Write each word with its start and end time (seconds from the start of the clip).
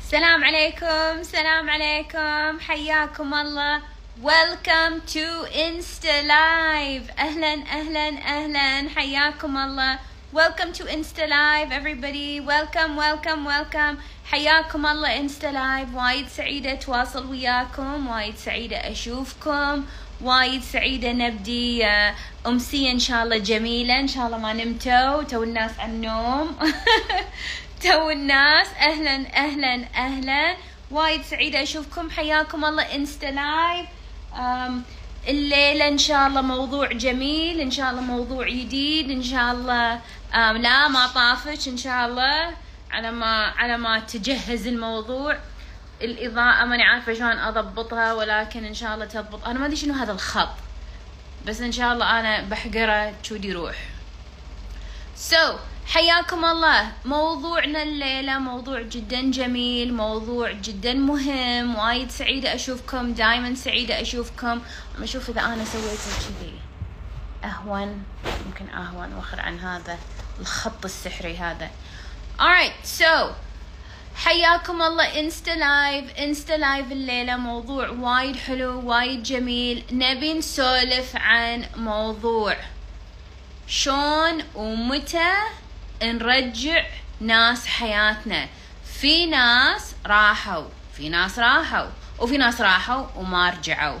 السلام 0.00 0.44
عليكم 0.44 1.20
السلام 1.20 1.70
عليكم 1.70 2.60
حياكم 2.60 3.34
الله 3.34 3.82
Welcome 4.22 5.00
to 5.16 5.26
Insta 5.66 6.14
Live. 6.28 7.10
أهلا 7.18 7.54
أهلا 7.54 8.08
أهلا 8.08 8.88
حياكم 8.96 9.56
الله 9.56 9.98
Welcome 10.32 10.72
to 10.72 10.84
Insta 10.84 11.26
Live 11.28 11.72
everybody. 11.72 12.40
Welcome 12.40 12.96
welcome 12.96 13.44
welcome. 13.44 13.96
حياكم 14.30 14.86
الله 14.86 15.18
Insta 15.28 15.52
Live. 15.52 15.94
وايد 15.94 16.28
سعيدة 16.28 16.72
أتواصل 16.72 17.26
وياكم 17.30 18.06
وايد 18.08 18.36
سعيدة 18.36 18.76
أشوفكم 18.76 19.84
وايد 20.22 20.62
سعيدة 20.62 21.12
نبدي 21.12 21.86
آه، 21.86 22.14
أمسية 22.46 22.90
إن 22.90 22.98
شاء 22.98 23.24
الله 23.24 23.38
جميلة. 23.38 24.00
إن 24.00 24.08
شاء 24.08 24.26
الله 24.26 24.38
ما 24.38 24.52
نمتوا. 24.52 25.22
تو 25.22 25.42
الناس 25.42 25.70
على 25.78 25.92
النوم. 25.92 26.56
تو 27.84 28.10
الناس 28.10 28.66
أهلا 28.80 29.36
أهلا 29.36 29.84
أهلا. 29.96 30.56
وايد 30.90 31.22
سعيدة 31.22 31.62
أشوفكم. 31.62 32.10
حياكم 32.10 32.64
الله. 32.64 32.82
Insta 32.82 33.26
Live 33.26 33.86
الليلة 35.28 35.88
إن 35.88 35.98
شاء 35.98 36.26
الله 36.26 36.40
موضوع 36.40 36.92
جميل. 36.92 37.60
إن 37.60 37.70
شاء 37.70 37.90
الله 37.90 38.00
موضوع 38.00 38.48
جديد. 38.48 39.10
إن 39.10 39.22
شاء 39.22 39.52
الله 39.52 40.00
لا 40.34 40.88
ما 40.88 41.06
طافش. 41.06 41.68
إن 41.68 41.76
شاء 41.76 42.06
الله. 42.08 42.50
على 42.90 43.10
ما 43.12 43.46
على 43.58 43.76
ما 43.76 43.98
تجهز 43.98 44.66
الموضوع. 44.66 45.36
الإضاءة 46.02 46.64
ماني 46.64 46.82
عارفة 46.82 47.14
شلون 47.14 47.38
أضبطها 47.38 48.12
ولكن 48.12 48.64
إن 48.64 48.74
شاء 48.74 48.94
الله 48.94 49.04
تضبط. 49.04 49.44
أنا 49.44 49.58
ما 49.58 49.66
أدري 49.66 49.76
شنو 49.76 49.94
هذا 49.94 50.12
الخط 50.12 50.54
بس 51.46 51.60
إن 51.60 51.72
شاء 51.72 51.92
الله 51.92 52.20
أنا 52.20 52.40
بحقره 52.40 53.14
شودي 53.22 53.48
يروح. 53.48 53.76
so 55.16 55.36
so, 55.36 55.56
حياكم 55.86 56.44
الله. 56.44 56.92
موضوعنا 57.04 57.82
الليلة 57.82 58.38
موضوع 58.38 58.82
جدا 58.82 59.30
جميل 59.30 59.94
موضوع 59.94 60.52
جدا 60.52 60.94
مهم 60.94 61.76
وايد 61.76 62.10
سعيدة 62.10 62.54
أشوفكم 62.54 63.12
دايما 63.12 63.54
سعيدة 63.54 64.00
أشوفكم. 64.00 64.60
أشوف 65.02 65.30
إذا 65.30 65.40
أنا 65.40 65.64
سويته 65.64 66.10
كذي. 66.28 66.54
أهون 67.44 68.04
يمكن 68.46 68.74
أهون 68.74 69.14
وأخر 69.14 69.40
عن 69.40 69.58
هذا 69.58 69.98
الخط 70.40 70.84
السحري 70.84 71.36
هذا. 71.36 71.70
Alright 72.38 72.86
so 72.86 73.34
حياكم 74.14 74.82
الله 74.82 75.20
Insta 75.20 75.50
Live 75.50 76.16
Insta 76.16 76.52
Live 76.52 76.92
الليلة 76.92 77.36
موضوع 77.36 77.88
وايد 77.88 78.36
حلو 78.36 78.88
وايد 78.88 79.22
جميل. 79.22 79.84
نبي 79.92 80.34
نسولف 80.34 81.16
عن 81.16 81.66
موضوع. 81.76 82.56
شلون 83.66 84.44
ومتى 84.54 85.32
نرجع 86.02 86.84
ناس 87.20 87.66
حياتنا؟ 87.66 88.48
في 89.00 89.26
ناس 89.26 89.94
راحوا 90.06 90.64
في 90.96 91.08
ناس 91.08 91.38
راحوا 91.38 91.88
وفي 92.18 92.36
ناس 92.38 92.60
راحوا 92.60 93.06
وما 93.16 93.50
رجعوا. 93.50 93.98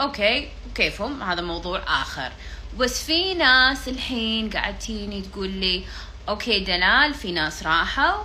okay 0.00 0.48
وكيفهم 0.70 1.22
هذا 1.22 1.40
موضوع 1.40 1.82
آخر. 2.02 2.32
بس 2.78 3.04
في 3.04 3.34
ناس 3.34 3.88
الحين 3.88 4.50
قاعد 4.50 4.78
تجيني 4.78 5.22
تقول 5.22 5.50
لي 5.50 5.84
okay 6.28 6.60
دلال 6.60 7.14
في 7.14 7.32
ناس 7.32 7.62
راحوا 7.62 8.24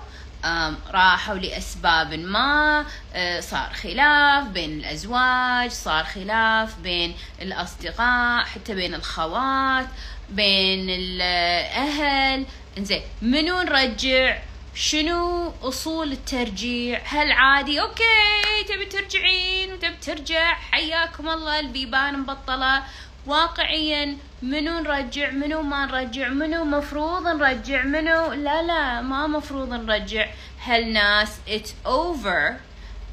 راحوا 0.92 1.36
لأسباب 1.36 2.14
ما 2.14 2.86
أه، 3.14 3.40
صار 3.40 3.74
خلاف 3.74 4.48
بين 4.48 4.80
الأزواج 4.80 5.72
صار 5.72 6.04
خلاف 6.04 6.80
بين 6.80 7.16
الأصدقاء 7.42 8.44
حتى 8.44 8.76
بين 8.76 8.94
الخوات 8.94 9.88
بين 10.30 10.90
الأهل. 10.90 12.46
إنزين 12.78 13.02
منو 13.22 13.62
نرجع؟ 13.62 14.38
شنو 14.76 15.53
أصول 15.62 16.12
الترجيع؟ 16.12 17.02
هل 17.06 17.32
عادي؟ 17.32 17.82
أوكي 17.82 18.64
تبي 18.68 18.86
ترجعين 18.86 19.74
وتبي 19.74 19.96
ترجع؟ 20.02 20.53
حياكم 20.53 21.30
الله 21.30 21.59
البيبان 21.59 22.20
مبطلة. 22.20 22.84
واقعيا 23.28 24.17
منو 24.41 24.79
نرجع 24.79 25.29
منو 25.31 25.61
ما 25.61 25.85
نرجع 25.85 26.29
منو 26.29 26.63
مفروض 26.66 27.28
نرجع 27.28 27.84
منو 27.84 28.34
لا 28.34 28.61
لا 28.61 29.01
ما 29.01 29.28
مفروض 29.28 29.73
نرجع. 29.73 30.28
هالناس 30.66 31.29
it's 31.47 31.88
over. 31.88 32.53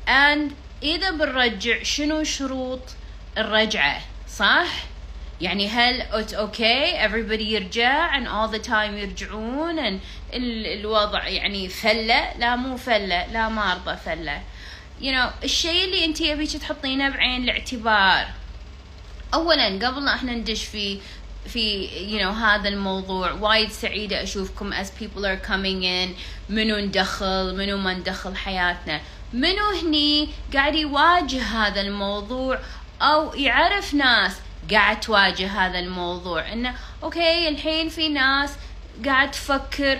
And 0.09 0.53
إذا 0.83 1.11
بنرجع 1.11 1.83
شنو 1.83 2.25
شروط 2.25 2.81
الرجعة؟ 3.39 4.01
صح؟ 4.29 4.67
يعني 5.41 5.69
هل 5.69 6.03
it's 6.03 6.33
okay 6.33 7.09
everybody 7.09 7.43
يرجع 7.43 8.19
and 8.19 8.27
all 8.29 8.59
the 8.59 8.67
time 8.69 8.95
يرجعون 8.95 9.77
and 9.79 10.01
ال- 10.35 10.67
الوضع 10.81 11.29
يعني 11.29 11.69
فلة؟ 11.69 12.39
لا 12.39 12.57
مو 12.57 12.77
فلة 12.77 13.27
لا 13.33 13.49
ما 13.49 13.73
أرضى 13.73 13.97
فلة. 13.97 14.43
You 15.01 15.13
know 15.15 15.45
الشيء 15.45 15.85
اللي 15.85 16.05
انت 16.05 16.21
يبيك 16.21 16.57
تحطينه 16.57 17.09
بعين 17.09 17.45
الاعتبار. 17.45 18.27
اولا 19.35 19.87
قبل 19.87 20.09
إحنا 20.09 20.33
ندش 20.33 20.65
في 20.65 20.99
في 21.49 21.89
you 21.89 22.23
know 22.23 22.37
هذا 22.43 22.69
الموضوع. 22.69 23.33
وايد 23.33 23.71
سعيدة 23.71 24.23
أشوفكم 24.23 24.73
as 24.73 24.87
people 24.87 25.25
are 25.25 25.49
coming 25.49 25.83
in. 25.83 26.09
منو 26.49 26.77
ندخل؟ 26.77 27.55
منو 27.57 27.77
ما 27.77 27.95
ندخل 27.95 28.37
حياتنا؟ 28.37 29.01
منو 29.33 29.71
هني 29.83 30.29
قاعد 30.55 30.75
يواجه 30.75 31.43
هذا 31.43 31.81
الموضوع 31.81 32.59
أو 33.03 33.35
يعرف 33.35 33.95
ناس 33.95 34.37
قاعد 34.71 35.01
تواجه 35.01 35.47
هذا 35.49 35.79
الموضوع؟ 35.79 36.53
إنه 36.53 36.75
أوكي 37.03 37.49
الحين 37.49 37.89
في 37.89 38.09
ناس 38.09 38.51
قاعد 39.05 39.31
تفكر 39.31 39.99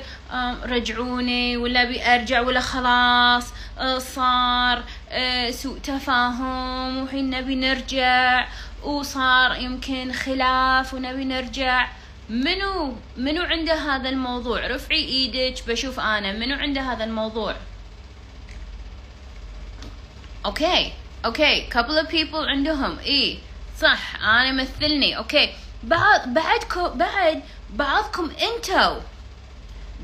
رجعوني 0.65 1.57
ولا 1.57 1.85
بأرجع 1.85 2.41
ولا 2.41 2.61
خلاص 2.61 3.53
آه، 3.79 3.99
صار 3.99 4.85
آه، 5.11 5.51
سوء 5.51 5.79
تفاهم 5.79 7.03
وحين 7.03 7.31
نبي 7.31 7.55
نرجع 7.55 8.47
وصار 8.83 9.57
يمكن 9.57 10.13
خلاف 10.13 10.95
ونبي 10.95 11.25
نرجع. 11.25 11.89
منو 12.29 12.97
منو 13.17 13.43
عنده 13.43 13.75
هذا 13.75 14.09
الموضوع؟ 14.09 14.67
رفعي 14.67 15.05
إيدك 15.05 15.69
بشوف 15.69 16.01
أنا. 16.01 16.33
منو 16.33 16.57
عنده 16.57 16.81
هذا 16.81 17.05
الموضوع؟ 17.05 17.57
okay 20.47 20.93
okay. 21.25 21.69
couple 21.71 22.05
of 22.05 22.11
people 22.11 22.49
عندهم. 22.49 22.99
اي 22.99 23.39
صح. 23.81 24.17
أنا 24.23 24.53
مثلني. 24.53 25.17
okay. 25.17 25.53
بعض 25.83 26.29
بعدكم 26.29 26.99
بعد 26.99 27.43
بعضكم 27.71 28.31
أنتو 28.31 29.01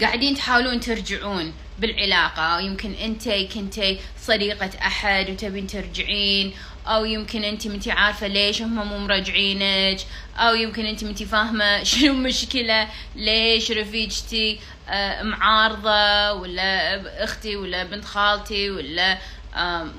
قاعدين 0.01 0.35
تحاولون 0.35 0.81
ترجعون 0.81 1.53
بالعلاقة. 1.79 2.61
يمكن 2.61 2.93
أنت 2.93 3.29
كنتي 3.29 4.01
صديقة 4.21 4.71
أحد 4.87 5.31
وتبين 5.31 5.67
ترجعين. 5.67 6.55
أو 6.87 7.05
يمكن 7.05 7.45
أنت 7.45 7.67
منتي 7.67 7.91
عارفة 7.91 8.27
ليش 8.27 8.63
هم 8.63 8.89
مو 8.89 8.99
مرجعينك 8.99 9.99
أو 10.37 10.55
يمكن 10.55 10.87
أنت 10.87 11.05
منتي 11.05 11.27
فاهمة 11.27 11.83
شنو 11.85 12.13
المشكلة 12.13 12.89
ليش 13.17 13.71
رفيجتي 13.71 14.61
آه، 14.89 15.23
معارضة 15.23 16.33
ولا 16.33 17.25
أختي 17.25 17.57
ولا 17.57 17.85
بنت 17.85 18.05
خالتي 18.05 18.71
ولا 18.71 19.19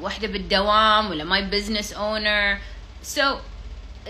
واحدة 0.01 0.27
بالدوام 0.27 1.09
ولا 1.09 1.23
my 1.23 1.41
business 1.41 1.93
owner 1.93 2.57
so 3.03 3.37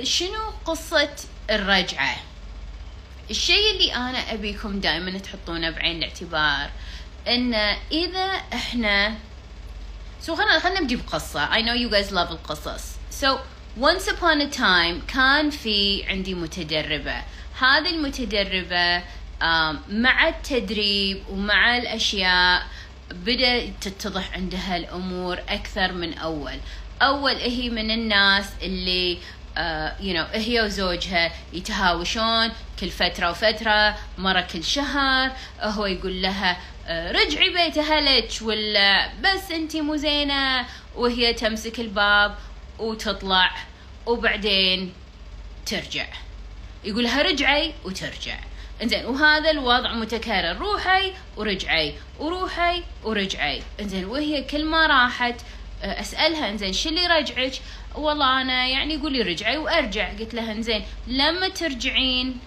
شنو 0.04 0.52
قصة 0.66 1.16
الرجعة؟ 1.50 2.18
الشيء 3.30 3.72
اللي 3.72 3.96
أنا 3.96 4.34
أبيكم 4.34 4.80
دائما 4.80 5.20
تحطونه 5.20 5.70
بعين 5.70 5.98
الاعتبار 5.98 6.70
إن 7.28 7.54
إذا 7.92 8.42
إحنا 8.54 9.16
so 10.28 10.36
خلينا 10.36 10.60
خلينا 10.60 10.80
نبدي 10.80 10.96
بقصة 10.96 11.50
I 11.50 11.62
know 11.62 11.74
you 11.74 11.90
guys 11.90 12.12
love 12.12 12.32
القصص. 12.32 12.84
So 13.22 13.40
once 13.80 14.08
upon 14.08 14.42
a 14.42 14.50
time 14.58 15.06
كان 15.14 15.50
في 15.50 16.04
عندي 16.08 16.34
متدربة. 16.34 17.24
هذه 17.60 17.90
المتدربة 17.90 19.04
مع 19.90 20.28
التدريب 20.28 21.24
ومع 21.30 21.78
الأشياء 21.78 22.68
بدأ 23.12 23.74
تتضح 23.82 24.34
عندها 24.34 24.78
الأمور 24.78 25.40
أكثر 25.50 25.92
من 25.92 26.14
أول. 26.14 26.60
أول 27.02 27.36
هي 27.36 27.70
من 27.70 27.92
الناس 27.92 28.46
اللي 28.62 29.18
uh, 29.58 30.02
you 30.02 30.14
know 30.14 30.36
هي 30.36 30.62
وزوجها 30.62 31.32
يتهاوشون 31.54 32.52
كل 32.80 32.90
فترة 32.90 33.30
وفترة 33.30 33.96
مرة 34.18 34.42
كل 34.42 34.64
شهر. 34.64 35.32
هو 35.62 35.86
يقول 35.86 36.22
لها 36.22 36.58
آه، 36.88 37.12
رجعي 37.12 37.50
بيت 37.50 37.78
أهلك 37.78 38.30
ولا؟ 38.42 39.10
بس 39.24 39.52
انتي 39.52 39.82
مو 39.82 39.96
زينة. 39.96 40.66
وهي 40.96 41.34
تمسك 41.34 41.80
الباب 41.80 42.36
وتطلع 42.80 43.52
وبعدين 44.06 44.94
ترجع. 45.66 46.08
يقول 46.84 47.04
لها 47.04 47.22
رجعي 47.22 47.74
وترجع. 47.86 48.40
إنزين 48.84 49.06
وهذا 49.06 49.52
الوضع 49.52 49.94
متكرر. 49.94 50.58
روحي 50.58 51.14
ورجعي 51.38 51.96
وروحي 52.20 52.84
ورجعي. 53.04 53.62
إنزين 53.80 54.06
وهي 54.06 54.44
كل 54.44 54.66
ما 54.66 54.88
راحت 54.88 55.36
أسألها 55.84 56.50
إنزين 56.50 56.74
شو 56.74 56.90
اللي 56.90 57.08
رجعك 57.08 57.54
والله 57.96 58.42
أنا 58.42 58.68
يعني 58.68 58.94
يقول 58.94 59.28
رجعي 59.28 59.58
وأرجع. 59.58 60.10
قلت 60.10 60.34
لها 60.34 60.52
إنزين 60.52 60.84
لما 61.08 61.48
ترجعين 61.50 62.40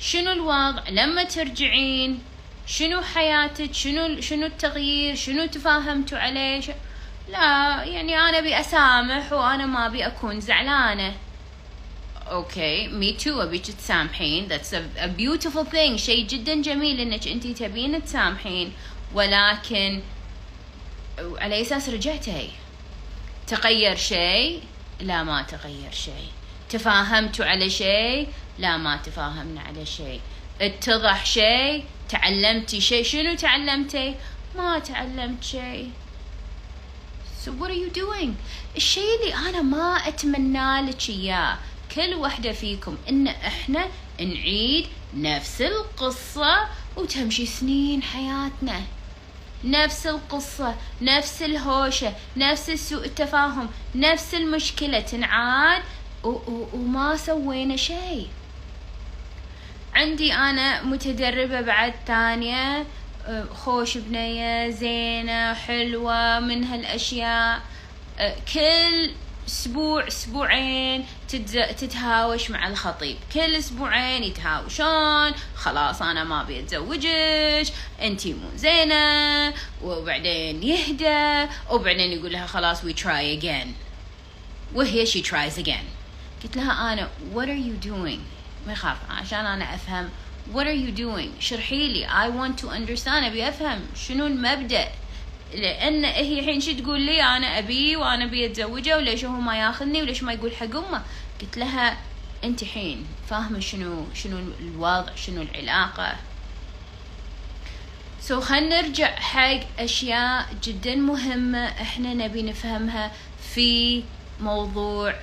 شنو 0.00 0.32
الوضع؟ 0.32 0.88
لما 0.88 1.24
ترجعين 1.24 2.22
شنو 2.66 3.00
حياتك؟ 3.02 3.74
شنو 3.74 4.20
شنو 4.20 4.46
التغيير؟ 4.46 5.14
شنو 5.14 5.46
تفاهمتوا 5.46 6.18
عليه؟ 6.18 6.60
لا 7.28 7.84
يعني 7.84 8.18
أنا 8.18 8.38
أبي 8.38 8.60
أسامح 8.60 9.32
وأنا 9.32 9.66
ما 9.66 9.86
أبي 9.86 10.06
أكون 10.06 10.40
زعلانة. 10.40 11.14
okay 12.30 12.88
me 12.88 13.12
too 13.12 13.42
أبيك 13.42 13.66
تسامحين. 13.66 14.46
that's 14.46 14.74
a 14.74 15.06
beautiful 15.06 15.66
thing 15.66 15.98
شيء 15.98 16.26
جدا 16.26 16.62
جميل 16.62 17.00
إنك 17.00 17.28
انت 17.28 17.46
تبين 17.46 18.04
تسامحين. 18.04 18.72
ولكن 19.14 20.02
على 21.18 21.62
أساس 21.62 21.88
رجعتي 21.88 22.50
تغير 23.46 23.96
شيء 23.96 24.62
لا 25.00 25.22
ما 25.22 25.42
تغير 25.42 25.92
شيء. 25.92 26.30
تفاهمتوا 26.70 27.44
على 27.44 27.70
شيء 27.70 28.28
لا 28.58 28.76
ما 28.76 28.96
تفاهمنا 28.96 29.60
على 29.60 29.86
شيء. 29.86 30.20
اتضح 30.60 31.26
شيء 31.26 31.84
تعلمتي 32.08 32.80
شيء. 32.80 33.04
شنو 33.04 33.34
تعلمتي 33.34 34.14
ما 34.56 34.78
تعلمت 34.78 35.44
شيء. 35.44 35.90
So 37.44 37.52
what 37.52 37.70
are 37.70 37.80
you 37.84 37.90
doing? 37.90 38.30
الشيء 38.76 39.20
اللي 39.20 39.34
أنا 39.34 39.62
ما 39.62 40.08
أتمنى 40.08 40.90
لك 40.90 41.10
إياه. 41.10 41.58
كل 41.94 42.14
وحدة 42.14 42.52
فيكم. 42.52 42.96
إن 43.08 43.28
إحنا 43.28 43.88
نعيد 44.20 44.86
نفس 45.14 45.60
القصة 45.62 46.68
وتمشي 46.96 47.46
سنين 47.46 48.02
حياتنا. 48.02 48.82
نفس 49.64 50.06
القصة 50.06 50.74
نفس 51.02 51.42
الهوشة 51.42 52.12
نفس 52.36 52.70
سوء 52.70 53.04
التفاهم 53.04 53.68
نفس 53.94 54.34
المشكلة 54.34 55.00
تنعاد 55.00 55.82
وما 56.72 57.16
سوينا 57.16 57.76
شيء. 57.76 58.28
عندي 59.94 60.32
أنا 60.32 60.82
متدربة 60.82 61.60
بعد 61.60 61.94
ثانية 62.06 62.84
أه، 63.26 63.44
خوش 63.44 63.98
بنية 63.98 64.70
زينة 64.70 65.54
حلوة 65.54 66.40
من 66.40 66.64
هالأشياء. 66.64 67.60
أه، 68.18 68.36
كل 68.54 69.10
أسبوع 69.46 70.08
أسبوعين 70.08 71.06
تتهاوش 71.78 72.50
مع 72.50 72.68
الخطيب. 72.68 73.16
كل 73.34 73.54
أسبوعين 73.54 74.22
يتهاوشون. 74.22 75.32
خلاص 75.56 76.02
أنا 76.02 76.24
ما 76.24 76.40
أبي 76.40 76.60
اتزوجك 76.60 77.72
انتي 78.02 78.32
مو 78.32 78.48
زينة. 78.56 79.54
وبعدين 79.82 80.62
يهدى. 80.62 81.52
وبعدين 81.70 82.12
يقول 82.12 82.32
لها 82.32 82.46
خلاص 82.46 82.82
we 82.82 82.94
try 82.94 83.40
again. 83.40 83.68
وهي 84.74 85.06
she 85.06 85.22
tries 85.22 85.58
again. 85.58 85.86
قلت 86.42 86.56
لها 86.56 86.92
أنا 86.92 87.08
what 87.34 87.46
are 87.46 87.68
you 87.68 87.86
doing 87.88 88.18
ما 88.66 88.72
يخاف. 88.72 88.96
عشان 89.10 89.46
أنا 89.46 89.74
أفهم 89.74 90.08
what 90.54 90.64
are 90.64 90.78
you 90.86 90.98
doing 90.98 91.40
شرحي 91.40 91.88
لي. 91.88 92.06
I 92.08 92.30
want 92.30 92.62
to 92.62 92.68
understand. 92.68 93.24
أبي 93.24 93.48
أفهم. 93.48 93.80
شنو 94.08 94.26
المبدأ؟ 94.26 94.88
لأن 95.54 96.04
هي 96.04 96.40
الحين 96.40 96.60
شو 96.60 96.72
تقول 96.72 97.00
لي 97.00 97.22
أنا 97.22 97.58
أبي 97.58 97.96
وأنا 97.96 98.24
أبي 98.24 98.46
أتزوجه 98.46 98.96
وليش 98.96 99.24
هو 99.24 99.40
ما 99.40 99.58
ياخذني 99.58 100.02
وليش 100.02 100.22
ما 100.22 100.32
يقول 100.32 100.56
حق 100.56 100.76
امه 100.76 101.02
قلت 101.40 101.56
لها 101.56 101.96
أنت 102.44 102.64
حين 102.64 103.06
فاهمة 103.30 103.60
شنو 103.60 104.04
شنو 104.14 104.38
الوضع 104.60 105.14
شنو 105.14 105.42
العلاقة؟ 105.42 106.16
سو 108.20 108.42
so 108.42 108.52
نرجع 108.52 109.16
حق 109.16 109.60
أشياء 109.78 110.48
جدا 110.62 110.94
مهمة 110.94 111.66
إحنا 111.66 112.14
نبي 112.14 112.42
نفهمها 112.42 113.12
في 113.54 114.02
موضوع 114.40 115.14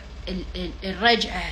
الرجعة. 0.83 1.43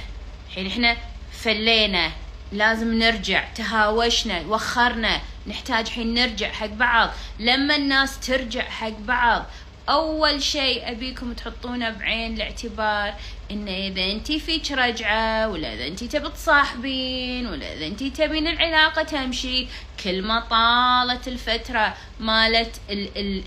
الحين 0.49 0.67
إحنا 0.67 0.97
فلينا. 1.31 2.11
لازم 2.51 2.93
نرجع 2.93 3.43
تهاوشنا 3.55 4.41
وخرنا 4.41 5.21
نحتاج 5.47 5.87
حين 5.87 6.13
نرجع 6.13 6.51
حق 6.51 6.65
بعض. 6.65 7.09
لما 7.39 7.75
الناس 7.75 8.19
ترجع 8.19 8.61
حق 8.61 8.99
بعض 8.99 9.45
أول 9.89 10.43
شيء 10.43 10.91
أبيكم 10.91 11.33
تحطونه 11.33 11.89
بعين 11.89 12.33
الاعتبار 12.33 13.13
إن 13.51 13.67
إذا 13.67 14.11
انتي 14.11 14.39
فيك 14.39 14.71
رجعه 14.71 15.49
ولا 15.49 15.73
إذا 15.73 15.87
انتي 15.87 16.07
تبي 16.07 16.29
تصاحبين 16.29 17.47
ولا 17.47 17.73
إذا 17.73 17.87
انتي 17.87 18.09
تبين 18.09 18.47
العلاقة 18.47 19.03
تمشي 19.03 19.67
كل 20.03 20.21
ما 20.21 20.39
طالت 20.39 21.27
الفترة 21.27 21.93
مالت 22.19 22.75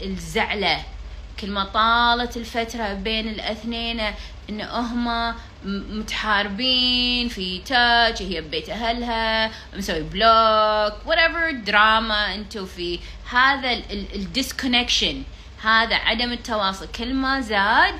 الزعلة. 0.03 0.85
كل 1.41 1.51
ما 1.51 1.65
طالت 1.65 2.37
الفترة 2.37 2.93
بين 2.93 3.29
الاثنين 3.29 4.01
إن 4.51 4.61
هما 4.61 5.35
متحاربين 5.65 7.29
في 7.29 7.59
touch 7.59 8.23
هي 8.23 8.41
ببيت 8.41 8.69
أهلها 8.71 9.51
مسوي 9.77 10.03
block 10.03 10.93
whatever 11.07 11.55
دراما 11.67 12.35
انتو 12.35 12.67
في. 12.67 13.01
هذا 13.31 13.73
ال 13.91 14.00
disconnection 14.00 15.23
هذا 15.63 15.97
عدم 15.97 16.33
التواصل. 16.33 16.89
كل 16.93 17.15
ما 17.15 17.41
زاد 17.41 17.95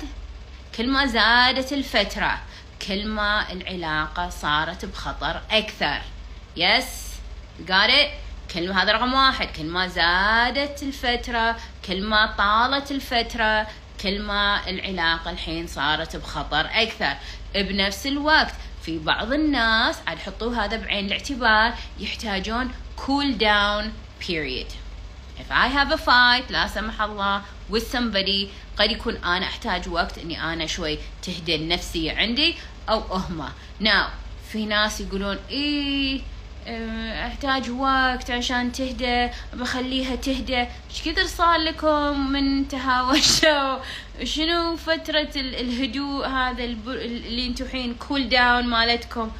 كل 0.77 0.87
ما 0.87 1.05
زادت 1.05 1.73
الفترة 1.73 2.39
كل 2.87 3.07
ما 3.07 3.51
العلاقة 3.51 4.29
صارت 4.29 4.85
بخطر 4.85 5.41
أكثر. 5.51 6.01
يس 6.57 7.05
got 7.67 7.89
it? 7.89 8.09
كل 8.53 8.71
هذا 8.71 8.91
رقم 8.91 9.13
واحد. 9.13 9.47
كل 9.47 9.65
ما 9.65 9.87
زادت 9.87 10.83
الفترة 10.83 11.55
كل 11.87 12.03
ما 12.03 12.35
طالت 12.37 12.91
الفترة 12.91 13.67
كل 14.01 14.21
ما 14.21 14.69
العلاقة 14.69 15.31
الحين 15.31 15.67
صارت 15.67 16.15
بخطر 16.15 16.69
أكثر. 16.71 17.13
بنفس 17.55 18.07
الوقت 18.07 18.53
في 18.83 18.99
بعض 18.99 19.33
الناس 19.33 19.95
عاد 20.07 20.17
حطوا 20.17 20.55
هذا 20.55 20.77
بعين 20.77 21.05
الاعتبار 21.05 21.73
يحتاجون 21.99 22.71
cool 22.97 23.39
down 23.39 23.83
period. 24.27 24.67
If 25.39 25.51
I 25.51 25.67
have 25.67 25.91
a 25.91 25.97
fight 25.97 26.51
لا 26.51 26.67
سمح 26.67 27.01
الله 27.01 27.41
with 27.71 27.91
somebody 27.93 28.47
قد 28.77 28.91
يكون 28.91 29.15
أنا 29.15 29.45
أحتاج 29.45 29.89
وقت 29.89 30.17
إني 30.17 30.53
أنا 30.53 30.65
شوي 30.65 30.99
تهدى 31.21 31.55
النفسية 31.55 32.11
عندي 32.11 32.55
أو 32.89 33.15
أهمة. 33.15 33.49
Now 33.81 34.09
في 34.51 34.65
ناس 34.65 35.01
يقولون 35.01 35.37
إيه 35.49 36.21
أحتاج 36.67 37.69
وقت 37.69 38.31
عشان 38.31 38.71
تهدى 38.71 39.29
بخليها 39.53 40.15
تهدى. 40.15 40.59
إيش 40.59 41.01
كثر 41.05 41.25
صار 41.25 41.57
لكم 41.59 42.31
من 42.31 42.67
تهاوشوا 42.67 43.79
شنو 44.33 44.75
فترة 44.75 45.31
الهدوء 45.35 46.27
هذا 46.27 46.63
اللي 46.63 47.47
انتو 47.47 47.65
حين 47.65 47.93
كول 47.95 48.29
داون 48.29 48.67
مالتكم؟ 48.67 49.31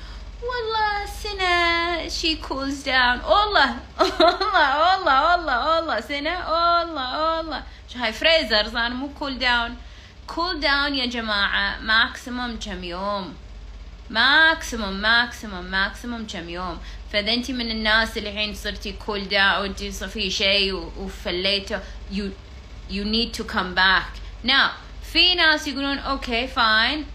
والله 0.41 1.05
سنة 1.23 2.07
شي 2.09 2.35
كولز 2.35 2.83
داون 2.83 3.19
والله 3.19 3.75
والله 3.99 4.79
والله 4.79 5.31
والله 5.31 5.75
والله 5.75 5.99
سنة. 6.01 6.35
والله 6.51 7.37
والله. 7.37 7.63
شو 7.93 7.99
هاي 7.99 8.13
فريزرز 8.13 8.75
أنا 8.75 8.95
مو 8.95 9.09
كول 9.19 9.39
داون 9.39 9.75
cool 10.27 10.59
down 10.59 10.95
يا 10.95 11.05
جماعة 11.05 11.79
maximum 11.79 12.59
كم 12.59 12.83
يوم؟ 12.83 13.33
maximum 14.09 14.93
maximum 14.93 15.65
maximum 15.65 16.27
كم 16.27 16.49
يوم؟ 16.49 16.79
فإذا 17.13 17.33
أنت 17.33 17.51
من 17.51 17.71
الناس 17.71 18.17
اللي 18.17 18.29
الحين 18.29 18.53
صرتي 18.53 18.91
cool 18.91 19.27
down 19.27 19.65
انت 19.65 19.83
في 19.83 20.29
شيء 20.29 20.73
وفليته 20.97 21.79
you 22.11 22.23
you 22.89 23.03
need 23.03 23.33
to 23.37 23.43
come 23.43 23.75
back. 23.75 24.19
Now 24.47 24.69
في 25.13 25.35
ناس 25.35 25.67
يقولون 25.67 25.97
okay 25.97 26.47
fine 26.47 27.05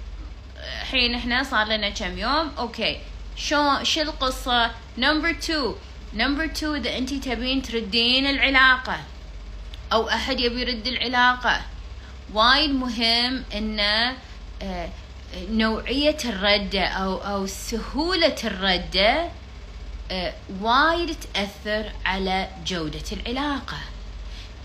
الحين 0.83 1.15
إحنا 1.15 1.43
صار 1.43 1.67
لنا 1.67 1.91
كم 1.91 2.19
يوم؟ 2.19 2.53
okay 2.59 3.01
شو 3.37 3.83
شو 3.83 4.01
القصة؟ 4.01 4.71
number 4.99 5.31
2 5.31 5.75
number 6.15 6.45
2 6.45 6.75
إذا 6.77 6.99
أنت 6.99 7.15
تبين 7.15 7.63
تردين 7.63 8.27
العلاقة. 8.27 9.01
أو 9.93 10.09
أحد 10.09 10.41
يبي 10.41 10.61
يرد 10.61 10.87
العلاقة. 10.87 11.63
وايد 12.35 12.71
مهم 12.71 13.45
انه 13.55 14.17
آه، 14.63 14.89
نوعية 15.51 16.17
الردة 16.25 16.85
أو 16.85 17.17
أو 17.17 17.47
سهولة 17.47 18.37
الردة 18.45 19.29
وايد 20.61 21.17
تأثر 21.35 21.93
على 22.05 22.49
جودة 22.67 23.05
العلاقة. 23.13 23.79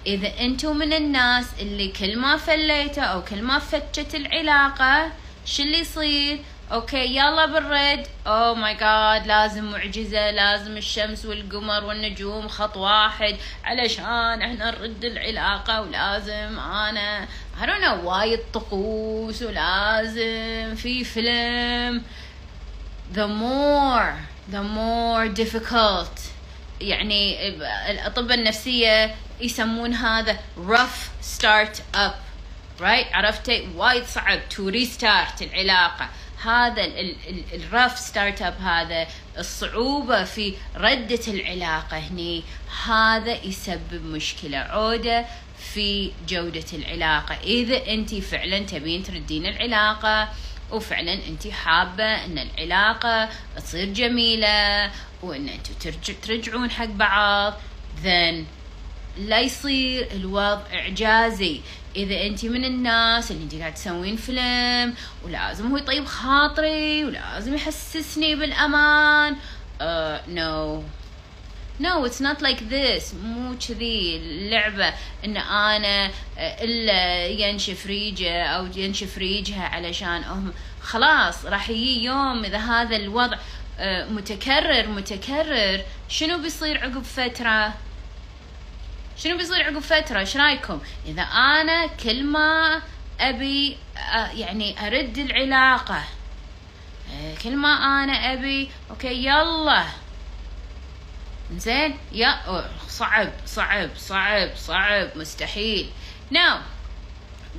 إذا 0.05 0.39
أنتم 0.39 0.77
من 0.77 0.93
الناس 0.93 1.45
اللي 1.59 1.87
كل 1.87 2.17
ما 2.17 2.37
فليتوا 2.37 3.03
أو 3.03 3.23
كل 3.23 3.41
ما 3.41 3.59
فلتت 3.59 4.15
العلاقة 4.15 5.11
شو 5.45 5.63
اللي 5.63 5.79
يصير؟ 5.79 6.39
okay 6.71 7.15
يلا 7.15 7.45
بالرد. 7.45 8.07
oh 8.27 8.55
my 8.55 8.73
God 8.73 9.27
لازم 9.27 9.71
معجزة 9.71 10.31
لازم 10.31 10.77
الشمس 10.77 11.25
والقمر 11.25 11.83
والنجوم 11.83 12.47
خط 12.47 12.77
واحد. 12.77 13.35
علشان 13.63 14.41
إحنا 14.41 14.71
نرد 14.71 15.05
العلاقة 15.05 15.81
ولازم 15.81 16.59
أنا 16.59 17.27
I 17.61 17.65
don't 17.65 17.83
know 17.83 18.05
وايد 18.05 18.39
طقوس 18.53 19.41
ولازم 19.41 20.75
في 20.75 21.03
فيلم. 21.03 22.03
The 23.13 23.27
more 23.27 24.34
the 24.51 24.63
more 24.63 25.27
difficult. 25.27 26.19
يعني 26.81 27.49
الأطباء 27.91 28.37
النفسية 28.37 29.15
يسمون 29.41 29.93
هذا 29.93 30.39
rough 30.67 31.25
start 31.37 31.81
up 31.95 32.15
right? 32.79 33.13
عرفتي 33.13 33.67
وايد 33.75 34.03
صعب 34.05 34.39
to 34.49 34.71
restart 34.71 35.41
العلاقة. 35.41 36.09
هذا 36.43 36.83
ال 37.53 37.61
rough 37.61 37.99
start 37.99 38.41
up 38.41 38.61
هذا 38.61 39.07
الصعوبة 39.37 40.23
في 40.23 40.53
ردة 40.75 41.19
العلاقة 41.27 41.97
هني. 41.97 42.43
هذا 42.85 43.43
يسبب 43.43 44.05
مشكلة 44.05 44.57
عودة 44.57 45.25
في 45.73 46.11
جودة 46.27 46.65
العلاقة. 46.73 47.37
إذا 47.43 47.87
أنت 47.87 48.15
فعلا 48.15 48.59
تبين 48.59 49.03
تردين 49.03 49.45
العلاقة 49.45 50.29
وفعلا 50.71 51.13
أنت 51.13 51.47
حابة 51.47 52.25
أن 52.25 52.37
العلاقة 52.37 53.29
تصير 53.57 53.93
جميلة 53.93 54.91
وأن 55.23 55.49
أنتوا 55.49 55.75
ترجع 55.79 56.13
ترجعون 56.21 56.71
حق 56.71 56.85
بعض. 56.85 57.53
Then 58.03 58.35
لا 59.17 59.39
يصير 59.39 60.07
الوضع 60.11 60.61
إعجازي. 60.73 61.61
إذا 61.95 62.25
أنت 62.25 62.45
من 62.45 62.65
الناس 62.65 63.31
اللي 63.31 63.43
أنت 63.43 63.55
قاعد 63.55 63.73
تسوين 63.73 64.15
فيلم 64.15 64.93
ولازم 65.23 65.71
هو 65.71 65.77
يطيب 65.77 66.05
خاطري 66.05 67.05
ولازم 67.05 67.55
يحسسني 67.55 68.35
بالأمان. 68.35 69.35
no 70.27 70.83
no 71.79 72.05
it's 72.05 72.21
not 72.21 72.41
like 72.41 72.63
this 72.63 73.13
مو 73.13 73.55
كذي. 73.67 74.17
اللعبة 74.17 74.93
إن 75.25 75.37
أنا 75.37 76.05
آه، 76.37 76.63
إلا 76.63 77.27
ينشف 77.27 77.85
ريجه 77.85 78.43
أو 78.45 78.67
ينشف 78.75 79.17
ريجها 79.17 79.63
علشان 79.67 80.23
هم. 80.23 80.53
خلاص 80.81 81.45
راح 81.45 81.69
يجي 81.69 82.03
يوم 82.03 82.45
إذا 82.45 82.57
هذا 82.57 82.95
الوضع 82.95 83.37
آه، 83.79 84.05
متكرر 84.05 84.87
متكرر 84.87 85.81
شنو 86.09 86.37
بيصير 86.37 86.77
عقب 86.77 87.03
فترة؟ 87.03 87.73
شنو 89.17 89.37
بيصير 89.37 89.63
عقب 89.63 89.79
فترة؟ 89.79 90.19
إيش 90.19 90.37
رأيكم؟ 90.37 90.79
إذا 91.05 91.21
أنا 91.21 91.87
كل 91.87 92.23
ما 92.23 92.81
أبي 93.19 93.77
يعني 94.33 94.87
أرد 94.87 95.17
العلاقة 95.17 96.03
آه، 97.13 97.35
كل 97.43 97.55
ما 97.55 97.69
أنا 97.69 98.33
أبي 98.33 98.69
أوكي 98.89 99.25
يلا. 99.25 99.85
زين؟ 101.51 101.97
يا 102.11 102.63
صعب 102.89 103.31
صعب 103.45 103.89
صعب 103.97 104.49
صعب 104.55 105.17
مستحيل. 105.17 105.89
ناو 106.31 106.57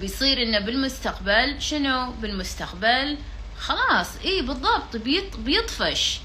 بيصير 0.00 0.42
إنه 0.42 0.58
بالمستقبل 0.58 1.62
شنو؟ 1.62 2.10
بالمستقبل 2.10 3.18
خلاص 3.58 4.16
إي 4.24 4.42
بالضبط 4.42 4.96
بيط 4.96 5.36
بيطفش. 5.36 6.20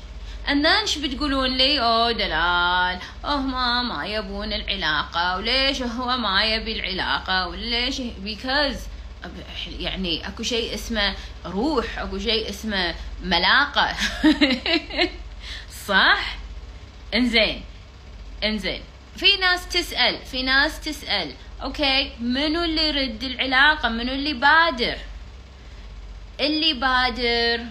Then 0.47 0.85
شو 0.85 1.01
بتقولون 1.01 1.57
لي؟ 1.57 1.79
أوه 1.79 2.11
دلال 2.11 2.99
هم 3.23 3.89
ما 3.89 4.05
يبون 4.05 4.53
العلاقة 4.53 5.37
وليش 5.37 5.81
هو 5.81 6.17
ما 6.17 6.43
يبي 6.43 6.79
العلاقة 6.79 7.47
وليش 7.47 8.01
because 8.25 8.77
يعني 9.79 10.27
أكو 10.27 10.43
شيء 10.43 10.73
اسمه 10.73 11.15
روح 11.45 11.99
أكو 11.99 12.19
شيء 12.19 12.49
اسمه 12.49 12.95
ملاقة. 13.23 13.95
صح؟ 15.87 16.40
إنزين. 17.13 17.63
إنزين. 18.43 18.81
في 19.15 19.37
ناس 19.37 19.67
تسأل 19.67 20.25
في 20.25 20.43
ناس 20.43 20.79
تسأل 20.79 21.33
أوكي 21.63 22.11
منو 22.19 22.63
اللي 22.63 22.87
يرد 22.87 23.23
العلاقة؟ 23.23 23.89
منو 23.89 24.11
اللي 24.11 24.33
بادر؟ 24.33 24.97
اللي 26.39 26.73
بادر. 26.73 27.65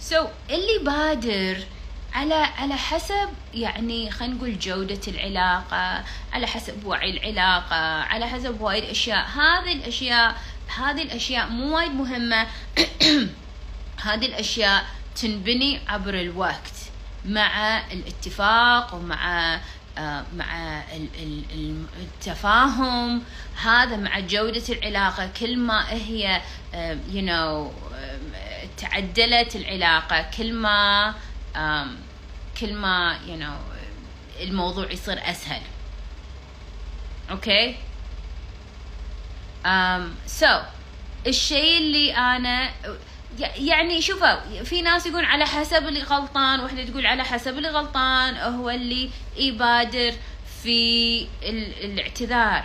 so 0.00 0.24
so, 0.24 0.28
اللي 0.50 0.78
بادر 0.84 1.64
على 2.12 2.34
على 2.34 2.74
حسب 2.74 3.28
يعني 3.54 4.10
خلينا 4.10 4.34
نقول 4.34 4.58
جودة 4.58 5.00
العلاقة 5.08 6.04
على 6.32 6.46
حسب 6.46 6.84
وعي 6.84 7.10
العلاقة 7.10 8.02
على 8.02 8.28
حسب 8.28 8.60
وايد 8.60 8.84
أشياء. 8.84 9.26
هذه 9.26 9.72
الأشياء 9.72 10.36
هذه 10.76 11.02
الأشياء 11.02 11.48
مو 11.48 11.76
وايد 11.76 11.92
مهمة. 11.92 12.46
هذه 14.06 14.26
الأشياء 14.26 14.84
تنبني 15.16 15.80
عبر 15.88 16.14
الوقت. 16.14 16.81
مع 17.24 17.80
الاتفاق 17.92 18.94
ومع 18.94 19.54
آه، 19.98 20.24
مع 20.36 20.82
التفاهم. 22.00 23.22
هذا 23.62 23.96
مع 23.96 24.20
جودة 24.20 24.62
العلاقة. 24.68 25.30
كل 25.40 25.56
ما 25.56 25.92
هي 25.92 26.42
آه، 26.74 26.98
you 27.12 27.20
know 27.28 27.72
تعدلت 28.76 29.56
العلاقة 29.56 30.22
كل 30.36 30.52
ما 30.52 31.14
كل 32.60 32.74
ما 32.74 33.18
you 33.26 33.40
know 33.42 33.72
الموضوع 34.40 34.90
يصير 34.90 35.30
أسهل. 35.30 35.62
okay 37.30 37.76
um, 39.64 40.30
so 40.40 40.46
الشيء 41.26 41.78
اللي 41.78 42.16
أنا 42.16 42.70
يعني 43.38 44.02
شوفوا 44.02 44.62
في 44.64 44.82
ناس 44.82 45.06
يقول 45.06 45.24
على 45.24 45.46
حسب 45.46 45.88
اللي 45.88 46.02
غلطان 46.02 46.60
وحدة 46.60 46.84
تقول 46.84 47.06
على 47.06 47.24
حسب 47.24 47.58
اللي 47.58 47.68
غلطان 47.68 48.36
هو 48.36 48.70
اللي 48.70 49.10
يبادر 49.36 50.12
في 50.62 51.26
الاعتذار. 51.82 52.64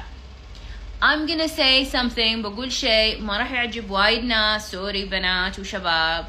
I'm 1.02 1.28
gonna 1.28 1.48
say 1.48 1.86
something 1.86 2.42
بقول 2.42 2.72
شيء 2.72 3.22
ما 3.22 3.38
راح 3.38 3.52
يعجب 3.52 3.92
وايد 3.92 4.24
ناس 4.24 4.72
sorry 4.72 5.06
بنات 5.06 5.60
وشباب. 5.60 6.28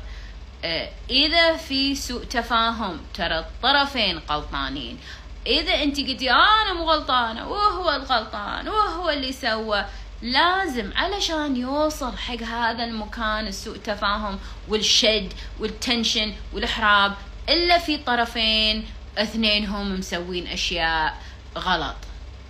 آه، 0.65 0.89
إذا 1.11 1.57
في 1.57 1.95
سوء 1.95 2.25
تفاهم 2.25 3.01
ترى 3.15 3.39
الطرفين 3.39 4.21
غلطانين. 4.31 4.99
إذا 5.47 5.83
أنت 5.83 6.01
قلتي 6.01 6.31
أنا 6.31 6.73
مو 6.73 6.85
غلطانة 6.85 7.49
وهو 7.49 7.91
الغلطان 7.91 8.69
وهو 8.69 9.11
اللي 9.11 9.33
سوى. 9.33 9.85
لازم 10.23 10.91
علشان 10.97 11.57
يوصل 11.57 12.17
حق 12.17 12.43
هذا 12.43 12.85
المكان 12.85 13.47
السوء 13.47 13.77
تفاهم 13.77 14.39
والشد 14.69 15.33
وال 15.61 15.77
tension 15.77 16.33
والحراب 16.53 17.15
إلا 17.49 17.79
في 17.79 17.97
طرفين 17.97 18.87
اثنينهم 19.19 19.99
مسوين 19.99 20.47
أشياء 20.47 21.23
غلط. 21.59 21.97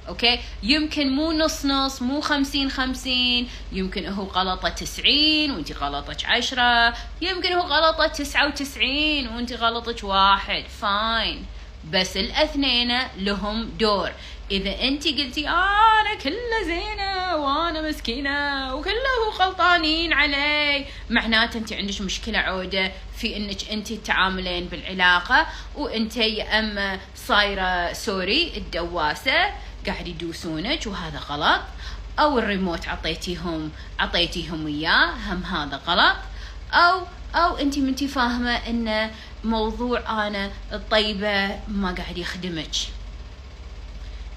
okay؟ 0.09 0.41
يمكن 0.63 1.11
مو 1.13 1.33
نص 1.33 1.67
نص 1.67 2.03
مو 2.03 2.21
خمسين 2.21 2.71
خمسين 2.71 3.49
يمكن 3.73 4.07
هو 4.07 4.25
غلطة 4.25 4.69
تسعين 4.69 5.51
وانت 5.51 5.73
غلطك 5.73 6.25
عشرة 6.25 6.95
يمكن 7.21 7.53
هو 7.53 7.61
غلطة 7.61 8.07
تسعة 8.07 8.47
وتسعين 8.47 9.29
وانت 9.29 9.53
غلطك 9.53 10.05
واحد. 10.05 10.65
fine 10.81 11.47
بس 11.93 12.17
الاثنين 12.17 12.99
لهم 13.17 13.65
دور. 13.65 14.13
إذا 14.51 14.83
أنت 14.83 15.09
قلتي 15.09 15.49
آه 15.49 16.01
أنا 16.01 16.15
كله 16.23 16.63
زينة 16.67 17.37
وأنا 17.37 17.89
مسكينة 17.89 18.75
وكله 18.75 19.31
غلطانين 19.39 20.13
علي. 20.13 20.87
معناته 21.11 21.59
أنت 21.59 21.73
عندك 21.73 22.01
مشكلة 22.01 22.39
عودة 22.39 22.93
في 23.17 23.37
إنك 23.37 23.71
أنت 23.71 23.93
تعاملين 23.93 24.65
بالعلاقة 24.69 25.47
وأنت 25.77 26.17
يا 26.17 26.59
اما 26.59 26.99
صايرة 27.17 27.93
سوري 27.93 28.53
الدواسة 28.57 29.55
قاعد 29.87 30.09
يدوسونك 30.09 30.87
وهذا 30.87 31.19
غلط. 31.19 31.61
أو 32.19 32.39
الريموت 32.39 32.89
عطيتيهم 32.89 33.71
عطيتيهم 33.99 34.67
إياه 34.67 35.11
هم 35.29 35.43
هذا 35.43 35.81
غلط. 35.87 36.17
أو 36.73 37.01
أو 37.35 37.57
أنت 37.57 37.79
منتي 37.79 38.09
فاهمة 38.09 38.57
إن 38.57 39.11
موضوع 39.45 40.27
أنا 40.27 40.51
الطيبة 40.73 41.61
ما 41.69 41.95
قاعد 41.99 42.19
يخدمك. 42.19 42.98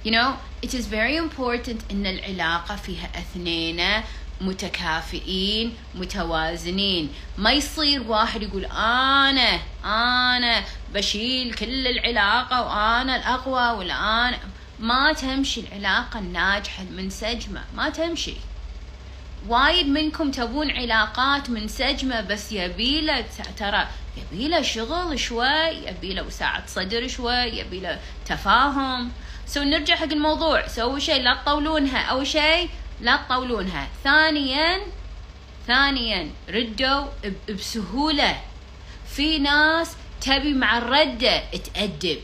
You 0.06 0.12
know 0.12 0.34
it 0.62 0.74
is 0.74 0.86
very 0.88 1.16
important 1.18 1.92
إن 1.92 2.06
العلاقة 2.06 2.76
فيها 2.76 3.10
اثنين 3.16 4.04
متكافئين 4.42 5.74
متوازنين. 5.96 7.10
ما 7.38 7.52
يصير 7.52 8.04
واحد 8.04 8.42
يقول 8.42 8.66
أنا 8.66 9.60
أنا 9.86 10.64
بشيل 10.94 11.54
كل 11.54 11.88
العلاقة 11.88 12.62
وأنا 12.62 13.16
الأقوى 13.16 13.92
أنا 13.92 14.40
ما 14.80 15.14
تمشي 15.14 15.62
العلاقة 15.62 16.20
الناجحة 16.20 16.84
المنسجمة 16.84 17.62
ما 17.76 17.90
تمشي. 17.90 18.36
وايد 19.48 19.88
منكم 19.88 20.32
تبون 20.32 20.72
علاقات 20.72 21.50
منسجمة 21.50 22.22
بس 22.22 22.52
يبيله 22.52 23.26
ترى 23.58 23.88
يبيله 24.18 24.62
شغل 24.62 25.20
شوي 25.20 25.68
يبيله 25.88 26.24
وساعة 26.24 26.64
صدر 26.68 27.08
شوي 27.08 27.34
يبيله 27.34 28.00
تفاهم. 28.26 29.12
سو 29.54 29.64
نرجع 29.64 29.96
حق 29.96 30.12
الموضوع. 30.12 30.68
سووا 30.68 31.00
شيء 31.00 31.22
لا 31.22 31.34
تطولونها 31.34 32.02
أول 32.02 32.28
شيء 32.28 32.70
لا 33.02 33.16
تطولونها 33.16 33.88
ثانيا 34.04 34.80
ثانيا 35.68 36.30
ردوا 36.50 37.06
بسهولة. 37.50 38.42
في 39.16 39.40
ناس 39.40 39.96
تبي 40.22 40.54
مع 40.54 40.78
الردة 40.78 41.44
تأدب. 41.50 42.20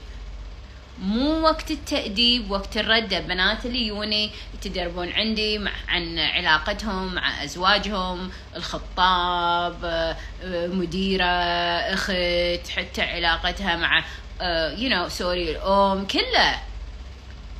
مو 1.01 1.39
وقت 1.39 1.71
التأديب 1.71 2.51
وقت 2.51 2.77
الردة 2.77 3.19
بنات 3.19 3.65
اللي 3.65 3.87
يوني 3.87 4.31
يتدربون 4.53 5.11
عندي 5.11 5.57
مع 5.57 5.71
عن 5.87 6.19
علاقتهم 6.19 7.15
مع 7.15 7.43
أزواجهم 7.43 8.31
الخطاب 8.55 9.85
آه، 9.85 10.67
مديرة 10.67 11.25
أخت 11.93 12.69
حتى 12.69 13.01
علاقتها 13.01 13.75
مع 13.75 14.03
يو 14.77 14.89
نو 14.89 15.09
سوري 15.09 15.51
الأم 15.51 16.07
كله. 16.07 16.76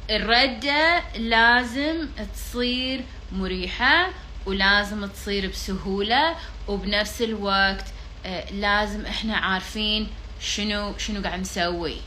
الردة 0.09 1.03
لازم 1.17 2.07
تصير 2.33 3.03
مريحة 3.31 4.09
ولازم 4.45 5.05
تصير 5.05 5.49
بسهولة 5.49 6.35
وبنفس 6.67 7.21
الوقت 7.21 7.85
آه، 8.25 8.51
لازم 8.51 9.05
إحنا 9.05 9.37
عارفين 9.37 10.07
شنو 10.41 10.97
شنو 10.97 11.21
قاعد 11.21 11.39
نسوي. 11.39 11.97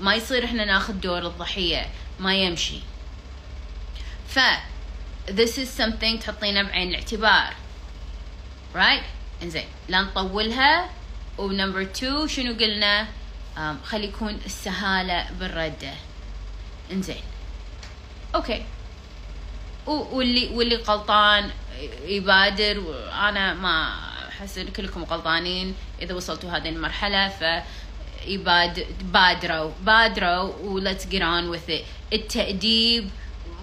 ما 0.00 0.14
يصير 0.14 0.44
إحنا 0.44 0.64
ناخذ 0.64 0.92
دور 0.92 1.26
الضحية 1.26 1.86
ما 2.20 2.34
يمشي. 2.34 2.80
ف 4.28 4.38
this 5.28 5.58
is 5.58 5.80
something 5.80 6.18
تحطينه 6.20 6.62
بعين 6.62 6.88
الاعتبار. 6.88 7.54
Right 8.74 9.04
إنزين 9.42 9.66
لا 9.88 10.02
نطولها. 10.02 10.90
و 11.38 11.44
number 11.44 11.82
2 11.82 12.28
شنو 12.28 12.54
قلنا؟ 12.54 13.06
خلي 13.84 14.04
يكون 14.04 14.40
السهالة 14.46 15.26
بالردة 15.40 15.92
إنزين. 16.92 17.22
okay. 18.34 18.64
واللي 19.86 20.48
واللي 20.48 20.76
غلطان 20.76 21.50
يبادر 22.04 22.80
وأنا 22.80 23.54
ما 23.54 23.94
أحس 24.28 24.58
إن 24.58 24.68
كلكم 24.68 25.04
غلطانين. 25.04 25.74
إذا 26.02 26.14
وصلتوا 26.14 26.50
هذه 26.50 26.68
المرحلة 26.68 27.28
ف 27.28 27.44
بادروا 29.02 29.70
بادروا 29.82 30.52
و 30.62 30.69
let's 30.69 31.06
get 31.06 31.22
on 31.22 31.48
with 31.48 31.78
التأديب 32.12 33.10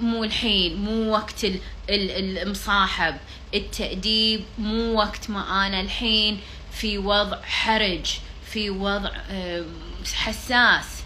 مو 0.02 0.24
الحين 0.24 0.76
مو 0.76 1.12
وقت 1.14 1.46
المصاحب. 1.90 3.16
التأديب 3.54 4.44
مو 4.58 4.98
وقت 4.98 5.30
ما 5.30 5.68
أنا 5.68 5.82
الحين 5.82 6.40
في 6.72 6.98
وضع 6.98 7.42
حرج 7.42 8.20
في 8.52 8.70
وضع 8.70 9.12
حساس. 10.14 11.01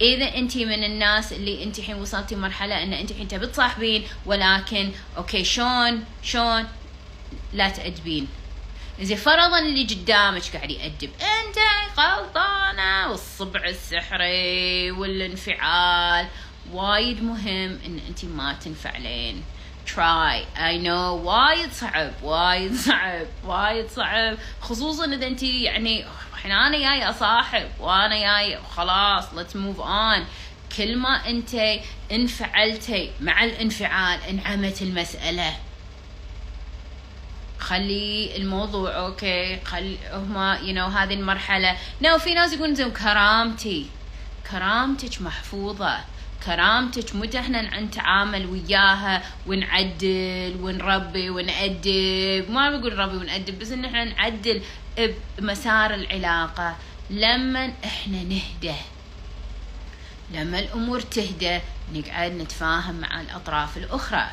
إذا 0.00 0.34
انت 0.34 0.56
من 0.56 0.84
الناس 0.84 1.32
اللي 1.32 1.64
انت 1.64 1.78
الحين 1.78 1.96
وصلتي 1.96 2.36
مرحلة 2.36 2.82
أن 2.82 2.92
انت 2.92 3.10
الحين 3.10 3.28
تبي 3.28 3.46
تصاحبين 3.46 4.04
ولكن 4.26 4.92
أوكي 5.16 5.44
شلون؟ 5.44 6.04
شلون؟ 6.22 6.64
لا 7.52 7.68
تأدبين. 7.68 8.28
زين 9.00 9.16
فرضا 9.16 9.58
اللي 9.58 9.84
قدامك 9.84 10.42
قاعد 10.56 10.70
يأدب. 10.70 11.10
أنت 11.20 11.58
غلطانة 11.98 13.10
والصبع 13.10 13.64
السحري 13.64 14.90
والانفعال. 14.90 16.26
وايد 16.72 17.22
مهم 17.22 17.78
إن 17.86 18.00
انت 18.08 18.24
ما 18.24 18.52
تنفعلين 18.52 19.42
try. 19.86 20.44
I 20.56 20.78
know. 20.84 21.24
وايد 21.24 21.72
صعب 21.72 22.12
وايد 22.22 22.74
صعب 22.74 23.26
وايد 23.44 23.90
صعب. 23.90 24.38
خصوصا 24.60 25.04
إذا 25.14 25.26
انت 25.26 25.42
يعني 25.42 26.04
الحين 26.40 26.52
أنا 26.52 26.78
جاي 26.78 27.10
أصاحب 27.10 27.68
وأنا 27.80 28.16
جاي 28.20 28.58
خلاص 28.76 29.24
let's 29.24 29.54
move 29.54 29.80
on. 29.80 30.24
كل 30.76 30.96
ما 30.96 31.28
أنت 31.28 31.80
انفعلتي 32.12 33.10
مع 33.20 33.44
الانفعال 33.44 34.20
انعمت 34.22 34.82
المسألة. 34.82 35.56
خلي 37.58 38.36
الموضوع 38.36 38.96
okay 38.96 39.60
خلي 39.64 39.98
هما 40.12 40.58
you 40.62 40.74
you 40.74 40.78
know 40.78 40.96
هذه 40.96 41.14
المرحلة. 41.14 41.76
No 42.02 42.18
في 42.18 42.34
ناس 42.34 42.52
يقولون 42.52 42.74
زين 42.74 42.90
كرامتي. 42.90 43.86
كرامتك 44.50 45.22
محفوظة. 45.22 45.98
كرامتك 46.46 47.16
متى 47.16 47.38
إحنا 47.38 47.80
نتعامل 47.80 48.46
وياها 48.46 49.22
ونعدل 49.46 50.56
ونربي 50.60 51.30
ونأدب. 51.30 52.50
ما 52.50 52.70
بقول 52.70 52.96
نربي 52.96 53.16
ونأدب 53.16 53.58
بس 53.58 53.72
إن 53.72 53.84
إحنا 53.84 54.04
نعدل 54.04 54.62
بمسار 55.38 55.94
العلاقة. 55.94 56.76
لما 57.10 57.72
إحنا 57.84 58.22
نهدى 58.22 58.74
لما 60.30 60.58
الأمور 60.58 61.00
تهدى 61.00 61.60
نقعد 61.92 62.32
نتفاهم 62.32 62.94
مع 62.94 63.20
الأطراف 63.20 63.76
الأخرى. 63.76 64.30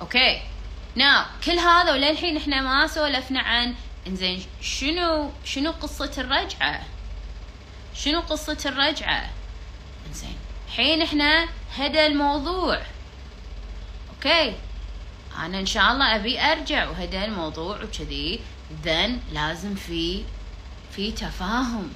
أوكي؟ 0.00 0.42
Now 0.94 1.24
كل 1.44 1.58
هذا 1.58 1.92
وللحين 1.92 2.36
إحنا 2.36 2.60
ما 2.60 2.86
سولفنا 2.86 3.40
عن 3.40 3.74
إنزين 4.06 4.42
شنو 4.60 5.30
شنو 5.44 5.70
قصة 5.70 6.12
الرجعة؟ 6.18 6.82
شنو 7.94 8.20
قصة 8.20 8.58
الرجعة؟ 8.66 9.30
إنزين 10.08 10.36
الحين 10.68 11.02
إحنا 11.02 11.48
هدى 11.76 12.06
الموضوع. 12.06 12.82
أوكي؟ 14.14 14.54
أنا 15.38 15.58
إن 15.58 15.66
شاء 15.66 15.92
الله 15.92 16.16
أبي 16.16 16.40
أرجع 16.40 16.88
وهدى 16.88 17.24
الموضوع 17.24 17.82
وكذي. 17.82 18.40
ذن 18.84 19.20
لازم 19.32 19.74
في 19.74 20.22
في 20.96 21.12
تفاهم. 21.12 21.92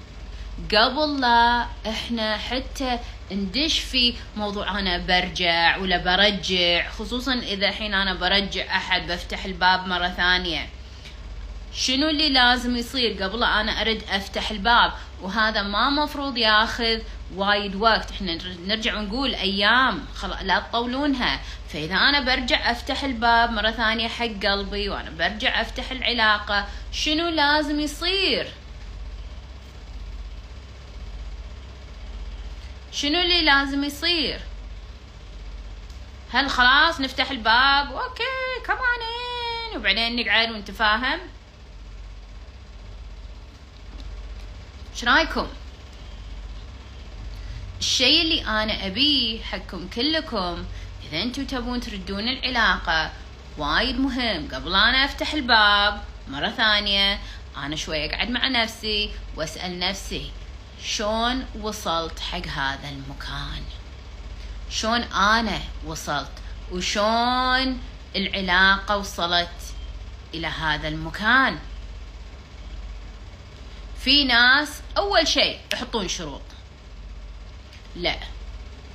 قبل 0.74 1.20
لا 1.20 1.66
إحنا 1.86 2.36
حتى 2.36 2.98
ندش 3.32 3.78
في 3.78 4.14
موضوع 4.36 4.78
أنا 4.78 4.98
برجع 4.98 5.76
ولا 5.76 5.96
برجع 5.96 6.90
خصوصا 6.90 7.34
إذا 7.34 7.68
الحين 7.68 7.94
أنا 7.94 8.14
برجع 8.14 8.76
أحد 8.76 9.06
بفتح 9.06 9.44
الباب 9.44 9.86
مرة 9.86 10.08
ثانية. 10.08 10.68
شنو 11.74 12.08
اللي 12.08 12.28
لازم 12.28 12.76
يصير 12.76 13.22
قبل 13.22 13.44
أنا 13.44 13.80
أرد 13.80 14.02
أفتح 14.10 14.50
الباب؟ 14.50 14.92
وهذا 15.22 15.62
ما 15.62 15.90
مفروض 15.90 16.36
ياخذ 16.36 16.98
وايد 17.34 17.74
وقت. 17.76 18.10
إحنا 18.10 18.38
نرجع 18.66 18.98
ونقول 18.98 19.34
أيام 19.34 20.04
خلاص 20.14 20.38
لا 20.42 20.58
تطولونها. 20.58 21.40
فإذا 21.68 21.94
أنا 21.94 22.20
برجع 22.20 22.70
أفتح 22.70 23.04
الباب 23.04 23.50
مرة 23.50 23.70
ثانية 23.70 24.08
حق 24.08 24.46
قلبي 24.46 24.88
وأنا 24.88 25.10
برجع 25.10 25.60
أفتح 25.60 25.90
العلاقة 25.90 26.66
شنو 26.92 27.28
لازم 27.28 27.80
يصير؟ 27.80 28.48
شنو 32.92 33.20
اللي 33.20 33.42
لازم 33.42 33.84
يصير؟ 33.84 34.40
هل 36.32 36.50
خلاص 36.50 37.00
نفتح 37.00 37.30
الباب؟ 37.30 37.92
أوكي 37.92 38.66
كمان 38.66 39.76
وبعدين 39.76 40.16
نقعد 40.16 40.50
ونتفاهم. 40.50 41.18
إيش 44.98 45.04
رايكم 45.04 45.46
الشيء 47.78 48.22
اللي 48.22 48.42
أنا 48.42 48.86
ابيه 48.86 49.42
حقكم 49.42 49.88
كلكم. 49.88 50.64
إذا 51.08 51.22
أنتم 51.22 51.44
تبون 51.44 51.80
تردون 51.80 52.28
العلاقة 52.28 53.10
وايد 53.58 54.00
مهم. 54.00 54.48
قبل 54.54 54.74
أنا 54.74 55.04
أفتح 55.04 55.34
الباب 55.34 56.02
مرة 56.28 56.48
ثانية 56.50 57.20
أنا 57.56 57.76
شوي 57.76 58.06
أقعد 58.06 58.30
مع 58.30 58.48
نفسي 58.48 59.10
وأسأل 59.36 59.78
نفسي 59.78 60.30
شلون 60.84 61.46
وصلت 61.60 62.20
حق 62.20 62.46
هذا 62.46 62.88
المكان؟ 62.88 63.62
شلون 64.70 65.02
أنا 65.02 65.60
وصلت؟ 65.86 66.32
وشلون 66.72 67.80
العلاقة 68.16 68.96
وصلت 68.96 69.74
إلى 70.34 70.46
هذا 70.46 70.88
المكان؟ 70.88 71.58
في 74.08 74.24
ناس 74.24 74.82
أول 74.96 75.28
شيء 75.28 75.58
يحطون 75.72 76.08
شروط. 76.08 76.42
لا. 77.96 78.16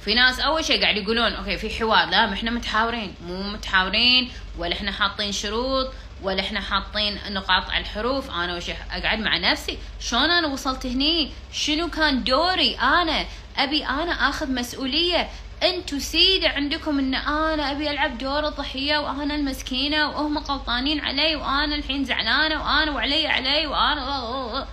في 0.06 0.14
ناس 0.14 0.40
أول 0.40 0.66
شيء 0.66 0.82
قاعد 0.82 0.98
يقولون 0.98 1.34
أوكي 1.34 1.58
في 1.58 1.70
حوار. 1.70 2.10
لا 2.10 2.26
ما 2.26 2.34
إحنا 2.34 2.52
متحاورين. 2.52 3.16
مو 3.28 3.44
متحاورين 3.44 4.32
ولا 4.58 4.74
إحنا 4.74 4.92
حاطين 4.92 5.32
شروط 5.32 5.94
ولا 6.22 6.42
إحنا 6.42 6.62
حاطين 6.62 7.20
نقاط 7.30 7.70
على 7.70 7.82
الحروف. 7.82 8.32
أنا 8.32 8.56
وش 8.56 8.70
أقعد 8.70 9.20
مع 9.20 9.38
نفسي. 9.38 9.78
شلون 10.00 10.32
أنا 10.32 10.48
وصلت 10.48 10.86
هني؟ 10.86 11.32
شنو 11.52 11.88
كان 11.90 12.24
دوري 12.24 12.76
أنا؟ 12.76 13.26
أبي 13.58 13.86
أنا 13.86 14.30
آخذ 14.30 14.52
مسؤولية. 14.52 15.30
أنتو 15.64 16.00
سيدة 16.00 16.50
عندكم 16.50 17.00
إن 17.00 17.16
أنا 17.16 17.72
أبي 17.72 17.92
ألعب 17.92 18.18
دور 18.18 18.48
الضحية 18.48 18.98
وأنا 18.98 19.36
المسكينة 19.36 20.10
وهم 20.10 20.38
غلطانين 20.38 21.00
علي 21.00 21.36
وأنا 21.36 21.76
الحين 21.76 22.06
زعلانة 22.06 22.64
وأنا 22.64 22.92
وعلي 22.92 23.28
علي 23.28 23.68
وأنا 23.68 24.68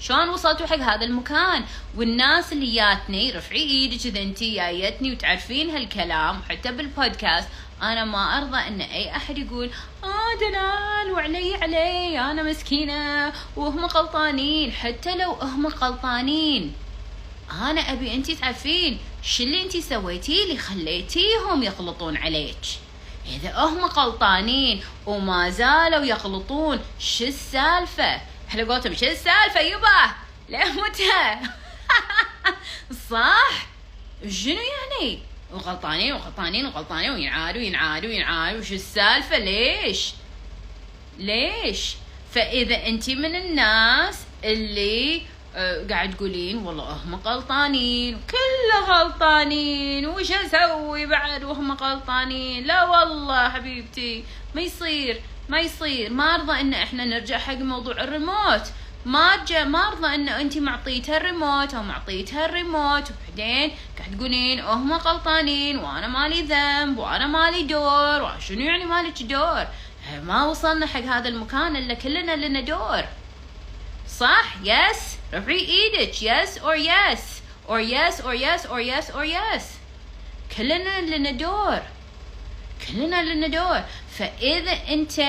شلون 0.00 0.28
وصلتوا 0.28 0.66
حق 0.66 0.76
هذا 0.76 1.04
المكان؟ 1.04 1.64
والناس 1.96 2.52
اللي 2.52 2.74
جاتني 2.74 3.30
رفعي 3.30 3.60
إيدك 3.60 4.06
إذا 4.06 4.22
أنت 4.22 4.42
جايتني 4.42 5.12
وتعرفين 5.12 5.70
هالكلام 5.70 6.42
حتى 6.50 6.72
بالبودكاست 6.72 7.48
أنا 7.82 8.04
ما 8.04 8.38
أرضى 8.38 8.56
إن 8.56 8.80
أي 8.80 9.16
أحد 9.16 9.38
يقول 9.38 9.70
آه 10.04 10.34
دلال 10.40 11.12
وعلي 11.12 11.54
علي 11.54 12.20
أنا 12.20 12.42
مسكينة 12.42 13.32
وهم 13.56 13.84
غلطانين. 13.84 14.72
حتى 14.72 15.16
لو 15.16 15.32
هم 15.32 15.66
غلطانين 15.66 16.72
أنا 17.62 17.80
أبي 17.80 18.14
أنت 18.14 18.30
تعرفين 18.30 18.98
شو 19.22 19.42
اللي 19.42 19.62
أنت 19.62 19.76
سويتيه 19.76 20.44
اللي 20.44 20.58
خليتيهم 20.58 21.62
يغلطون 21.62 22.16
عليك. 22.16 22.56
إذا 23.26 23.58
هم 23.58 23.84
غلطانين 23.84 24.82
وما 25.06 25.50
زالوا 25.50 26.04
يغلطون 26.04 26.80
شو 26.98 27.24
السالفة؟ 27.24 28.20
إحنا 28.48 28.64
قولتهم 28.64 28.94
شو 28.94 29.06
السالفة 29.06 29.60
يبا. 29.60 30.14
ليه 30.48 30.64
متى 30.72 31.46
صح؟ 33.10 33.66
شنو 34.28 34.56
يعني؟ 34.56 35.18
وغلطانين 35.52 36.12
وغلطانين 36.12 36.66
وغلطانين 36.66 37.10
وينعادوا 37.10 37.60
وينعادوا 37.60 38.10
وينعادوا 38.10 38.60
وش 38.60 38.72
السالفة؟ 38.72 39.38
ليش؟ 39.38 40.12
ليش؟ 41.18 41.94
فإذا 42.34 42.86
أنت 42.86 43.10
من 43.10 43.34
الناس 43.36 44.18
اللي 44.44 45.22
أه 45.56 45.86
قاعد 45.90 46.14
تقولين 46.14 46.56
والله 46.58 46.92
هم 46.92 47.14
غلطانين 47.14 48.20
كله 48.30 48.86
غلطانين. 48.86 50.06
وش 50.06 50.32
أسوي 50.32 51.06
بعد 51.06 51.44
وهم 51.44 51.72
غلطانين؟ 51.72 52.64
لا 52.66 52.84
والله 52.84 53.48
حبيبتي 53.48 54.24
ما 54.54 54.60
يصير. 54.60 55.20
ما 55.48 55.60
يصير. 55.60 56.10
ما 56.10 56.34
أرضى 56.34 56.60
إن 56.60 56.74
إحنا 56.74 57.04
نرجع 57.04 57.38
حق 57.38 57.54
موضوع 57.54 58.00
الريموت. 58.00 58.62
ما 59.04 59.44
جا 59.44 59.64
ما 59.64 59.88
أرضى 59.88 60.14
إن 60.14 60.28
أنت 60.28 60.58
معطيتها 60.58 61.16
الريموت 61.16 61.74
أو 61.74 61.82
معطيتها 61.82 62.46
الريموت. 62.46 63.10
وبعدين 63.10 63.70
قاعد 63.98 64.16
تقولين 64.16 64.60
هم 64.60 64.92
غلطانين 64.92 65.78
وأنا 65.78 66.06
مالي 66.06 66.42
ذنب 66.42 66.98
وأنا 66.98 67.26
مالي 67.26 67.62
دور 67.62 68.22
وشنو 68.22 68.60
يعني 68.60 68.84
مالك 68.84 69.22
دور؟ 69.22 69.66
ما 70.22 70.44
وصلنا 70.44 70.86
حق 70.86 71.00
هذا 71.00 71.28
المكان 71.28 71.76
إلا 71.76 71.94
كلنا 71.94 72.36
لنا 72.36 72.60
دور. 72.60 73.04
صح؟ 74.08 74.56
Yes 74.64 75.16
رفعي 75.34 75.58
إيدك. 75.58 76.22
Yes 76.22 76.58
or 76.58 76.76
yes 76.76 77.42
or 77.68 77.80
yes 77.80 78.20
or 78.20 78.34
yes 78.34 78.66
or 78.66 78.80
yes 78.80 79.10
or 79.10 79.24
yes 79.24 79.64
كلنا 80.56 81.00
لنا 81.00 81.30
دور. 81.30 81.82
كلنا 82.88 83.34
لنا 83.34 83.46
دور. 83.46 83.80
فإذا 84.18 84.72
انت 84.88 85.22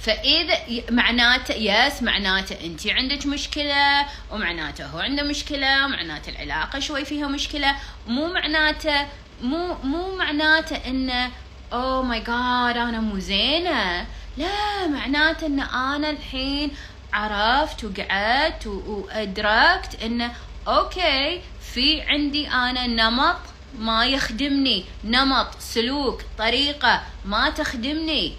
فإذا 0.00 0.58
معناته 0.90 1.54
yes 1.54 2.02
معناته 2.02 2.64
أنت 2.64 2.86
عندك 2.86 3.26
مشكلة 3.26 4.06
ومعناته 4.30 4.86
هو 4.86 4.98
عنده 4.98 5.22
مشكلة 5.22 5.84
ومعناته 5.84 6.30
العلاقة 6.30 6.78
شوي 6.78 7.04
فيها 7.04 7.28
مشكلة. 7.28 7.76
مو 8.06 8.32
معناته 8.32 9.06
مو 9.42 9.74
مو 9.84 10.16
معناته 10.16 10.76
إنه 10.76 11.30
oh 11.72 12.02
my 12.02 12.20
God 12.20 12.76
أنا 12.76 13.00
مو 13.00 13.18
زينة. 13.18 14.06
لا 14.36 14.86
معناته 14.86 15.46
إن 15.46 15.60
أنا 15.60 16.10
الحين 16.10 16.70
عرفت 17.12 17.84
وقعدت 17.84 18.66
وأدركت 18.66 20.02
إنه 20.02 20.32
أوكي 20.68 21.40
في 21.74 22.02
عندي 22.02 22.48
أنا 22.48 22.86
نمط 22.86 23.40
ما 23.78 24.06
يخدمني 24.06 24.84
نمط 25.04 25.48
سلوك 25.58 26.22
طريقة 26.38 27.02
ما 27.24 27.50
تخدمني. 27.50 28.32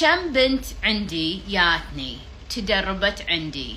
كم 0.00 0.32
بنت 0.32 0.64
عندي 0.82 1.40
ياتني 1.48 2.18
تدربت 2.50 3.24
عندي. 3.28 3.76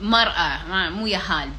مرأة 0.00 0.58
مو 0.90 1.06
يهال 1.06 1.50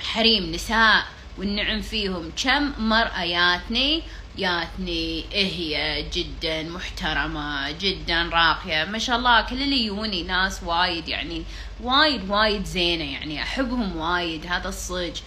حريم 0.00 0.52
نساء 0.52 1.04
والنعم 1.38 1.80
فيهم. 1.80 2.32
كم 2.44 2.72
مرأة 2.78 3.22
ياتني؟ 3.22 4.02
ياتني 4.38 5.24
هي؟ 5.32 6.04
جدا 6.12 6.62
محترمة 6.62 7.70
جدا 7.70 8.22
راقية. 8.22 8.84
ما 8.84 8.98
شاء 8.98 9.16
الله 9.16 9.40
كل 9.40 9.62
اللي 9.62 9.84
يوني 9.84 10.22
ناس 10.22 10.62
وايد 10.62 11.08
يعني 11.08 11.44
وايد 11.80 12.30
وايد 12.30 12.64
زينة 12.64 13.04
يعني 13.04 13.42
أحبهم 13.42 13.96
وايد 13.96 14.46
هذا 14.46 14.68
الصج 14.68 15.20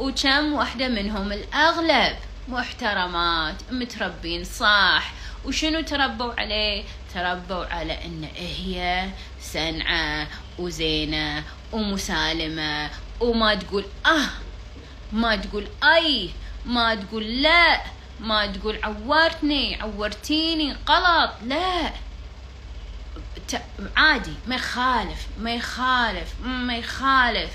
وكم 0.00 0.52
واحدة 0.52 0.88
منهم 0.88 1.32
الأغلب 1.32 2.16
محترمات 2.48 3.54
متربين 3.70 4.44
صح. 4.44 5.12
وشنو 5.44 5.80
تربوا 5.80 6.40
عليه؟ 6.40 6.84
تربوا 7.14 7.64
على 7.64 8.04
إن 8.04 8.28
هي 8.34 9.08
سنعة 9.40 10.26
وزينة 10.58 11.44
ومسالمة 11.72 12.90
وما 13.20 13.54
تقول 13.54 13.84
آه 14.06 14.28
ما 15.12 15.36
تقول 15.36 15.68
أي 15.84 16.30
ما 16.66 16.94
تقول 16.94 17.42
لا 17.42 17.80
ما 18.20 18.46
تقول 18.46 18.78
عورتني 18.82 19.82
عورتيني 19.82 20.76
غلط 20.88 21.30
لا. 21.46 21.92
عادي 23.96 24.34
ما 24.46 24.54
يخالف 24.54 25.26
ما 25.38 25.54
يخالف 25.54 26.34
ما 26.44 26.76
يخالف. 26.76 27.50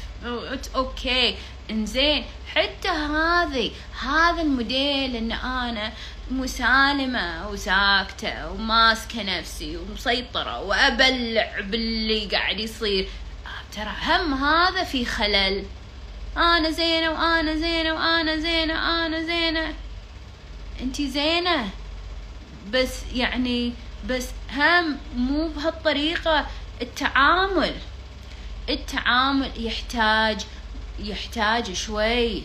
أوكي. 0.75 1.37
إنزين 1.69 2.25
حتى 2.55 2.87
هذه 2.87 3.71
هذا 4.01 4.41
الموديل 4.41 5.15
إن 5.15 5.31
أنا 5.31 5.91
مسالمة 6.31 7.49
وساكتة 7.49 8.51
وماسكة 8.51 9.23
نفسي 9.23 9.77
ومسيطرة 9.77 10.61
وأبلع 10.61 11.59
باللي 11.59 12.25
قاعد 12.25 12.59
يصير. 12.59 13.07
ترى 13.75 13.93
هم 14.05 14.33
هذا 14.43 14.83
في 14.83 15.05
خلل. 15.05 15.65
أنا 16.37 16.71
زينة 16.71 17.09
وأنا 17.11 17.55
زينة 17.55 17.93
وأنا 17.93 18.37
زينة 18.37 19.05
أنا 19.05 19.21
زينة. 19.21 19.73
أنتي 20.81 21.09
زينة؟ 21.09 21.69
بس 22.71 22.91
يعني 23.13 23.73
بس 24.09 24.27
هم 24.53 24.97
مو 25.15 25.47
بهالطريقة. 25.47 26.47
التعامل 26.81 27.73
التعامل 28.69 29.51
يحتاج 29.57 30.45
يحتاج 30.99 31.73
شوي. 31.73 32.43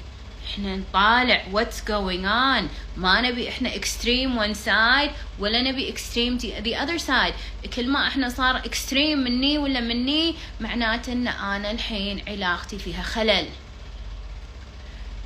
إحنا 0.51 0.77
نطالع 0.77 1.45
what's 1.53 1.81
going 1.81 2.25
on. 2.25 2.65
ما 2.97 3.21
نبي 3.21 3.49
إحنا 3.49 3.71
extreme 3.71 4.39
one 4.39 4.57
side 4.67 5.11
ولا 5.39 5.63
نبي 5.63 5.95
extreme 5.95 6.41
the 6.41 6.75
other 6.75 6.99
side. 6.99 7.35
كل 7.77 7.89
ما 7.89 8.09
إحنا 8.09 8.29
صار 8.29 8.63
extreme 8.63 9.17
مني 9.17 9.59
ولا 9.59 9.81
مني 9.81 10.35
معناته 10.61 11.13
إن 11.13 11.29
أنا 11.29 11.71
الحين 11.71 12.23
علاقتي 12.29 12.79
فيها 12.79 13.03
خلل. 13.03 13.47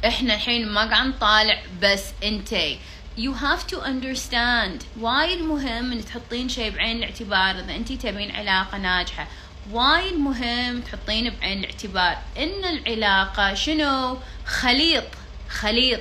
إحنا 0.07 0.35
الحين 0.35 0.69
ما 0.69 0.91
قاعد 0.91 1.07
نطالع 1.07 1.63
بس 1.83 2.05
انتي 2.23 2.79
you 3.19 3.33
have 3.33 3.67
to 3.75 3.77
understand 3.77 4.85
وايد 5.01 5.39
مهم 5.39 5.93
إن 5.93 6.05
تحطين 6.05 6.49
شيء 6.49 6.71
بعين 6.71 6.97
الاعتبار 6.97 7.59
إذا 7.59 7.77
أنتي 7.77 7.97
تبين 7.97 8.31
علاقة 8.31 8.79
ناجحة. 8.79 9.29
وايد 9.73 10.15
مهم 10.15 10.81
تحطين 10.81 11.31
بعين 11.31 11.59
الاعتبار. 11.59 12.19
إن 12.39 12.65
العلاقة 12.65 13.55
شنو؟ 13.55 14.19
خليط 14.47 15.05
خليط 15.49 16.01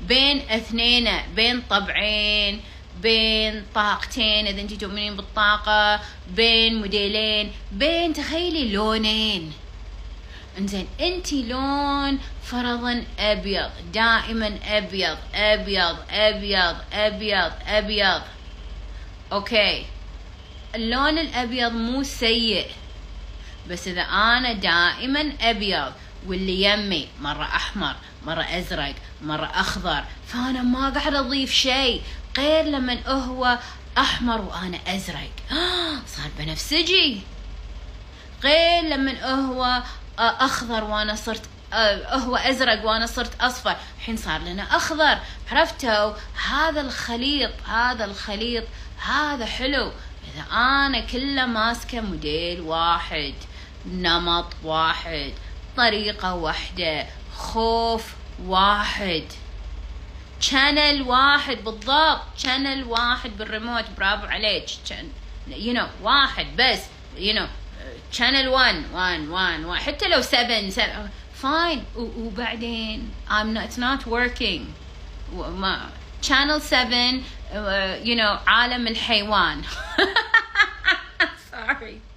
بين 0.00 0.50
اثنين 0.50 1.08
بين 1.36 1.62
طبعين 1.70 2.60
بين 3.02 3.62
طاقتين 3.74 4.46
إذا 4.46 4.60
انت 4.60 4.72
تؤمنين 4.72 5.16
بالطاقة 5.16 6.00
بين 6.28 6.74
موديلين 6.74 7.52
بين 7.72 8.12
تخيلي 8.12 8.72
لونين. 8.72 9.52
إنزين 10.58 10.88
انت 11.00 11.32
لون 11.32 12.18
فرضا 12.42 13.04
أبيض 13.18 13.70
دائما 13.94 14.58
أبيض 14.66 15.18
أبيض 15.34 15.96
أبيض 16.10 16.76
أبيض 16.92 17.52
أبيض. 17.66 18.22
أوكي. 19.32 19.86
اللون 20.74 21.18
الأبيض 21.18 21.72
مو 21.72 22.02
سيء. 22.02 22.66
بس 23.70 23.88
إذا 23.88 24.02
أنا 24.02 24.52
دائما 24.52 25.32
أبيض 25.40 25.92
واللي 26.26 26.62
يمي 26.62 27.08
مرة 27.20 27.44
أحمر 27.44 27.96
مرة 28.26 28.42
أزرق 28.42 28.94
مرة 29.22 29.50
أخضر 29.54 30.04
فأنا 30.26 30.62
ما 30.62 30.90
قاعد 30.90 31.14
أضيف 31.14 31.52
شيء 31.52 32.02
غير 32.38 32.64
لما 32.64 33.08
هو 33.08 33.58
أحمر 33.98 34.40
وأنا 34.40 34.78
أزرق. 34.86 35.30
صار 36.16 36.30
بنفسجي 36.38 37.20
غير 38.42 38.82
لما 38.82 39.30
هو 39.30 39.82
أخضر 40.18 40.84
وأنا 40.84 41.14
صرت 41.14 41.42
هو 42.12 42.36
أزرق 42.36 42.84
وأنا 42.84 43.06
صرت 43.06 43.40
أصفر. 43.40 43.76
الحين 43.98 44.16
صار 44.16 44.40
لنا 44.40 44.62
أخضر. 44.62 45.18
عرفتوا؟ 45.50 46.12
هذا 46.50 46.80
الخليط 46.80 47.52
هذا 47.68 48.04
الخليط 48.04 48.64
هذا 49.06 49.46
حلو. 49.46 49.92
إذا 50.34 50.42
أنا 50.52 51.00
كله 51.00 51.46
ماسكة 51.46 52.00
موديل 52.00 52.60
واحد. 52.60 53.34
نمط 53.86 54.46
واحد 54.64 55.32
طريقة 55.76 56.34
واحدة 56.34 57.06
خوف 57.36 58.14
واحد. 58.46 59.24
Channel 60.40 61.06
واحد 61.06 61.64
بالضبط 61.64 62.20
channel 62.42 62.86
واحد 62.86 63.38
بالريموت 63.38 63.84
برافو 63.98 64.26
عليك. 64.26 64.66
You 65.48 65.74
know 65.76 66.02
واحد 66.02 66.46
بس 66.58 66.80
you 67.16 67.34
know. 67.34 67.48
Channel 68.12 68.48
1 68.52 68.92
1 68.92 69.28
1 69.28 69.64
1 69.64 69.80
حتى 69.80 70.08
لو 70.08 70.20
7 70.20 70.70
7 70.70 71.10
fine 71.34 71.84
وبعدين 71.96 73.10
I'm 73.28 73.54
not, 73.54 73.64
it's 73.64 73.78
not 73.78 74.06
working. 74.06 74.62
ما 75.32 75.90
channel 76.22 76.58
7 76.58 77.22
uh, 77.52 77.96
you 78.04 78.14
know 78.16 78.38
عالم 78.46 78.86
الحيوان. 78.86 79.62
Sorry. 81.50 82.13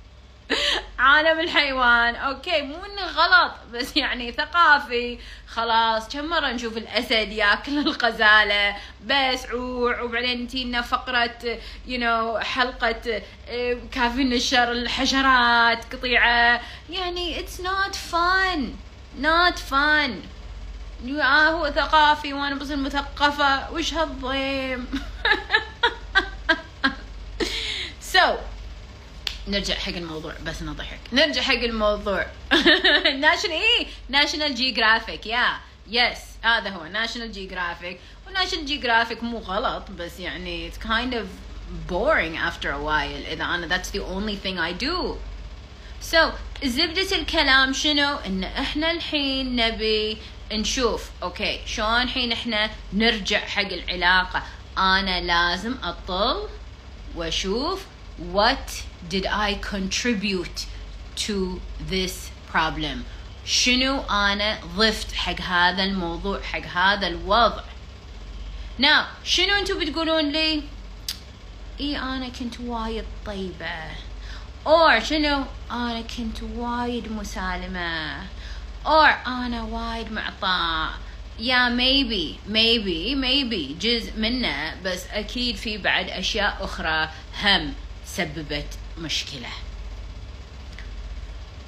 عالم 0.99 1.39
الحيوان. 1.39 2.15
أوكي 2.15 2.61
مو 2.61 2.75
إنه 2.75 3.05
غلط 3.05 3.51
بس 3.73 3.97
يعني 3.97 4.31
ثقافي. 4.31 5.19
خلاص 5.47 6.09
كم 6.09 6.25
مرة 6.25 6.47
نشوف 6.47 6.77
الأسد 6.77 7.31
ياكل 7.31 7.77
الغزالة؟ 7.77 8.75
بس 9.05 9.45
عوع 9.45 10.01
وبعدين 10.01 10.47
تينا 10.47 10.81
فقرة 10.81 11.59
يو 11.85 11.99
you 11.99 12.01
know, 12.01 12.43
حلقة 12.43 13.21
آه، 13.49 13.77
كافي 13.91 14.23
نشر 14.23 14.71
الحشرات 14.71 15.93
قطيعة. 15.95 16.61
يعني 16.89 17.45
it's 17.45 17.59
not 17.61 17.95
fun 17.95 18.59
not 19.21 19.59
fun. 19.71 20.11
آه 21.05 21.49
هو 21.49 21.69
ثقافي 21.69 22.33
وأنا 22.33 22.55
بس 22.55 22.71
مثقفة 22.71 23.71
وش 23.71 23.93
هالضيم؟ 23.93 24.87
So 28.13 28.37
نرجع 29.47 29.75
حق 29.75 29.93
الموضوع 29.93 30.33
بس 30.45 30.61
نضحك. 30.61 30.99
نرجع 31.13 31.41
حق 31.41 31.53
الموضوع. 31.53 32.25
ناشونال 33.21 33.51
إيه؟ 33.57 33.87
ناشونال 34.09 34.55
جيوغرافيك 34.55 35.25
يا 35.25 35.47
Yes 35.87 36.17
هذا 36.43 36.69
هو. 36.69 36.85
ناشونال 36.85 37.31
جيوغرافيك 37.31 37.99
وناشونال 38.27 38.65
جيوغرافيك 38.65 39.23
مو 39.23 39.37
غلط 39.37 39.91
بس 39.91 40.19
يعني 40.19 40.71
it's 40.71 40.77
kind 40.77 41.13
of 41.13 41.25
boring 41.89 42.37
after 42.37 42.69
a 42.69 42.79
while 42.87 43.27
إذا 43.31 43.43
أنا 43.43 43.67
that's 43.77 43.89
the 43.89 43.99
only 43.99 44.35
thing 44.35 44.57
I 44.59 44.83
do. 44.83 45.15
So 46.11 46.31
زبدة 46.63 47.15
الكلام 47.15 47.73
شنو؟ 47.73 48.15
إن 48.25 48.43
إحنا 48.43 48.91
الحين 48.91 49.55
نبي 49.55 50.17
نشوف 50.51 51.09
أوكي 51.23 51.59
شلون 51.65 52.01
الحين 52.01 52.31
إحنا 52.31 52.69
نرجع 52.93 53.39
حق 53.39 53.61
العلاقة؟ 53.73 54.43
أنا 54.77 55.21
لازم 55.21 55.75
أطل 55.83 56.47
وأشوف 57.15 57.85
what 58.17 58.83
did 59.09 59.25
I 59.25 59.55
contribute 59.55 60.65
to 61.27 61.61
this 61.89 62.31
problem? 62.51 63.05
شنو 63.45 64.01
أنا 64.01 64.59
ضفت 64.75 65.11
حق 65.11 65.41
هذا 65.41 65.83
الموضوع 65.83 66.41
حق 66.41 66.65
هذا 66.65 67.07
الوضع؟ 67.07 67.63
Now 68.79 69.05
شنو 69.23 69.55
أنتم 69.55 69.79
بتقولون 69.79 70.31
لي؟ 70.31 70.63
إي 71.79 71.97
أنا 71.97 72.29
كنت 72.29 72.59
وايد 72.59 73.05
طيبة. 73.25 73.91
Or 74.65 75.03
شنو؟ 75.03 75.43
أنا 75.71 76.01
كنت 76.01 76.43
وايد 76.43 77.11
مسالمة. 77.11 78.21
Or 78.85 79.27
أنا 79.27 79.63
وايد 79.63 80.11
معطاء. 80.11 80.89
يا 81.39 81.69
maybe 81.69 82.39
maybe 82.49 83.15
maybe 83.15 83.73
جزء 83.81 84.13
منه 84.17 84.75
بس 84.83 85.05
أكيد 85.07 85.55
في 85.55 85.77
بعد 85.77 86.09
أشياء 86.09 86.57
أخرى. 86.61 87.09
هم 87.43 87.73
سببت 88.17 88.67
مشكلة. 88.97 89.49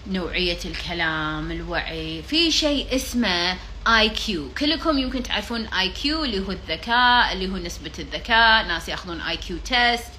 نوعية 0.08 0.60
الكلام 0.66 1.52
الوعي. 1.52 2.24
في 2.24 2.52
شيء 2.52 2.96
اسمه 2.96 3.58
IQ 3.88 4.50
كلكم 4.58 4.98
يمكن 4.98 5.24
تعرفون 5.24 5.66
IQ 5.66 6.24
اللي 6.24 6.40
هو 6.40 6.52
الذكاء 6.52 7.34
اللي 7.34 7.48
هو 7.48 7.58
نسبة 7.58 7.92
الذكاء. 8.00 8.68
ناس 8.68 8.90
ياخذون 8.90 9.22
IQ 9.22 9.58
test 9.58 10.12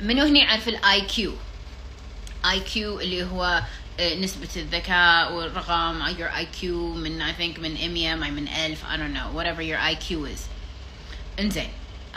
منو 0.00 0.24
هني 0.24 0.38
يعرف 0.38 0.68
ال 0.68 1.00
IQ 1.00 1.34
IQ 2.50 3.00
اللي 3.00 3.24
هو 3.24 3.62
نسبة 4.00 4.48
الذكاء 4.56 5.32
والرقم. 5.32 6.14
Your 6.14 6.30
IQ 6.30 6.64
من 6.64 7.32
I 7.32 7.32
think 7.32 7.58
من 7.58 7.94
100 7.94 8.14
من 8.14 8.48
1000 8.48 8.84
I 8.84 8.96
don't 8.96 9.14
know 9.14 9.28
whatever 9.36 9.62
your 9.62 9.78
IQ 9.78 10.26
is. 10.34 10.40
انزين. 11.40 11.70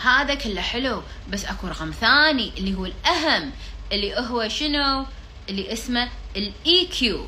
هذا 0.04 0.34
كله 0.34 0.62
حلو 0.62 1.04
بس 1.30 1.46
أكو 1.46 1.68
رقم 1.68 1.92
ثاني 1.92 2.52
اللي 2.58 2.76
هو 2.76 2.86
الأهم 2.86 3.52
اللي 3.92 4.16
هو 4.18 4.48
شنو؟ 4.48 5.06
اللي 5.50 5.74
اسمه 5.74 6.10
ال 6.36 6.86
EQ 6.86 7.28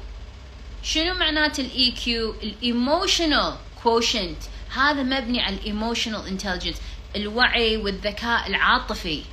شنو 0.84 1.14
معنات 1.14 1.60
ال 1.60 1.92
EQ 1.92 2.36
ال 2.44 2.55
emotional 2.55 3.56
quotient 3.84 4.38
هذا 4.76 5.04
مبني 5.04 5.42
على 5.42 5.56
ال 5.56 5.63
emotional 5.63 6.28
intelligence 6.28 6.76
الوعي 7.16 7.78
والذكاء 7.78 8.48
العاطفي. 8.48 9.24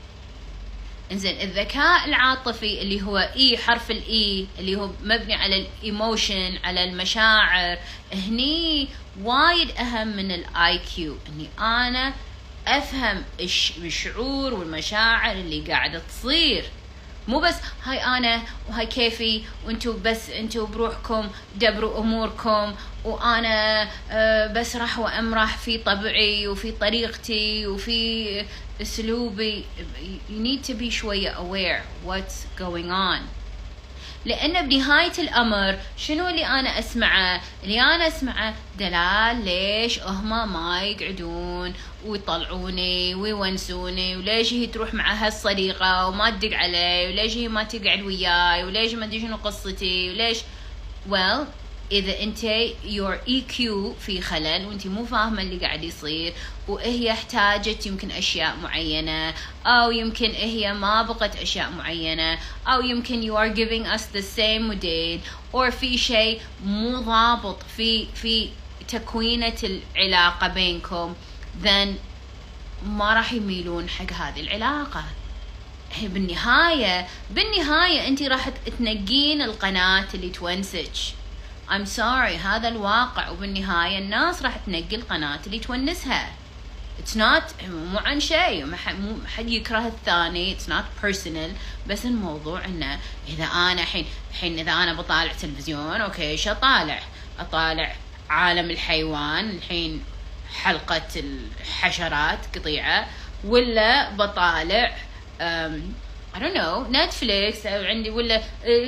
إنزين 1.13 1.41
الذكاء 1.41 2.05
العاطفي 2.05 2.83
اللي 2.83 3.03
هو 3.03 3.19
E 3.19 3.59
حرف 3.59 3.91
ال 3.91 4.19
E 4.19 4.47
اللي 4.59 4.77
هو 4.77 4.91
مبني 5.03 5.35
على 5.35 5.67
ال 5.67 5.78
emotion 5.78 6.59
على 6.65 6.85
المشاعر. 6.85 7.79
هني 8.13 8.89
وايد 9.23 9.71
أهم 9.71 10.09
من 10.09 10.31
ال 10.31 10.79
IQ 10.79 11.17
اني 11.29 11.49
أنا 11.59 12.15
أفهم 12.67 13.23
الشعور 13.79 14.55
والمشاعر 14.55 15.33
اللي 15.33 15.61
قاعدة 15.61 16.03
تصير. 16.09 16.65
مو 17.29 17.41
بس 17.41 17.55
هاي 17.85 18.05
أنا 18.05 18.43
وهاي 18.69 18.87
كيفي 18.87 19.43
وأنتو 19.67 19.93
بس 20.05 20.31
أنتو 20.31 20.67
بروحكم 20.67 21.29
دبروا 21.57 21.99
أموركم 22.01 22.75
وأنا 23.05 23.89
آه، 24.11 24.47
بسرح 24.47 24.99
وامرح 24.99 25.57
في 25.59 25.79
طبعي 25.79 26.49
وفي 26.49 26.73
طريقتي 26.73 27.67
وفي 27.67 28.45
أسلوبي. 28.83 29.65
You 30.31 30.41
need 30.43 30.65
to 30.71 30.75
be 30.75 30.89
شوية 30.89 31.35
aware 31.35 31.83
what's 32.07 32.47
going 32.59 32.91
on. 32.91 33.40
لأن 34.25 34.69
بنهاية 34.69 35.13
الأمر 35.19 35.79
شنو 35.97 36.29
اللي 36.29 36.47
أنا 36.47 36.79
أسمعه؟ 36.79 37.41
اللي 37.65 37.81
أنا 37.81 38.09
أسمعه 38.09 38.55
دلال 38.79 39.45
ليش 39.45 40.01
هما 40.03 40.47
ما 40.47 40.83
يقعدون 40.83 41.75
ويطلعوني 42.07 43.15
ويونسوني 43.15 44.17
وليش 44.17 44.53
هي 44.53 44.67
تروح 44.67 44.95
مع 44.95 45.13
هالصديقة 45.13 46.09
وما 46.09 46.31
تدق 46.31 46.57
علي 46.57 47.07
وليش 47.09 47.37
هي 47.37 47.49
ما 47.49 47.63
تقعد 47.63 48.03
وياي 48.03 48.65
وليش 48.65 48.95
ما 48.95 49.05
أدري 49.05 49.21
شنو 49.21 49.37
قصتي 49.37 50.11
وليش؟ 50.11 50.39
Well 51.11 51.47
إذا 51.93 52.23
أنت 52.23 52.41
your 52.85 53.29
EQ 53.29 53.57
في 54.01 54.21
خلل 54.21 54.67
وأنت 54.67 54.87
مو 54.87 55.05
فاهمة 55.05 55.43
اللي 55.43 55.57
قاعد 55.57 55.85
يصير 55.85 56.33
وهي 56.69 57.13
احتاجت 57.13 57.87
يمكن 57.87 58.11
أشياء 58.11 58.57
معينة 58.63 59.35
أو 59.67 59.91
يمكن 59.91 60.31
هي 60.31 60.75
ما 60.75 61.03
بقت 61.03 61.37
أشياء 61.37 61.71
معينة 61.71 62.39
أو 62.67 62.81
يمكن 62.81 63.23
you 63.23 63.35
are 63.35 63.55
giving 63.57 63.87
us 63.97 64.03
the 64.17 64.23
same 64.23 64.71
model 64.71 65.21
or 65.53 65.71
في 65.71 65.99
شيء 65.99 66.41
مو 66.65 67.01
ضابط 67.01 67.63
في 67.77 68.07
في 68.15 68.49
تكوينة 68.89 69.81
العلاقة 69.97 70.49
بينكم 70.49 71.15
then 71.65 71.89
ما 72.87 73.15
راح 73.15 73.33
يميلون 73.33 73.89
حق 73.89 74.13
هذه 74.13 74.41
العلاقة. 74.41 75.05
هي 75.93 76.09
بالنهاية 76.09 77.07
بالنهاية 77.31 78.09
أنت 78.09 78.23
راح 78.23 78.49
تنقين 78.49 79.43
القناة 79.43 80.07
اللي 80.15 80.29
تونسك 80.31 80.93
I'm 81.71 81.87
sorry 81.87 82.37
هذا 82.47 82.69
الواقع. 82.69 83.29
وبالنهاية 83.29 83.99
الناس 83.99 84.43
راح 84.43 84.57
تنقي 84.57 84.97
القناة 84.97 85.41
اللي 85.47 85.59
تونسها. 85.59 86.33
It's 87.01 87.17
not 87.17 87.65
مو 87.69 87.99
عن 87.99 88.21
شيء. 88.21 88.65
ما 88.65 88.77
حد 89.37 89.49
يكره 89.49 89.87
الثاني. 89.87 90.57
It's 90.57 90.69
not 90.69 91.05
personal. 91.05 91.51
بس 91.89 92.05
الموضوع 92.05 92.65
إنه 92.65 92.99
إذا 93.29 93.45
أنا 93.45 93.73
الحين 93.83 94.07
الحين 94.31 94.59
إذا 94.59 94.73
أنا 94.73 94.95
بطالع 94.95 95.33
تلفزيون 95.33 96.01
أوكي 96.01 96.31
إيش 96.31 96.49
أطالع؟ 96.49 97.01
أطالع 97.39 97.95
عالم 98.31 98.71
الحيوان. 98.71 99.51
الحين 99.51 100.05
حلقة 100.63 101.09
الحشرات 101.17 102.39
قطيعة. 102.57 103.07
ولا 103.45 104.11
بطالع 104.11 104.97
I 106.35 106.39
don't 106.39 106.55
know 106.55 106.91
نتفليكس 106.91 107.67
عندي 107.67 108.11
ولا 108.11 108.43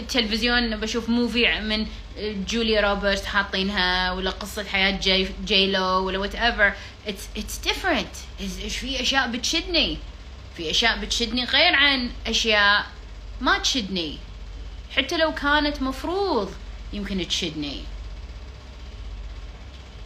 تلفزيون 0.08 0.76
بشوف 0.76 1.08
movie 1.08 1.60
من 1.60 1.86
جوليا 2.18 2.80
روبرتس 2.80 3.24
حاطينها 3.24 4.12
ولا 4.12 4.30
قصة 4.30 4.64
حياة 4.64 4.90
J 4.90 5.28
J.Lo 5.44 6.06
ولا 6.06 6.18
whatever 6.18 6.72
It's 7.06 7.28
it's 7.36 7.58
different 7.58 8.16
في 8.68 9.00
أشياء 9.00 9.30
بتشدني. 9.30 9.98
في 10.56 10.70
أشياء 10.70 10.98
بتشدني 10.98 11.44
غير 11.44 11.74
عن 11.74 12.10
أشياء 12.26 12.86
ما 13.40 13.58
تشدني. 13.58 14.18
حتى 14.96 15.16
لو 15.16 15.34
كانت 15.34 15.82
مفروض 15.82 16.52
يمكن 16.92 17.28
تشدني. 17.28 17.82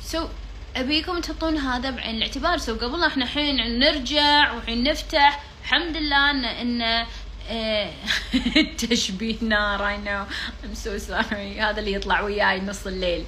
So 0.02 0.26
so, 0.26 0.28
أبيكم 0.76 1.20
تحطون 1.20 1.56
هذا 1.56 1.90
بعين 1.90 2.16
الاعتبار. 2.16 2.58
So 2.58 2.76
so, 2.76 2.82
قبل 2.82 3.04
إحنا 3.04 3.24
الحين 3.24 3.78
نرجع 3.78 4.52
وحين 4.52 4.82
نفتح 4.82 5.42
الحمد 5.62 5.96
لله 5.96 6.30
إن 6.60 7.06
تشبيه 8.78 9.36
نار 9.42 9.78
I 9.78 9.96
know. 9.96 10.26
I'm 10.64 10.74
so 10.74 10.98
sorry. 10.98 11.60
هذا 11.60 11.80
اللي 11.80 11.92
يطلع 11.92 12.20
وياي 12.20 12.60
نص 12.60 12.86
الليل. 12.86 13.24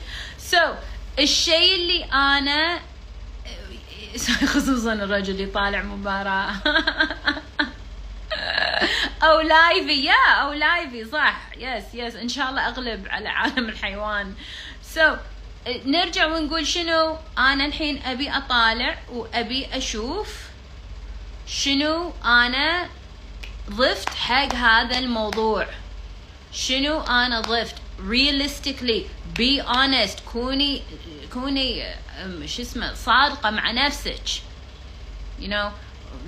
So 0.50 0.58
الشيء 1.18 1.74
اللي 1.74 2.04
أنا 2.04 2.80
خصوصا 4.54 4.92
الرجل 4.92 5.32
اللي 5.32 5.46
طالع 5.46 5.82
مباراة. 5.82 6.52
أو 9.22 9.40
لايفي 9.40 10.04
يا 10.04 10.32
أو 10.42 10.52
لايفي 10.52 11.10
صح. 11.10 11.40
يس 11.56 11.84
يس 11.94 12.16
إن 12.16 12.28
شاء 12.28 12.50
الله 12.50 12.68
أغلب 12.68 13.08
على 13.08 13.28
عالم 13.28 13.68
الحيوان. 13.68 14.34
سو 14.82 15.14
so, 15.14 15.18
نرجع 15.86 16.26
ونقول 16.26 16.66
شنو؟ 16.66 17.16
أنا 17.38 17.66
الحين 17.66 18.02
أبي 18.02 18.30
أطالع 18.30 18.98
وأبي 19.12 19.66
أشوف 19.72 20.48
شنو 21.46 22.12
أنا 22.24 22.88
ضفت 23.70 24.08
حق 24.08 24.54
هذا 24.54 24.98
الموضوع. 24.98 25.66
شنو 26.52 27.00
أنا 27.00 27.40
ضفت؟ 27.40 27.74
Realistically 27.98 29.02
be 29.38 29.62
honest. 29.66 30.20
كوني 30.32 30.82
كوني 31.32 31.94
شو 32.46 32.62
اسمه 32.62 32.94
صادقة 32.94 33.50
مع 33.50 33.70
نفسك. 33.70 34.28
You 35.40 35.48
know 35.48 35.70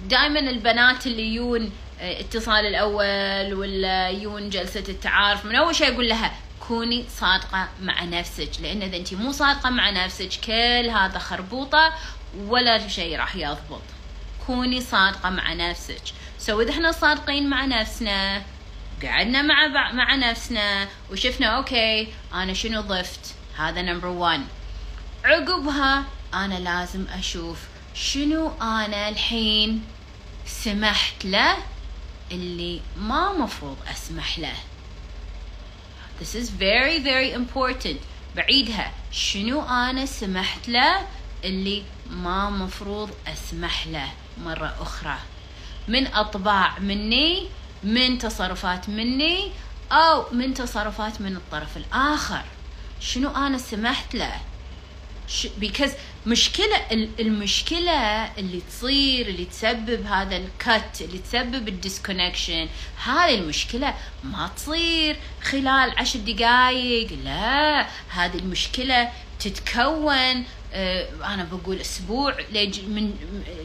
دائما 0.09 0.41
البنات 0.41 1.07
اللي 1.07 1.35
يون 1.35 1.73
اتصال 2.01 2.67
الأول 2.67 3.55
ولا 3.55 4.09
يون 4.09 4.51
جلسة 4.51 4.85
التعارف 4.89 5.45
من 5.45 5.55
أول 5.55 5.75
شيء 5.75 5.95
أقول 5.95 6.09
لها 6.09 6.33
كوني 6.69 7.05
صادقة 7.09 7.69
مع 7.83 8.05
نفسك. 8.05 8.51
لأن 8.61 8.83
إذا 8.83 8.97
انت 8.97 9.15
مو 9.15 9.33
صادقة 9.33 9.71
مع 9.71 9.91
نفسك 9.91 10.31
كل 10.45 10.91
هذا 10.91 11.19
خربوطة 11.19 11.93
ولا 12.39 12.89
شيء 12.89 13.19
راح 13.19 13.37
يضبط. 13.37 13.83
كوني 14.47 14.81
صادقة 14.81 15.31
مع 15.31 15.53
نفسك. 15.53 16.03
so 16.41 16.61
إذا 16.61 16.71
إحنا 16.71 16.93
صادقين 16.93 17.51
مع 17.51 17.65
نفسنا 17.65 18.43
قعدنا 19.03 19.43
مع 19.43 19.67
مع 19.93 20.15
نفسنا 20.15 20.89
وشفنا 21.11 21.47
okay 21.47 22.09
أنا 22.35 22.55
شنو 22.55 22.81
ضفت؟ 22.81 23.35
هذا 23.57 23.83
number 23.83 24.09
1 24.09 24.41
عقبها 25.25 26.05
أنا 26.35 26.55
لازم 26.55 27.07
أشوف 27.19 27.59
شنو 27.95 28.53
أنا 28.63 29.09
الحين 29.09 29.85
سمحت 30.47 31.25
له 31.25 31.57
اللي 32.33 32.81
ما 32.97 33.33
مفروض 33.33 33.77
أسمح 33.91 34.39
له. 34.39 34.57
This 36.21 36.35
is 36.35 36.51
very 36.51 36.99
very 36.99 37.35
important. 37.35 37.97
بعيدها 38.37 38.93
شنو 39.13 39.63
أنا 39.63 40.07
سمحت 40.07 40.69
له 40.69 41.07
اللي 41.45 41.83
ما 42.11 42.51
مفروض 42.51 43.11
أسمح 43.27 43.87
له 43.87 44.09
مرة 44.45 44.77
أخرى. 44.81 45.19
من 45.91 46.07
أطباع 46.07 46.79
مني 46.79 47.47
من 47.85 48.19
تصرفات 48.19 48.89
مني 48.89 49.51
أو 49.93 50.25
من 50.33 50.55
تصرفات 50.55 51.21
من 51.21 51.37
الطرف 51.37 51.77
الآخر. 51.77 52.45
شنو 53.01 53.31
أنا 53.31 53.59
سمحت 53.59 54.15
له؟ 54.15 54.33
because 55.61 55.91
مشكلة 56.27 56.77
المشكلة 57.21 58.25
اللي 58.39 58.61
تصير 58.61 59.27
اللي 59.29 59.45
تسبب 59.45 60.07
هذا 60.07 60.37
الكت 60.37 61.01
اللي 61.01 61.19
تسبب 61.19 61.69
الديسكونكشن 61.69 62.69
هذه 63.05 63.35
المشكلة 63.35 63.95
ما 64.25 64.51
تصير 64.57 65.17
خلال 65.43 65.99
عشر 65.99 66.19
دقايق. 66.19 67.09
لا 67.25 67.87
هذه 68.09 68.39
المشكلة 68.39 69.13
تتكون 69.41 70.45
أنا 71.25 71.47
بقول 71.53 71.81
أسبوع 71.81 72.35
من 72.89 73.15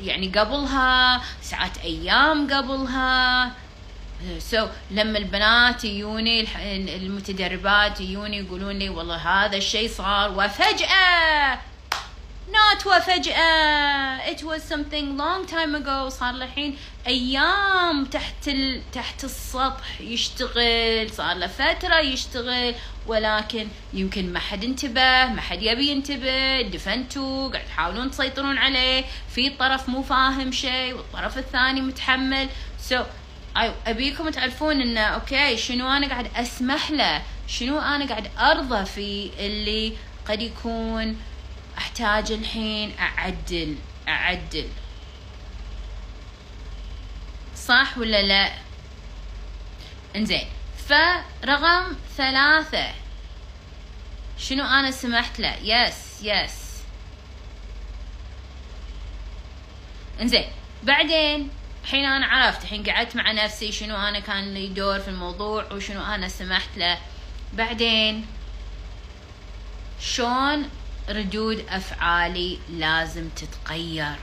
يعني 0.04 0.28
قبلها 0.28 1.22
ساعات 1.42 1.78
أيام 1.78 2.54
قبلها. 2.54 3.52
سو 4.40 4.66
so, 4.66 4.70
لما 4.92 5.18
البنات 5.18 5.84
يجوني 5.84 6.48
المتدربات 6.96 8.02
يجوني 8.02 8.38
يقولون 8.38 8.80
لي 8.80 8.90
والله 8.90 9.16
هذا 9.16 9.58
الشيء 9.58 9.90
صار 9.90 10.32
وفجأة 10.32 11.60
not 12.52 12.86
وفجأة. 12.86 14.20
It 14.28 14.44
was 14.44 14.64
something 14.64 15.18
long 15.18 15.46
time 15.46 15.76
ago. 15.76 16.10
صار 16.10 16.36
الحين 16.36 16.78
أيام 17.08 18.06
تحت 18.06 18.48
ال... 18.48 18.82
تحت 18.92 19.24
السطح 19.24 20.02
يشتغل. 20.02 21.10
صار 21.12 21.36
له 21.36 21.48
فترة 21.48 22.00
يشتغل. 22.00 22.76
ولكن 23.08 23.68
يمكن 23.94 24.34
ما 24.34 24.40
حد 24.40 24.64
انتبه 24.64 25.26
ما 25.26 25.42
حد 25.42 25.62
يبي 25.62 25.88
ينتبه. 25.88 26.62
دفنتوا 26.62 27.50
قاعد 27.50 27.66
تحاولون 27.66 28.12
تسيطرون 28.12 28.58
عليه. 28.58 29.06
في 29.36 29.50
طرف 29.50 29.90
مو 29.90 30.04
فاهم 30.04 30.52
شيء 30.52 30.94
والطرف 30.94 31.38
الثاني 31.38 31.82
متحمل. 31.82 32.50
So 32.90 32.96
أبيكم 33.88 34.30
تعرفون 34.30 34.82
إنه 34.82 35.02
أوكي 35.02 35.58
شنو 35.58 35.90
أنا 35.90 36.08
قاعد 36.08 36.28
أسمح 36.36 36.92
له؟ 36.92 37.22
شنو 37.48 37.80
أنا 37.80 38.06
قاعد 38.06 38.32
أرضى 38.40 38.86
في 38.86 39.32
اللي 39.40 39.94
قد 40.28 40.42
يكون 40.42 41.18
أحتاج 41.78 42.32
الحين 42.32 42.96
أعدل 43.00 43.76
أعدل. 44.08 44.70
صح 47.56 47.98
ولا 47.98 48.22
لا؟ 48.22 48.54
إنزين. 50.16 50.48
فرقم 50.88 51.96
ثلاثة. 52.18 52.94
شنو 54.38 54.64
أنا 54.64 54.92
سمحت 54.92 55.40
له؟ 55.40 55.56
يس 55.56 56.24
يس 56.24 56.66
إنزين. 60.22 60.46
بعدين 60.84 61.50
الحين 61.84 62.06
أنا 62.06 62.26
عرفت 62.26 62.64
الحين 62.64 62.90
قعدت 62.90 63.16
مع 63.16 63.32
نفسي 63.32 63.72
شنو 63.72 63.96
أنا 63.96 64.20
كان 64.20 64.54
لي 64.54 64.68
دور 64.68 65.00
في 65.00 65.08
الموضوع 65.08 65.74
وشنو 65.74 66.04
أنا 66.04 66.28
سمحت 66.28 66.78
له. 66.78 66.98
بعدين 67.54 68.28
شلون 70.00 70.70
ردود 71.10 71.66
أفعالي 71.70 72.60
لازم 72.70 73.30
تتغير. 73.30 74.16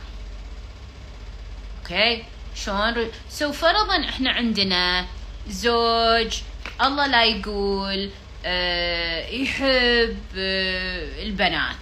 okay؟ 1.82 2.24
شلون 2.54 3.10
so 3.30 3.52
فرضا 3.52 4.04
إحنا 4.08 4.30
عندنا 4.30 5.06
زوج 5.48 6.40
الله 6.82 7.06
لا 7.06 7.24
يقول 7.24 8.10
آه 8.44 9.28
يحب 9.28 10.16
آه 10.36 11.22
البنات 11.22 11.76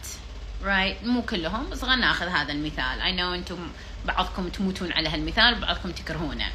right. 0.64 1.06
مو 1.06 1.22
كلهم 1.22 1.70
بس 1.70 1.82
خلينا 1.82 1.96
ناخذ 1.96 2.26
هذا 2.26 2.52
المثال. 2.52 3.00
I 3.00 3.12
know 3.12 3.35
أنتم 3.34 3.68
بعضكم 4.04 4.48
تموتون 4.48 4.92
على 4.92 5.08
هالمثال 5.08 5.54
بعضكم 5.54 5.90
تكرهونه. 5.90 6.52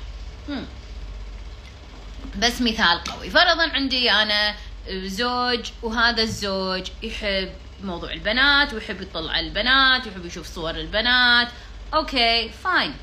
بس 2.40 2.62
مثال 2.62 3.04
قوي. 3.04 3.30
فرضا 3.30 3.70
عندي 3.70 4.12
أنا 4.12 4.56
زوج 4.90 5.72
وهذا 5.82 6.22
الزوج 6.22 6.88
يحب 7.04 7.50
موضوع 7.84 8.14
البنات 8.14 8.74
ويحب 8.74 9.02
يطلع 9.02 9.40
البنات 9.40 10.08
ويحب 10.08 10.26
يشوف 10.26 10.48
صور 10.48 10.76
البنات. 10.76 11.48
okay 11.94 12.50
fine. 12.64 12.94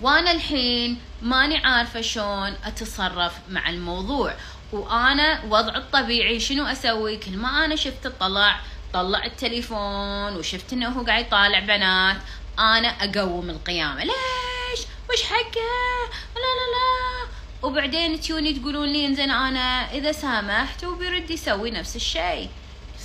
وأنا 0.00 0.32
الحين 0.32 1.00
ماني 1.22 1.56
عارفة 1.56 2.00
شلون 2.00 2.54
أتصرف 2.64 3.32
مع 3.50 3.70
الموضوع. 3.70 4.34
وأنا 4.72 5.44
وضع 5.44 5.76
الطبيعي 5.76 6.40
شنو 6.40 6.66
أسوي؟ 6.66 7.16
كل 7.16 7.36
ما 7.36 7.64
أنا 7.64 7.76
شفت 7.76 8.06
طلع 8.06 8.60
طلع 8.92 9.24
التليفون 9.24 10.36
وشفت 10.36 10.72
إنه 10.72 10.88
هو 10.88 11.04
قاعد 11.04 11.26
يطالع 11.26 11.58
بنات 11.58 12.16
أنا 12.58 12.88
أقوم 12.88 13.50
القيامة. 13.50 14.04
ليش؟ 14.04 14.80
وش 15.10 15.22
حقه؟ 15.22 16.10
لا 16.34 16.52
لا 16.58 16.66
لا. 16.74 17.28
وبعدين 17.62 18.20
تيوني 18.20 18.52
تقولون 18.52 18.88
لي 18.88 19.06
إنزين 19.06 19.30
أنا 19.30 19.92
إذا 19.92 20.12
سامحت 20.12 20.84
وبيرد 20.84 21.30
يسوي 21.30 21.70
نفس 21.70 21.96
الشيء. 21.96 22.50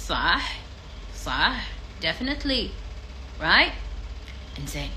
صح 0.08 0.54
صح 1.26 1.54
definitely 2.02 2.68
right 3.42 3.72
انزين 4.60 4.90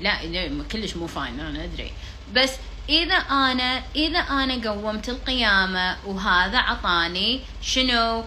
لا 0.00 0.64
كلش 0.72 0.96
مو 0.96 1.06
فاين 1.06 1.40
أنا 1.40 1.64
أدري. 1.64 1.92
بس 2.34 2.50
إذا 2.88 3.14
أنا 3.14 3.82
إذا 3.96 4.18
أنا 4.18 4.70
قومت 4.70 5.08
القيامة 5.08 5.96
وهذا 6.06 6.58
عطاني 6.58 7.40
شنو؟ 7.62 8.24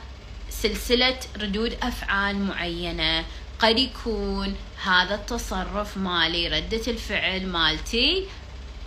سلسلة 0.50 1.20
ردود 1.38 1.78
أفعال 1.84 2.40
معينة. 2.46 3.26
قد 3.60 3.80
يكون 3.80 4.56
هذا 4.84 5.16
التصرف 5.16 5.98
مالي 5.98 6.48
ردة 6.48 6.82
الفعل 6.88 7.48
مالتي 7.48 8.26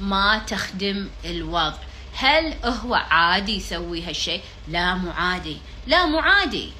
ما 0.00 0.38
تخدم 0.38 1.08
الوضع. 1.24 1.78
هل 2.16 2.54
هو 2.64 2.94
عادي 2.94 3.56
يسوي 3.56 4.02
هالشيء؟ 4.02 4.42
لا 4.68 4.94
مو 4.94 5.10
عادي. 5.10 5.56
لا 5.86 6.06
مو 6.06 6.18
عادي. 6.18 6.72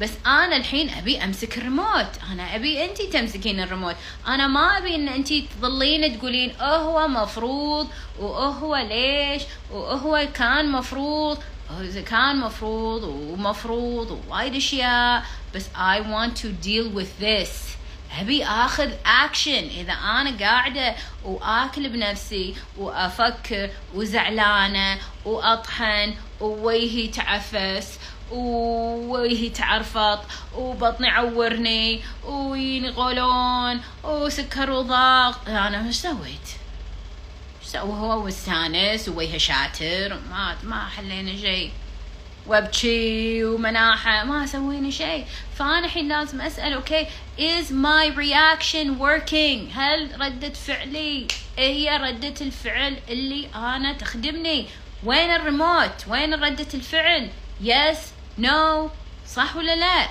بس 0.00 0.10
أنا 0.26 0.56
الحين 0.56 0.90
أبي 0.90 1.24
أمسك 1.24 1.58
الريموت. 1.58 2.06
أنا 2.32 2.56
أبي 2.56 2.84
انت 2.84 3.02
تمسكين 3.02 3.60
الريموت. 3.60 3.96
أنا 4.26 4.46
ما 4.46 4.78
أبي 4.78 4.94
إن 4.94 5.08
انت 5.08 5.32
تظلين 5.32 6.18
تقولين 6.18 6.54
هو 6.60 7.08
مفروض 7.08 7.88
وهو 8.18 8.76
ليش 8.76 9.42
وهو 9.70 10.28
كان 10.34 10.72
مفروض 10.72 11.38
كان 12.06 12.40
مفروض 12.40 13.02
ومفروض 13.04 14.10
ووايد 14.10 14.54
أشياء. 14.54 15.24
بس 15.54 15.64
I 15.74 16.00
want 16.00 16.36
to 16.42 16.48
deal 16.66 16.98
with 16.98 17.22
this. 17.22 17.66
أبي 18.20 18.44
آخذ 18.44 18.90
اكشن 19.06 19.68
إذا 19.80 19.92
أنا 19.92 20.38
قاعدة 20.40 20.94
وآكل 21.24 21.88
بنفسي 21.88 22.54
وأفكر 22.78 23.70
وزعلانة 23.94 24.98
وأطحن 25.24 26.14
ووجهي 26.40 27.08
تعفس 27.08 27.98
ووجهي 28.32 29.48
تعرفط 29.48 30.20
وبطني 30.54 31.08
عورني 31.08 32.02
ويني 32.24 32.90
قولون 32.90 33.80
وسكر 34.04 34.70
وضغط 34.70 35.48
أنا 35.48 35.82
مش 35.82 36.00
سويت؟ 36.00 36.48
سوى 37.64 37.80
هو؟ 37.82 38.24
واستانس 38.24 39.08
ووجهه 39.08 39.38
شاطر. 39.38 40.18
ما 40.30 40.56
ما 40.62 40.88
حلينا 40.88 41.36
شيء. 41.40 41.70
وابكي 42.46 43.44
ومناحة. 43.44 44.24
ما 44.24 44.46
سوينا 44.46 44.90
شيء. 44.90 45.26
فأنا 45.58 45.84
الحين 45.84 46.08
لازم 46.08 46.40
أسأل 46.40 46.72
okay 46.72 47.06
is 47.38 47.70
my 47.70 48.16
reaction 48.16 48.98
working 49.00 49.78
هل 49.78 50.20
ردة 50.20 50.50
فعلي 50.50 51.26
هي 51.58 51.96
ردة 51.96 52.34
الفعل 52.40 52.96
اللي 53.08 53.48
أنا 53.54 53.92
تخدمني؟ 53.92 54.66
وين 55.04 55.30
الريموت؟ 55.30 56.04
وين 56.08 56.34
ردة 56.34 56.66
الفعل؟ 56.74 57.30
Yes 57.64 57.96
no. 58.38 58.90
صح 59.28 59.56
ولا 59.56 59.76
لا؟ 59.76 60.08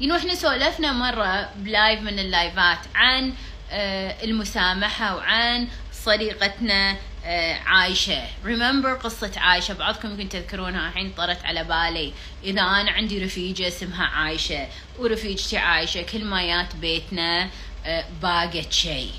you 0.00 0.07
know 0.07 0.16
إحنا 0.16 0.34
سولفنا 0.34 0.92
مرة 0.92 1.50
ب 1.56 1.65
live 1.65 2.00
من 2.00 2.18
اللايفات 2.18 2.78
عن 2.94 3.34
آه، 3.70 4.24
المسامحة 4.24 5.16
وعن 5.16 5.68
صديقتنا 5.92 6.96
آه، 7.24 7.54
عايشة. 7.54 8.22
Remember 8.44 9.02
قصة 9.04 9.32
عايشة. 9.36 9.74
بعضكم 9.74 10.10
يمكن 10.10 10.28
تذكرونها 10.28 10.88
الحين 10.88 11.12
طرت 11.16 11.44
على 11.44 11.64
بالي. 11.64 12.12
إذا 12.44 12.60
أنا 12.62 12.90
عندي 12.90 13.24
رفيجة 13.24 13.68
اسمها 13.68 14.04
عايشة 14.06 14.66
ورفيجتي 14.98 15.58
عايشة 15.58 16.02
كل 16.02 16.24
ما 16.24 16.46
جات 16.46 16.76
بيتنا 16.76 17.48
آه، 17.86 18.04
باقت 18.22 18.72
شيء 18.72 19.10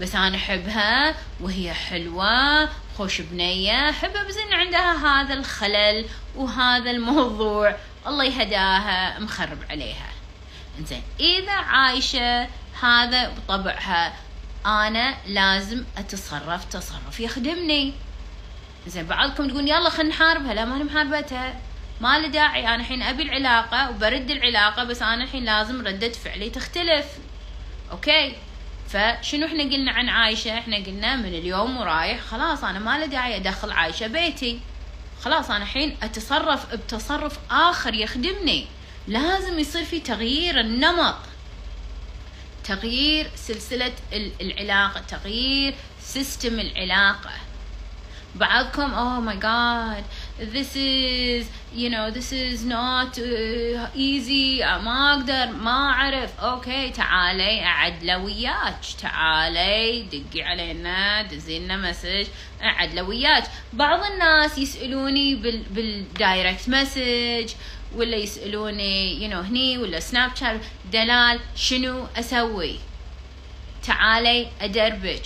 بس 0.00 0.14
أنا 0.14 0.36
أحبها 0.36 1.14
وهي 1.40 1.74
حلوة 1.74 2.68
خوش 2.98 3.20
بنية 3.20 3.90
احبها 3.90 4.22
بس 4.22 4.36
ان 4.36 4.52
عندها 4.52 4.92
هذا 5.06 5.34
الخلل 5.34 6.06
وهذا 6.36 6.90
الموضوع. 6.90 7.76
الله 8.06 8.24
يهداها 8.24 9.18
مخرب 9.18 9.58
عليها. 9.70 10.08
إنزين 10.78 11.02
إذا 11.20 11.52
عايشة 11.52 12.48
هذا 12.82 13.28
بطبعها 13.28 14.14
أنا 14.66 15.14
لازم 15.26 15.84
أتصرف 15.98 16.64
تصرف. 16.64 17.20
يخدمني. 17.20 17.94
زين 18.86 19.06
بعضكم 19.06 19.48
تقول 19.48 19.68
يلا 19.68 19.90
خلينا 19.90 20.14
نحاربها. 20.14 20.54
لا 20.54 20.64
ما 20.64 20.76
محاربتها. 20.84 21.60
ما 22.00 22.18
له 22.18 22.28
داعي. 22.28 22.68
أنا 22.68 22.74
الحين 22.74 23.02
أبي 23.02 23.22
العلاقة 23.22 23.90
وبرد 23.90 24.30
العلاقة 24.30 24.84
بس 24.84 25.02
أنا 25.02 25.24
الحين 25.24 25.44
لازم 25.44 25.86
ردة 25.86 26.12
فعلي 26.12 26.50
تختلف. 26.50 27.06
okay؟ 27.90 28.36
فشنو 28.88 29.46
إحنا 29.46 29.62
قلنا 29.62 29.92
عن 29.92 30.08
عايشة؟ 30.08 30.58
إحنا 30.58 30.76
قلنا 30.76 31.16
من 31.16 31.34
اليوم 31.34 31.76
ورايح 31.76 32.20
خلاص 32.20 32.64
أنا 32.64 32.78
ما 32.78 33.06
داعي 33.06 33.36
أدخل 33.36 33.70
عايشة 33.72 34.06
بيتي. 34.06 34.60
خلاص 35.22 35.50
أنا 35.50 35.62
الحين 35.62 35.96
أتصرف 36.02 36.74
بتصرف 36.74 37.38
آخر 37.50 37.94
يخدمني. 37.94 38.66
لازم 39.08 39.58
يصير 39.58 39.84
في 39.84 40.00
تغيير 40.00 40.60
النمط. 40.60 41.16
تغيير 42.64 43.30
سلسلة 43.36 43.92
العلاقة 44.40 45.00
تغيير 45.00 45.74
system 46.02 46.60
العلاقة. 46.60 47.30
بعضكم 48.34 48.92
oh 48.92 49.30
my 49.30 49.36
god 49.42 50.04
this 50.38 50.76
is 50.76 51.48
you 51.74 51.90
know 51.90 52.10
this 52.10 52.32
is 52.32 52.64
not 52.64 53.18
uh, 53.18 53.88
easy. 53.94 54.60
ما 54.62 55.14
أقدر؟ 55.14 55.52
ما 55.52 55.90
أعرف. 55.90 56.40
okay 56.40 56.90
تعالي. 56.90 57.64
أعدله 57.64 58.18
وياك. 58.18 58.80
تعالي. 59.02 60.02
دقي 60.02 60.42
علينا. 60.42 61.22
دزي 61.22 61.58
لنا 61.58 61.76
مسج. 61.76 62.26
أعدله 62.62 63.02
وياك. 63.02 63.44
بعض 63.72 64.00
الناس 64.12 64.58
يسألوني 64.58 65.34
بال 65.34 65.62
بال 65.70 65.95
direct 65.95 66.68
message 66.68 67.52
ولا 67.96 68.16
يسألوني 68.16 69.20
you 69.20 69.32
know 69.32 69.46
هني 69.46 69.78
ولا 69.78 70.00
Snapchat 70.00 70.60
دلال 70.92 71.40
شنو 71.56 72.06
أسوي؟ 72.16 72.78
تعالي 73.86 74.48
ادربك 74.60 75.22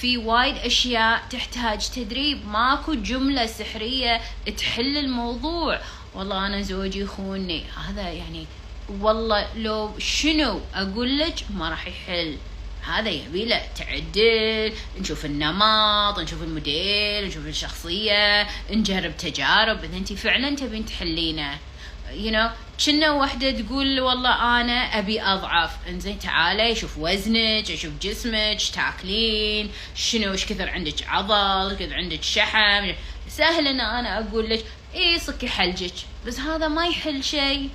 في 0.00 0.16
وايد 0.16 0.56
أشياء 0.56 1.22
تحتاج 1.30 1.88
تدريب. 1.88 2.48
ماكو 2.48 2.94
جملة 2.94 3.46
سحرية 3.46 4.20
تحل 4.56 4.96
الموضوع. 4.96 5.80
والله 6.14 6.46
أنا 6.46 6.62
زوجي 6.62 7.00
يخونني. 7.00 7.64
هذا 7.88 8.10
يعني 8.10 8.46
والله 9.00 9.56
لو 9.56 9.98
شنو 9.98 10.60
أقول 10.74 11.18
لك 11.18 11.34
ما 11.50 11.70
راح 11.70 11.86
يحل. 11.86 12.36
هذا 12.82 13.10
يبي 13.10 13.44
له 13.44 13.62
تعدل 13.76 14.72
نشوف 15.00 15.24
النمط 15.24 16.18
نشوف 16.18 16.42
الموديل 16.42 17.26
نشوف 17.26 17.46
الشخصية 17.46 18.46
نجرب 18.70 19.16
تجارب. 19.16 19.84
إذا 19.84 19.96
أنت 19.96 20.12
فعلا 20.12 20.56
تبين 20.56 20.86
تحلينه. 20.86 21.58
You 22.12 22.30
know 22.30 22.50
كنا 22.86 23.10
وحدة 23.10 23.50
تقول 23.50 24.00
والله 24.00 24.60
أنا 24.60 24.98
أبي 24.98 25.22
أضعف. 25.22 25.70
إنزين 25.88 26.18
تعالي 26.18 26.74
شوف 26.74 26.98
وزنك 26.98 27.74
شوف 27.74 27.92
جسمك 28.02 28.58
تاكلين 28.74 29.70
شنو 29.94 30.32
إيش 30.32 30.46
كثر 30.46 30.68
عندك 30.68 31.08
عضل 31.08 31.76
كثر 31.80 31.94
عندك 31.94 32.22
شحم. 32.22 32.92
سهل 33.28 33.68
إن 33.68 33.80
أنا 33.80 34.18
أقول 34.18 34.50
لك 34.50 34.64
إي 34.94 35.18
صكي 35.18 35.48
حلجك. 35.48 35.94
بس 36.26 36.40
هذا 36.40 36.68
ما 36.68 36.86
يحل 36.86 37.24
شيء. 37.24 37.70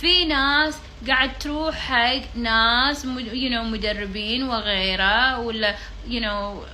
في 0.00 0.24
ناس 0.24 0.74
قاعد 1.08 1.38
تروح 1.38 1.74
حق 1.74 2.36
ناس 2.36 3.04
you 3.04 3.50
know 3.50 3.62
مدربين 3.62 4.42
وغيره 4.42 5.38
ولا 5.38 5.76
you 6.08 6.20
know 6.20 6.64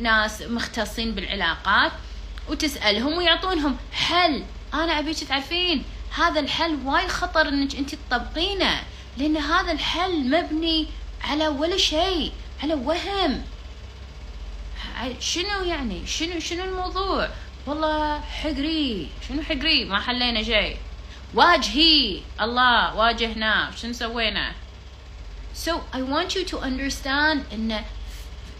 ناس 0.00 0.42
مختصين 0.42 1.14
بالعلاقات 1.14 1.92
وتسألهم 2.48 3.18
ويعطونهم 3.18 3.76
حل. 3.92 4.42
أنا 4.84 4.98
ابيك 4.98 5.18
تعرفين 5.18 5.84
هذا 6.16 6.40
الحل 6.40 6.78
وايد 6.84 7.08
خطر 7.08 7.48
إنك 7.48 7.76
أنت 7.76 7.94
تطبقينه 7.94 8.82
لأن 9.16 9.36
هذا 9.36 9.72
الحل 9.72 10.30
مبني 10.30 10.86
على 11.24 11.48
ولا 11.48 11.76
شيء 11.76 12.32
على 12.62 12.74
وهم. 12.74 13.42
شنو 15.20 15.64
يعني؟ 15.64 16.06
شنو 16.06 16.40
شنو 16.40 16.64
الموضوع؟ 16.64 17.28
والله 17.66 18.20
حقري 18.20 19.08
شنو 19.28 19.42
حقري؟ 19.42 19.84
ما 19.84 20.00
حلينا 20.00 20.42
شيء. 20.42 20.76
واجهي 21.34 22.22
الله 22.40 22.94
واجهناه 22.96 23.70
شنو 23.76 23.92
سوينا؟ 23.92 24.52
So 25.66 25.72
I 25.92 26.02
want 26.02 26.34
you 26.34 26.44
to 26.44 26.58
understand 26.58 27.52
إن 27.52 27.84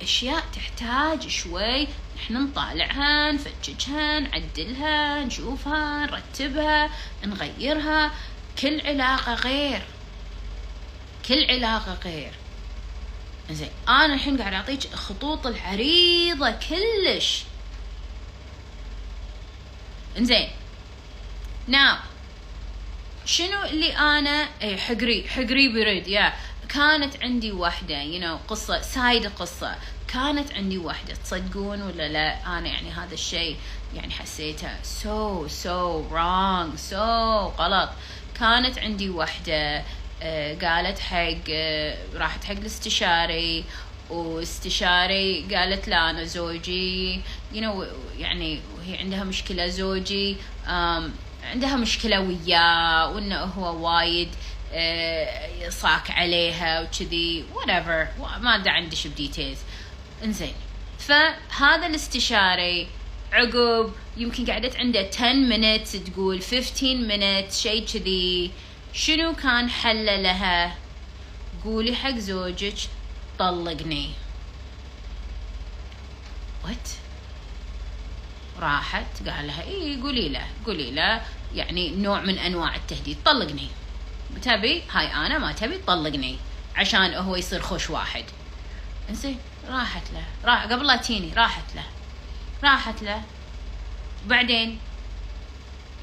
أشياء 0.03 0.45
تحتاج 0.55 1.29
شوي 1.29 1.89
إحنا 2.17 2.39
نطالعها 2.39 3.33
نفتشها 3.33 4.21
نعدلها 4.21 5.25
نشوفها 5.25 6.07
نرتبها 6.07 6.91
نغيرها. 7.25 8.13
كل 8.63 8.87
علاقة 8.87 9.35
غير. 9.35 9.83
كل 11.29 11.45
علاقة 11.51 11.99
غير. 12.05 12.33
زين 13.51 13.71
أنا 13.89 14.15
الحين 14.15 14.39
قاعد 14.39 14.53
أعطيك 14.53 14.85
الخطوط 14.93 15.47
العريضة 15.47 16.51
كلش. 16.51 17.43
انزين 20.19 20.49
ناو 21.69 21.97
شنو 23.25 23.63
اللي 23.65 23.97
أنا 23.97 24.49
اي 24.63 24.77
حقري 24.77 25.29
حقري 25.29 25.69
بريد 25.69 26.09
يا. 26.09 26.33
كانت 26.69 27.23
عندي 27.23 27.53
واحدة 27.53 28.05
you 28.05 28.23
know 28.23 28.49
قصة 28.49 28.81
سايد 28.83 29.27
قصة. 29.27 29.77
كانت 30.09 30.53
عندي 30.53 30.79
واحدة 30.79 31.15
تصدقون 31.25 31.83
ولا 31.83 32.09
لا؟ 32.09 32.59
أنا 32.59 32.69
يعني 32.69 32.91
هذا 32.91 33.15
الشيء 33.15 33.57
يعني 33.95 34.13
حسيته 34.13 34.69
so 34.83 35.49
so 35.65 36.03
wrong 36.13 36.91
so 36.91 36.95
غلط. 37.61 37.91
كانت 38.41 38.79
عندي 38.79 39.11
واحدة 39.11 39.83
آه، 40.23 40.55
قالت 40.55 40.99
حق 40.99 41.51
آه، 41.51 41.97
راحت 42.15 42.45
حق 42.45 42.53
الاستشاري 42.53 43.65
واستشاري 44.11 45.55
قالت 45.55 45.89
لا 45.89 46.11
أنا 46.11 46.25
زوجي 46.25 47.21
you 47.55 47.57
know 47.57 47.85
يعني 48.19 48.61
وهي 48.79 48.97
عندها 48.99 49.25
مشكلة 49.25 49.67
زوجي 49.67 50.37
عندها 51.45 51.77
مشكلة 51.77 52.21
وياه 52.21 53.11
وإنه 53.11 53.37
هو 53.37 53.89
وايد 53.89 54.29
آه، 54.73 55.69
صاك 55.69 56.11
عليها 56.11 56.81
وكذي 56.81 57.45
whatever. 57.55 58.21
ما 58.41 58.55
أدري 58.55 58.71
عندش 58.71 59.07
بديتيلز 59.07 59.59
إنزين. 60.25 60.55
فهذا 60.99 61.87
الاستشاري 61.87 62.89
عقب 63.33 63.93
يمكن 64.17 64.47
قعدت 64.47 64.77
عنده 64.77 65.11
10 65.13 65.33
minutes 65.33 66.11
تقول 66.11 66.43
15 66.43 67.09
minutes 67.09 67.55
شيء 67.55 67.87
كذي. 67.87 68.51
شنو 68.93 69.35
كان 69.35 69.71
حله 69.71 70.17
لها؟ 70.17 70.77
قولي 71.65 71.95
حق 71.95 72.19
زوجك 72.19 72.79
طلقني. 73.39 74.11
وات 76.65 76.89
راحت 78.61 79.29
قال 79.29 79.47
لها 79.47 79.63
إي 79.63 80.01
قولي 80.03 80.29
له 80.29 80.47
قولي 80.67 80.91
له. 80.91 81.23
يعني 81.55 81.91
نوع 81.91 82.21
من 82.21 82.39
أنواع 82.39 82.77
التهديد. 82.77 83.17
طلقني. 83.25 83.69
تبي؟ 84.43 84.83
هاي 84.91 85.07
أنا 85.07 85.39
ما 85.39 85.53
تبي؟ 85.53 85.79
طلقني. 85.87 86.37
عشان 86.77 87.15
هو 87.15 87.37
يصير 87.37 87.61
خوش 87.61 87.91
واحد. 87.91 88.25
إنزين. 89.11 89.39
راحت 89.69 90.11
له. 90.13 90.25
راح 90.45 90.65
قبل 90.65 90.87
لا 90.87 90.97
تيني 90.97 91.33
راحت 91.35 91.75
له. 91.75 91.85
راحت 92.65 93.03
له. 93.03 93.23
بعدين 94.27 94.79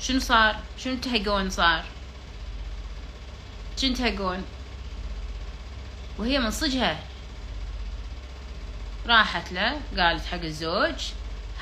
شنو 0.01 0.19
صار؟ 0.19 0.59
شنو 0.77 0.95
تهقون 0.95 1.49
صار؟ 1.49 1.85
شنو 3.77 3.95
تهقون؟ 3.95 4.43
وهي 6.17 6.39
من 6.39 6.51
صجها. 6.51 6.99
راحت 9.05 9.51
له 9.51 9.81
قالت 9.97 10.25
حق 10.25 10.41
الزوج 10.41 11.11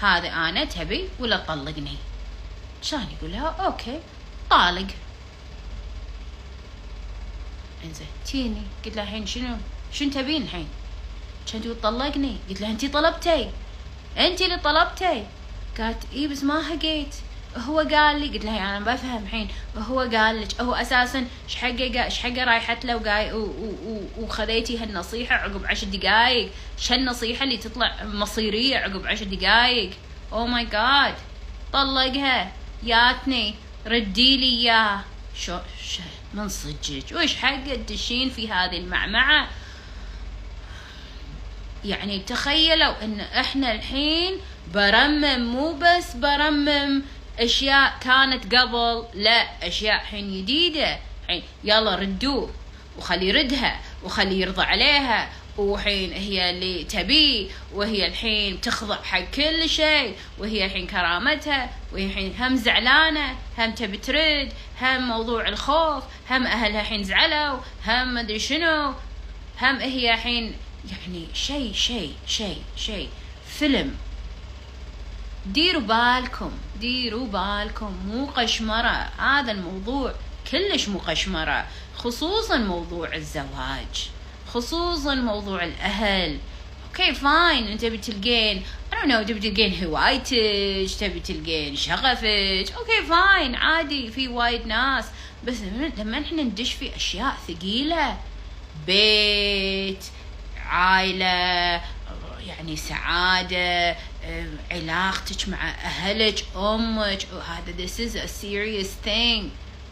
هذا 0.02 0.30
أنا 0.30 0.66
تبي 0.66 1.10
ولا 1.20 1.38
تطلقني 1.38 1.98
كان 2.92 3.08
يقول 3.12 3.32
لها 3.32 3.48
أوكي 3.48 4.00
طالق. 4.50 4.88
إنزين 7.84 8.08
تيني. 8.26 8.64
قلت 8.86 8.96
لها 8.96 9.04
الحين 9.04 9.26
شنو؟ 9.26 9.58
شنو 9.94 10.10
تبين 10.10 10.42
الحين؟ 10.42 10.68
كانت 11.52 11.64
تقول 11.64 11.82
طلقني. 11.82 12.38
قلت 12.50 12.62
لها 12.62 12.72
أنتي 12.72 12.88
طلبتي. 12.88 13.50
أنتي 14.18 14.46
اللي 14.46 14.58
طلبتي. 14.58 15.26
قالت 15.78 16.04
إي 16.14 16.28
بس 16.28 16.44
ما 16.44 16.74
هقيت 16.74 17.16
هو 17.58 17.80
قال 17.80 18.22
لي 18.22 18.28
قلت 18.28 18.46
لها 18.46 18.78
أنا 18.78 18.94
بفهم 18.94 19.24
الحين. 19.24 19.48
هو 19.78 20.00
قال 20.00 20.42
لك 20.42 20.62
هو 20.62 20.74
أساسا 20.74 21.28
إيش 21.46 21.56
حقه؟ 21.56 22.04
إيش 22.06 22.20
حقه 22.20 22.44
رايحت 22.44 22.86
له 22.86 22.96
وقاي 22.96 23.34
وخذيتي 24.18 24.78
هالنصيحة 24.78 25.36
عقب 25.36 25.66
عشر 25.66 25.88
دقائق 25.88 26.52
إيش 26.78 26.92
هالنصيحه 26.92 27.44
اللي 27.44 27.58
تطلع 27.58 27.96
مصيرية 28.04 28.78
عقب 28.78 29.08
عشر 29.08 29.26
دقائق 29.26 29.92
أو 30.34 30.48
ماي 30.48 30.66
جاد 30.66 31.16
طلقها. 31.74 32.52
ياتني. 32.84 33.56
ردي 33.88 34.38
لي 34.38 34.46
إياه. 34.46 35.00
شو, 35.36 35.58
من 36.34 36.50
صدقك. 36.50 37.12
وش 37.12 37.36
حق 37.36 37.64
تدشين 37.64 38.30
في 38.30 38.52
هذه 38.52 38.78
المعمعة؟ 38.78 39.48
يعني 41.86 42.20
تخيلوا 42.20 43.04
إن 43.04 43.20
إحنا 43.20 43.72
الحين 43.72 44.38
برمم 44.74 45.40
مو 45.40 45.74
بس 45.74 46.14
برمم 46.14 47.02
أشياء 47.40 47.94
كانت 48.02 48.56
قبل 48.56 49.06
لا 49.14 49.68
أشياء 49.68 50.02
الحين 50.02 50.42
جديدة. 50.42 51.00
الحين 51.24 51.44
يلا 51.64 51.96
ردوه 51.96 52.50
وخلي 52.98 53.28
يردها 53.28 53.80
وخلي 54.04 54.40
يرضى 54.42 54.62
عليها. 54.62 55.30
وحين 55.58 56.14
هي 56.14 56.50
اللي 56.50 56.84
تبيه 56.84 57.48
وهي 57.74 58.08
الحين 58.08 58.62
تخضع 58.62 59.04
حق 59.04 59.22
كل 59.36 59.70
شيء 59.70 60.16
وهي 60.38 60.66
الحين 60.66 60.88
كرامتها 60.88 61.70
وهي 61.94 62.06
الحين 62.06 62.36
هم 62.40 62.56
زعلانة 62.56 63.36
هم 63.58 63.72
تبي 63.72 63.98
ترد 63.98 64.54
هم 64.82 65.08
موضوع 65.08 65.48
الخوف 65.48 66.04
هم 66.30 66.44
أهلها 66.48 66.82
الحين 66.82 67.04
زعلوا 67.04 67.60
هم 67.88 68.14
مدري 68.14 68.40
شنو 68.40 68.94
هم 69.62 69.76
هي 69.80 70.14
الحين 70.14 70.54
يعني 70.90 71.28
شيء 71.34 71.74
شيء 71.74 72.14
شيء 72.28 72.62
شيء. 72.76 73.10
فيلم. 73.48 73.96
ديروا 75.46 75.82
بالكم 75.82 76.52
ديروا 76.80 77.28
بالكم. 77.28 77.98
مو 78.08 78.26
قشمرة. 78.26 79.10
هذا 79.18 79.52
الموضوع 79.52 80.14
كلش 80.52 80.88
مو 80.90 81.00
قشمرة. 81.00 81.68
خصوصا 81.96 82.58
موضوع 82.58 83.16
الزواج. 83.16 84.10
خصوصا 84.54 85.16
موضوع 85.16 85.64
الأهل. 85.64 86.40
okay 86.88 87.14
fine. 87.14 87.68
أنت 87.68 87.82
تبي 87.82 87.98
تلقين 87.98 88.64
I 88.92 88.94
don't 88.94 89.08
know 89.08 89.28
تبي 89.28 89.40
تلقين 89.50 89.84
هوايتك 89.84 91.00
تبي 91.00 91.20
تلقين 91.20 91.76
شغفك. 91.76 92.74
okay 92.78 93.02
fine. 93.10 93.56
عادي 93.56 94.12
في 94.12 94.28
وايد 94.28 94.68
ناس. 94.68 95.06
بس 95.48 95.56
لما 95.98 96.20
إحنا 96.20 96.44
ندش 96.44 96.74
في 96.74 96.96
أشياء 96.96 97.38
ثقيلة. 97.48 98.18
بيت. 98.88 100.06
عائلة 100.72 101.82
يعني 102.48 102.76
سعادة 102.76 103.98
علاقتك 104.72 105.50
مع 105.50 105.70
أهلك 105.70 106.46
أمك 106.56 107.26
هذا 107.48 107.74
this 107.78 108.00
is 108.00 108.16
a 108.16 108.28
serious 108.28 109.08
thing. 109.08 109.44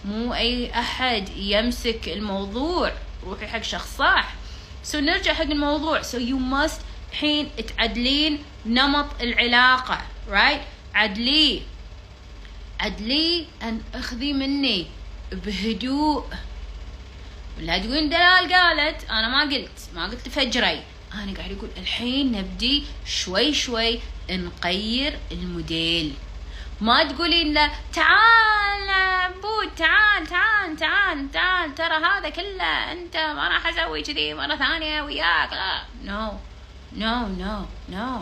مو 0.06 0.34
أي 0.34 0.72
أحد 0.80 1.30
يمسك 1.30 2.10
الموضوع 2.10 2.94
روحي 3.24 3.48
حق 3.48 3.62
شخص 3.62 3.98
صح. 3.98 4.34
so 4.84 5.02
نرجع 5.02 5.34
حق 5.34 5.42
الموضوع. 5.42 6.02
so 6.02 6.18
you 6.18 6.38
must 6.38 6.82
الحين 7.14 7.50
تعدلين 7.78 8.44
نمط 8.66 9.22
العلاقة 9.22 10.02
right? 10.30 10.64
عدلي 10.96 11.62
عدلي 12.80 13.46
أن 13.64 13.82
أخذي 13.96 14.34
مني 14.34 14.88
بهدوء. 15.32 16.26
ولا 17.60 17.78
تقولين 17.78 18.10
دلال 18.10 18.54
قالت 18.54 19.10
أنا 19.10 19.28
ما 19.28 19.42
قلت 19.42 19.80
ما 19.96 20.06
قلت 20.06 20.30
فجري 20.30 20.84
أنا 21.14 21.38
قاعد 21.38 21.52
أقول 21.52 21.70
الحين 21.78 22.32
نبدي 22.32 22.84
شوي 23.06 23.54
شوي 23.54 24.00
نغير 24.30 25.20
الموديل. 25.32 26.14
ما 26.82 27.04
تقولين 27.04 27.54
له 27.54 27.72
تعال 27.94 29.34
بود 29.42 29.76
تعال 29.78 30.28
تعال 30.28 30.78
تعال 30.78 31.32
تعال 31.32 31.76
ترى 31.76 31.98
هذا 32.06 32.30
كله 32.30 32.92
أنت 32.92 33.18
ما 33.18 33.48
راح 33.48 33.68
أسوي 33.68 34.02
كذي 34.02 34.34
مرة 34.34 34.56
ثانية 34.56 35.02
وياك. 35.02 35.54
لا 35.54 35.84
no 36.04 36.32
no 36.96 37.28
no 37.28 37.66
no 37.90 38.22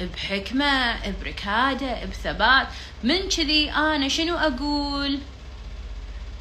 بحكمة 0.00 0.96
بركادة 1.20 2.04
بثبات. 2.04 2.68
من 3.04 3.28
كذي 3.28 3.70
أنا 3.70 4.08
شنو 4.08 4.36
أقول؟ 4.36 5.18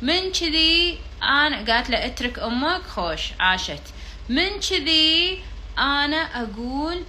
من 0.02 0.32
كذي 0.32 1.00
أنا 1.26 1.74
قالت 1.74 1.90
له 1.90 2.06
اترك 2.06 2.40
أمك. 2.40 2.82
خوش 2.82 3.22
عاشت. 3.40 3.82
من 4.30 4.50
كذي 4.70 5.40
أنا 5.78 6.18
أقول 6.18 7.04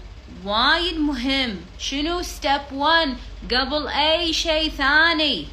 وايد 0.44 0.98
مهم. 0.98 1.56
شنو 1.78 2.22
step 2.22 2.60
1 2.72 3.16
قبل 3.50 3.88
أي 3.88 4.32
شيء 4.32 4.70
ثاني. 4.70 5.46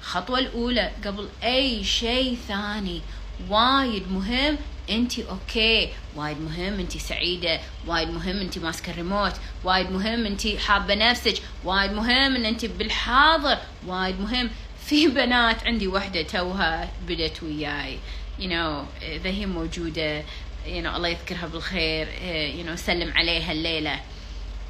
الخطوة 0.00 0.38
الأولى 0.38 0.90
قبل 1.04 1.28
أي 1.44 1.84
شيء 1.84 2.38
ثاني. 2.48 3.02
وايد 3.48 4.12
مهم. 4.12 4.56
انت 4.90 5.18
أوكي. 5.18 5.88
وايد 6.16 6.40
مهم 6.40 6.80
انت 6.80 6.96
سعيدة. 6.96 7.60
وايد 7.86 8.10
مهم 8.10 8.40
انت 8.40 8.58
ماسكة 8.58 8.90
الريموت 8.90 9.32
وايد 9.64 9.90
مهم 9.90 10.26
انت 10.26 10.46
حابة 10.46 10.94
نفسك. 10.94 11.42
وايد 11.64 11.92
مهم 11.92 12.36
إن 12.36 12.44
انت 12.44 12.64
بالحاضر. 12.64 13.58
وايد 13.86 14.20
مهم 14.20 14.50
في 14.86 15.08
بنات 15.08 15.66
عندي 15.66 15.88
وحدة 15.88 16.22
توها 16.22 16.90
بدت 17.08 17.42
وياي. 17.42 17.98
You 18.38 18.42
know 18.42 19.02
إذا 19.02 19.30
هي 19.30 19.46
موجودة 19.46 20.22
you 20.66 20.82
know 20.82 20.94
الله 20.94 21.08
يذكرها 21.08 21.46
بالخير 21.46 22.06
you 22.52 22.68
know 22.68 22.74
سلم 22.74 23.12
عليها 23.12 23.52
الليلة. 23.52 24.00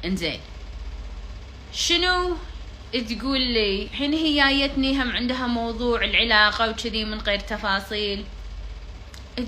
إنزين. 0.05 0.39
شنو 1.73 2.35
تقول 2.93 3.41
لي؟ 3.41 3.89
حين 3.93 4.13
هي 4.13 4.35
جايتني 4.35 5.01
هم 5.01 5.11
عندها 5.11 5.47
موضوع 5.47 6.03
العلاقة 6.03 6.69
وكذي 6.69 7.05
من 7.05 7.19
غير 7.19 7.39
تفاصيل. 7.39 8.23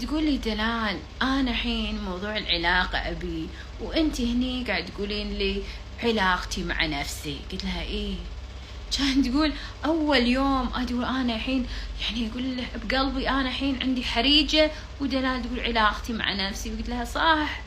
تقول 0.01 0.23
لي 0.23 0.37
دلال 0.37 0.99
أنا 1.21 1.53
حين 1.53 2.03
موضوع 2.03 2.37
العلاقة 2.37 2.97
أبي 2.97 3.47
وأنت 3.81 4.21
هني 4.21 4.63
قاعد 4.67 4.85
تقولين 4.85 5.33
لي 5.33 5.63
علاقتي 6.03 6.63
مع 6.63 6.85
نفسي. 6.85 7.37
قلت 7.51 7.63
لها 7.63 7.81
إيه. 7.81 8.15
كان 8.97 9.23
تقول 9.23 9.53
أول 9.85 10.27
يوم 10.27 10.67
أقول 10.67 11.05
أنا 11.05 11.35
الحين 11.35 11.67
يعني 12.01 12.27
يقول 12.27 12.57
له 12.57 12.65
بقلبي 12.75 13.29
أنا 13.29 13.49
الحين 13.49 13.79
عندي 13.81 14.03
حريجة 14.03 14.71
ودلال 15.01 15.43
تقول 15.43 15.59
علاقتي 15.59 16.13
مع 16.13 16.33
نفسي. 16.33 16.69
قلت 16.69 16.89
لها 16.89 17.05
صح. 17.05 17.61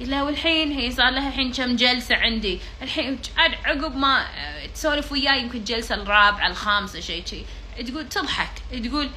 قلت 0.00 0.08
لها 0.08 0.22
والحين 0.22 0.72
هي 0.72 0.92
صار 0.92 1.10
لها 1.10 1.28
الحين 1.28 1.52
كم 1.52 1.76
جلسة 1.76 2.16
عندي. 2.16 2.60
الحين 2.82 3.18
عقب 3.36 3.96
ما 3.96 4.26
تسولف 4.74 5.12
وياي 5.12 5.42
يمكن 5.42 5.58
الجلسه 5.58 5.94
الرابعة 5.94 6.46
الخامسة 6.46 7.00
شيء 7.00 7.26
شيء. 7.26 7.44
تقول 7.86 8.08
تضحك. 8.08 8.50
تقول 8.84 9.10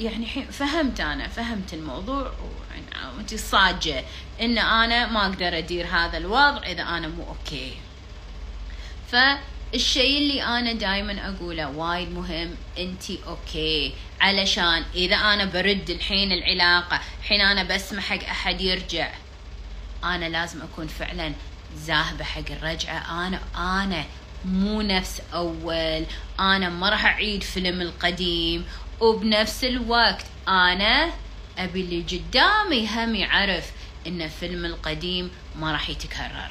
يعني 0.00 0.26
حين 0.26 0.50
فهمت 0.50 1.00
أنا 1.00 1.28
فهمت 1.28 1.74
الموضوع 1.74 2.32
وأنت 3.16 3.34
صاجه 3.34 4.04
إن 4.40 4.58
أنا 4.58 5.06
ما 5.06 5.26
أقدر 5.26 5.58
أدير 5.58 5.86
هذا 5.86 6.18
الوضع 6.18 6.62
إذا 6.66 6.82
أنا 6.82 7.08
مو 7.08 7.22
okay. 7.28 7.72
ف 9.12 9.16
الشيء 9.74 10.18
اللي 10.18 10.42
أنا 10.42 10.72
دائما 10.72 11.28
أقوله 11.28 11.68
وايد 11.68 12.10
مهم. 12.12 12.50
انتي 12.78 13.18
okay. 13.26 13.92
علشان 14.20 14.84
إذا 14.94 15.16
أنا 15.16 15.44
برد 15.44 15.90
الحين 15.90 16.32
العلاقة 16.32 17.00
حين 17.22 17.40
أنا 17.40 17.62
بسمح 17.62 18.04
حق 18.04 18.24
أحد 18.24 18.60
يرجع 18.60 19.10
أنا 20.04 20.28
لازم 20.28 20.62
أكون 20.62 20.86
فعلا 20.86 21.32
ذاهبة 21.76 22.24
حق 22.24 22.50
الرجعة. 22.50 23.26
أنا 23.26 23.40
أنا 23.56 24.04
مو 24.44 24.82
نفس 24.82 25.22
أول. 25.34 26.06
أنا 26.40 26.68
ما 26.68 26.90
راح 26.90 27.04
أعيد 27.04 27.42
فيلم 27.42 27.80
القديم. 27.80 28.66
وبنفس 29.00 29.64
الوقت 29.64 30.26
أنا 30.48 31.10
أبي 31.58 31.80
اللي 31.80 32.02
قدامي 32.02 32.88
هم 32.88 33.14
يعرف 33.14 33.70
إن 34.06 34.28
فيلم 34.28 34.64
القديم 34.64 35.30
ما 35.56 35.72
راح 35.72 35.90
يتكرر. 35.90 36.50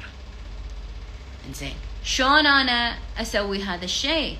إنزين. 1.48 1.76
شلون 2.04 2.48
أنا 2.48 2.98
أسوي 3.18 3.64
هذا 3.64 3.86
الشيء؟ 3.86 4.38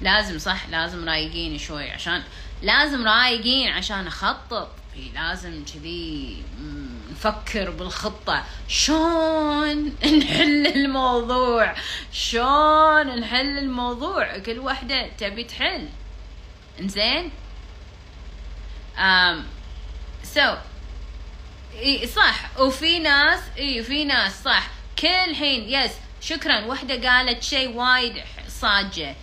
لازم 0.00 0.38
صح 0.38 0.68
لازم 0.68 1.08
رايقين 1.08 1.58
شوي 1.58 1.90
عشان 1.90 2.22
لازم 2.62 3.06
رايقين 3.08 3.68
عشان 3.68 4.06
أخطط. 4.06 4.70
لازم 5.14 5.64
كذي 5.64 6.42
نفكر 7.10 7.70
بالخطة. 7.70 8.44
شلون 8.68 9.96
نحل 10.02 10.66
الموضوع؟ 10.66 11.74
شلون 12.12 13.20
نحل 13.20 13.58
الموضوع؟ 13.58 14.38
كل 14.38 14.58
وحدة 14.58 15.08
تبي 15.18 15.44
تحل. 15.44 15.88
إنزين؟ 16.80 17.30
um, 18.96 19.36
so 20.36 20.56
إيه 21.74 22.06
صح. 22.06 22.58
وفي 22.58 22.98
ناس 22.98 23.40
إي 23.58 23.82
في 23.82 24.04
ناس 24.04 24.42
صح. 24.42 24.70
كل 24.98 25.34
حين. 25.34 25.68
يس 25.68 25.92
شكرا. 26.20 26.60
وحدة 26.66 27.10
قالت 27.10 27.42
شيء 27.42 27.68
وايد 27.68 28.14
صاجة. 28.48 29.14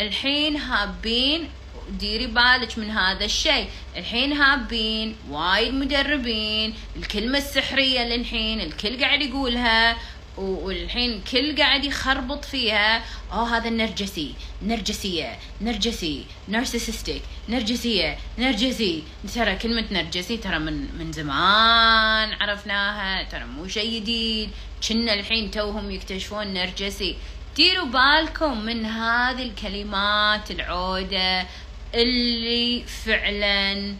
الحين 0.00 0.56
هابين 0.56 1.50
ديري 1.90 2.26
بالك 2.26 2.78
من 2.78 2.90
هذا 2.90 3.24
الشيء. 3.24 3.68
الحين 3.96 4.32
هابين 4.32 5.16
وايد 5.30 5.74
مدربين. 5.74 6.74
الكلمة 6.96 7.38
السحرية 7.38 8.04
للحين. 8.04 8.60
الكل 8.60 9.00
قاعد 9.00 9.22
يقولها. 9.22 9.96
والحين 10.38 11.12
الكل 11.12 11.56
قاعد 11.56 11.84
يخربط 11.84 12.44
فيها 12.44 13.04
اوه 13.32 13.56
هذا 13.56 13.68
النرجسي 13.68 14.34
نرجسية 14.62 15.38
نرجسي 15.60 16.24
نارسيسستيك 16.48 17.22
نرجسية 17.48 18.18
نرجسي. 18.38 19.02
ترى 19.34 19.56
كلمة 19.56 19.84
نرجسي 19.90 20.36
ترى 20.36 20.58
من 20.58 20.98
من 20.98 21.12
زمان 21.12 22.32
عرفناها 22.32 23.22
ترى 23.22 23.44
مو 23.44 23.68
شيء 23.68 24.00
جديد. 24.00 24.50
كنا 24.88 25.14
الحين 25.14 25.50
توهم 25.50 25.90
يكتشفون 25.90 26.46
نرجسي. 26.54 27.16
ديروا 27.56 27.86
بالكم 27.86 28.60
من 28.60 28.84
هذه 28.84 29.42
الكلمات 29.42 30.50
العودة 30.50 31.46
اللي 31.94 32.84
فعلا 33.04 33.94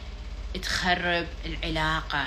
تخرب 0.63 1.27
العلاقة. 1.47 2.27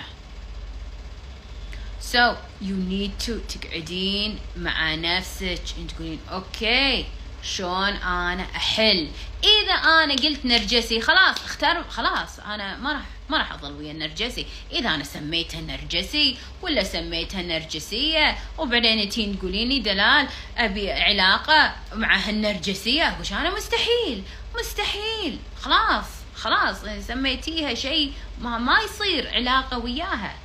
So 2.12 2.36
you 2.60 2.76
need 2.76 3.12
to 3.20 3.40
تقعدين 3.48 4.40
مع 4.58 4.96
نفسك 4.96 5.62
تقولين 5.90 6.20
أوكي 6.32 7.06
شلون 7.44 7.90
أنا 7.90 8.48
أحل? 8.56 9.10
إذا 9.44 9.74
أنا 9.74 10.14
قلت 10.14 10.46
نرجسي 10.46 11.02
خلاص 11.02 11.44
اختار 11.46 11.84
خلاص 11.90 12.40
أنا 12.40 12.78
ما 12.78 12.94
راح 12.94 13.02
ما 13.30 13.38
راح 13.38 13.54
أظل 13.54 13.72
ويا 13.72 13.92
النرجسي 13.92 14.46
إذا 14.72 14.90
أنا 14.90 15.04
سميتها 15.04 15.62
نرجسي 15.62 16.38
ولا 16.62 16.84
سميتها 16.84 17.42
نرجسية 17.42 18.38
وبعدين 18.58 19.10
تين 19.10 19.40
تقوليني 19.40 19.80
دلال 19.80 20.28
أبي 20.58 20.92
علاقة 20.92 21.76
مع 21.94 22.18
هالنرجسيه 22.18 23.08
أقول 23.08 23.26
أنا 23.32 23.56
مستحيل 23.56 24.24
مستحيل 24.60 25.38
خلاص 25.62 26.06
خلاص 26.36 26.78
سميتيها 27.08 27.74
شيء 27.74 28.14
ما, 28.42 28.58
ما 28.58 28.80
يصير 28.80 29.30
علاقة 29.34 29.78
وياها. 29.78 30.36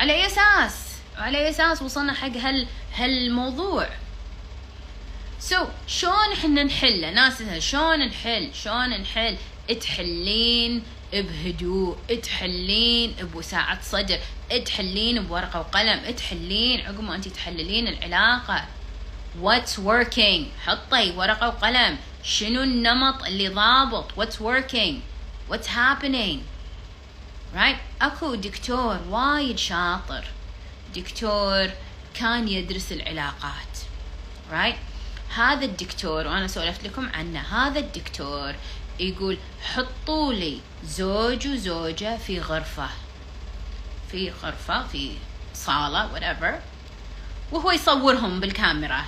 على 0.00 0.12
أي 0.12 0.26
أساس؟ 0.26 0.90
على 1.18 1.38
أي 1.38 1.50
أساس 1.50 1.82
وصلنا 1.82 2.12
حق 2.12 2.36
هال 2.36 2.66
هالموضوع؟ 2.94 3.88
سو 5.40 5.64
so, 5.64 5.68
شلون 5.86 6.32
إحنا 6.32 6.62
نحله 6.62 7.10
ناس 7.10 7.42
شلون 7.58 7.98
نحل؟ 7.98 8.50
شلون 8.54 8.90
نحل؟ 8.90 9.36
تحلين 9.80 10.82
بهدوء 11.12 11.96
تحلين 12.22 13.14
بوساعة 13.20 13.82
صدر 13.82 14.18
تحلين 14.64 15.22
بورقة 15.22 15.60
وقلم 15.60 16.10
تحلين 16.10 16.80
عقب 16.80 17.00
ما 17.00 17.14
أنت 17.14 17.28
تحللين 17.28 17.88
العلاقة. 17.88 18.64
What's 19.42 19.78
working 19.78 20.66
حطي 20.66 21.10
ورقة 21.16 21.48
وقلم. 21.48 21.98
شنو 22.24 22.62
النمط 22.62 23.24
اللي 23.24 23.48
ضابط؟ 23.48 24.12
What's 24.12 24.40
working? 24.40 24.94
What's 25.50 25.66
happening? 25.66 26.49
Right? 27.54 28.02
اكو 28.02 28.34
دكتور 28.34 28.98
وايد 29.08 29.58
شاطر 29.58 30.24
دكتور 30.96 31.70
كان 32.14 32.48
يدرس 32.48 32.92
العلاقات 32.92 33.78
right? 34.52 34.76
هذا 35.34 35.64
الدكتور 35.64 36.26
وأنا 36.26 36.46
سولفت 36.46 36.84
لكم 36.84 37.08
عنه 37.08 37.40
هذا 37.40 37.78
الدكتور 37.78 38.54
يقول 39.00 39.38
حطوا 39.62 40.32
لي 40.32 40.60
زوج 40.84 41.48
وزوجة 41.48 42.16
في 42.16 42.40
غرفة. 42.40 42.88
في 44.10 44.30
غرفة 44.30 44.86
في 44.86 45.12
صالة 45.54 46.08
whatever. 46.14 46.54
وهو 47.52 47.70
يصورهم 47.70 48.40
بالكاميرا. 48.40 49.04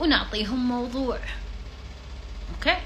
ونعطيهم 0.00 0.68
موضوع. 0.68 1.18
أوكي 2.54 2.76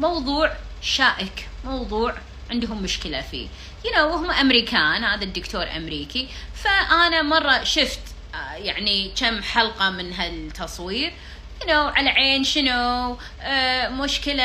موضوع 0.00 0.52
شائك. 0.82 1.48
موضوع 1.64 2.14
عندهم 2.50 2.82
مشكلة 2.82 3.20
فيه. 3.20 3.48
You 3.84 3.94
know 3.94 3.98
وهم 3.98 4.30
أمريكان 4.30 5.04
هذا 5.04 5.24
الدكتور 5.24 5.66
أمريكي. 5.76 6.28
فأنا 6.54 7.22
مرة 7.22 7.64
شفت 7.64 8.00
آه، 8.34 8.54
يعني 8.54 9.10
كم 9.20 9.42
حلقة 9.42 9.90
من 9.90 10.12
هالتصوير. 10.12 11.12
You 11.60 11.66
know 11.66 11.70
على 11.70 12.10
عين 12.10 12.44
شنو 12.44 13.16
آه 13.42 13.88
مشكلة 13.88 14.44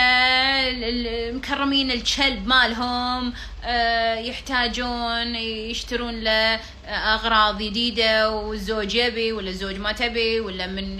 مكرمين 1.32 1.92
الكلب 1.92 2.48
مالهم 2.48 3.34
آه 3.64 4.16
يحتاجون 4.16 5.36
يشترون 5.36 6.20
له 6.20 6.60
أغراض 6.88 7.58
جديدة 7.58 8.30
والزوج 8.30 8.96
يبي 8.96 9.32
ولا 9.32 9.50
الزوج 9.50 9.76
ما 9.76 9.92
تبي 9.92 10.40
ولا 10.40 10.68
من 10.68 11.00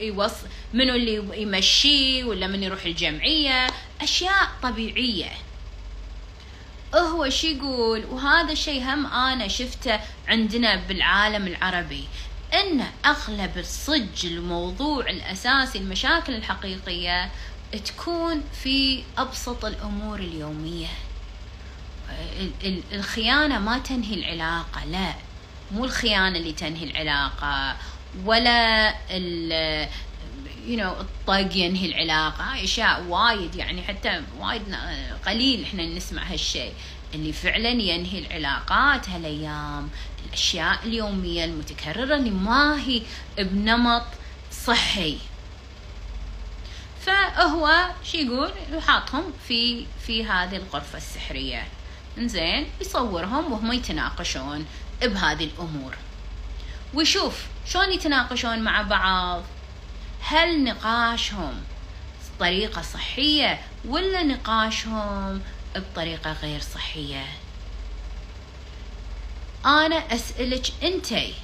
يوص 0.00 0.32
منو 0.74 0.94
اللي 0.94 1.42
يمشيه 1.42 2.24
ولا 2.24 2.46
من 2.46 2.62
يروح 2.62 2.84
الجمعية. 2.84 3.66
أشياء 4.00 4.48
طبيعية. 4.62 5.30
هو 6.94 7.28
شي 7.28 7.56
يقول 7.56 8.04
وهذا 8.04 8.52
الشيء 8.52 8.82
هم 8.84 9.06
أنا 9.06 9.48
شفته 9.48 10.00
عندنا 10.28 10.76
بالعالم 10.76 11.46
العربي. 11.46 12.04
إن 12.54 12.84
أغلب 13.06 13.58
الصج 13.58 14.26
الموضوع 14.26 15.10
الأساسي 15.10 15.78
المشاكل 15.78 16.34
الحقيقية 16.34 17.30
تكون 17.84 18.44
في 18.62 19.02
أبسط 19.18 19.64
الأمور 19.64 20.18
اليومية. 20.18 20.88
الخيانة 22.92 23.58
ما 23.58 23.78
تنهي 23.78 24.14
العلاقة 24.14 24.84
لا. 24.84 25.14
مو 25.72 25.84
الخيانة 25.84 26.38
اللي 26.38 26.52
تنهي 26.52 26.84
العلاقة 26.84 27.76
ولا 28.24 28.94
you 30.68 30.76
know 30.76 31.00
الطق 31.00 31.56
ينهي 31.56 31.86
العلاقة. 31.86 32.44
هاي 32.44 32.64
أشياء 32.64 33.02
وايد 33.02 33.54
يعني 33.54 33.82
حتى 33.82 34.22
وايد 34.38 34.62
قليل 35.26 35.62
إحنا 35.62 35.86
نسمع 35.86 36.22
هالشيء. 36.22 36.72
اللي 37.14 37.32
فعلا 37.32 37.68
ينهي 37.68 38.18
العلاقات 38.18 39.08
هالأيام 39.08 39.90
الأشياء 40.26 40.78
اليومية 40.84 41.44
المتكررة 41.44 42.14
اللي 42.14 42.30
ما 42.30 42.80
هي 42.80 43.02
بنمط 43.38 44.04
صحي. 44.52 45.18
فهو 47.00 47.90
شو 48.04 48.18
يقول؟ 48.18 48.50
يحطهم 48.72 49.32
في 49.48 49.86
في 50.06 50.24
هذه 50.24 50.56
الغرفة 50.56 50.98
السحرية. 50.98 51.68
زين 52.18 52.66
يصورهم 52.80 53.52
وهم 53.52 53.72
يتناقشون 53.72 54.66
بهذه 55.02 55.44
الأمور. 55.44 55.96
ويشوف 56.94 57.46
شلون 57.66 57.92
يتناقشون 57.92 58.58
مع 58.62 58.82
بعض. 58.82 59.42
هل 60.20 60.64
نقاشهم 60.64 61.54
بطريقة 62.36 62.82
صحية 62.82 63.60
ولا 63.84 64.22
نقاشهم 64.22 65.40
بطريقة 65.76 66.32
غير 66.32 66.60
صحية؟ 66.60 67.24
أنا 69.66 69.96
أسألك 69.96 70.66
أنتي 70.82 71.34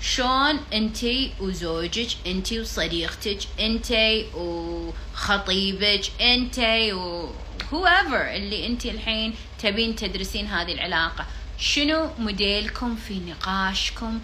شلون 0.00 0.60
انتي 0.72 1.32
وزوجك 1.40 2.08
انتي 2.26 2.60
وصديقتك 2.60 3.38
انتي 3.60 4.26
وخطيبك 4.34 6.04
انتي 6.20 6.92
و 6.92 7.32
whoever 7.70 8.14
اللي 8.34 8.66
انتي 8.66 8.90
الحين 8.90 9.34
تبين 9.62 9.96
تدرسين 9.96 10.46
هذه 10.46 10.72
العلاقة 10.72 11.26
شنو 11.58 12.10
موديلكم 12.18 12.96
في 12.96 13.20
نقاشكم 13.20 14.20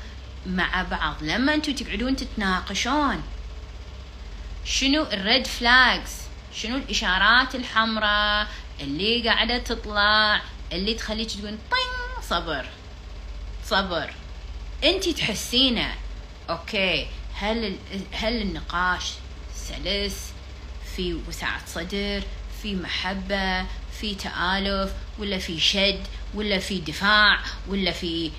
مع 0.46 0.82
بعض. 0.82 1.22
لما 1.22 1.54
أنتوا 1.54 1.74
تقعدون 1.74 2.16
تتناقشون 2.16 3.22
شنو 4.64 5.02
ال 5.02 5.13
red 5.13 5.46
flags 5.46 6.10
شنو 6.54 6.76
الإشارات 6.76 7.54
الحمراء 7.54 8.48
اللي 8.80 9.28
قاعدة 9.28 9.58
تطلع 9.58 10.42
اللي 10.72 10.94
تخليك 10.94 11.30
تقولين 11.30 12.22
صبر 12.22 12.66
صبر. 13.64 14.14
انت 14.84 15.08
تحسينه. 15.08 15.94
okay. 16.50 17.06
هل 17.34 17.76
هل 18.12 18.42
النقاش 18.42 19.12
سلس؟ 19.54 20.32
في 20.96 21.18
وسعة 21.28 21.66
صدر؟ 21.66 22.22
في 22.62 22.74
محبة؟ 22.74 23.66
في 24.00 24.14
تآلف؟ 24.14 24.92
ولا 25.18 25.38
في 25.38 25.60
شد؟ 25.60 26.00
ولا 26.34 26.58
في 26.58 26.78
دفاع 26.78 27.38
ولا 27.68 27.90
في 27.90 28.30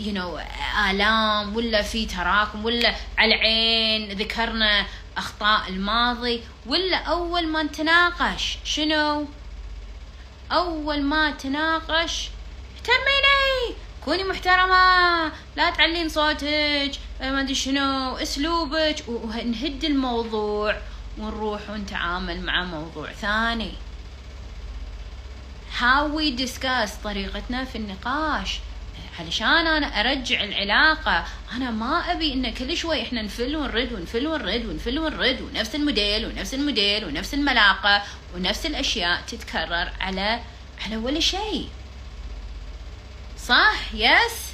you 0.00 0.12
know 0.12 0.38
آلام 0.90 1.56
ولا 1.56 1.82
في 1.82 2.06
تراكم 2.06 2.64
ولا 2.64 2.94
على 3.18 3.34
العين 3.34 4.12
ذكرنا 4.12 4.86
أخطاء 5.16 5.68
الماضي 5.68 6.42
ولا 6.66 6.96
أول 6.96 7.46
ما 7.46 7.62
نتناقش 7.62 8.58
شنو؟ 8.64 9.26
أول 10.52 11.02
ما 11.02 11.30
تناقش 11.30 12.28
احترميني 12.76 13.76
كوني 14.04 14.24
محترمة 14.24 15.32
لا 15.56 15.70
تعلين 15.70 16.08
صوتك 16.08 16.92
ما 17.20 17.40
أدري 17.40 17.54
شنو 17.54 18.16
أسلوبك 18.16 19.04
ونهد 19.08 19.84
الموضوع 19.84 20.76
ونروح 21.18 21.70
ونتعامل 21.70 22.40
مع 22.40 22.64
موضوع 22.64 23.12
ثاني. 23.12 23.72
How 25.80 26.06
we 26.16 26.30
discuss 26.30 26.90
طريقتنا 27.04 27.64
في 27.64 27.78
النقاش. 27.78 28.60
علشان 29.20 29.66
أنا 29.66 29.86
أرجع 29.86 30.44
العلاقة 30.44 31.24
أنا 31.52 31.70
ما 31.70 32.12
أبي 32.12 32.32
إن 32.32 32.54
كل 32.54 32.76
شوي 32.76 33.02
إحنا 33.02 33.22
نفل 33.22 33.56
ونرد 33.56 33.92
ونفل 33.92 34.26
ونرد 34.26 34.66
ونفل 34.66 34.98
ونرد 34.98 35.40
ونفس 35.40 35.74
الموديل 35.74 36.26
ونفس 36.26 36.54
الموديل 36.54 37.04
ونفس 37.04 37.34
العلاقة 37.34 38.02
ونفس 38.34 38.66
الأشياء 38.66 39.22
تتكرر 39.26 39.92
على 40.00 40.40
على 40.84 40.96
ولا 40.96 41.20
شيء. 41.20 41.68
صح؟ 43.38 43.94
yes 43.94 44.52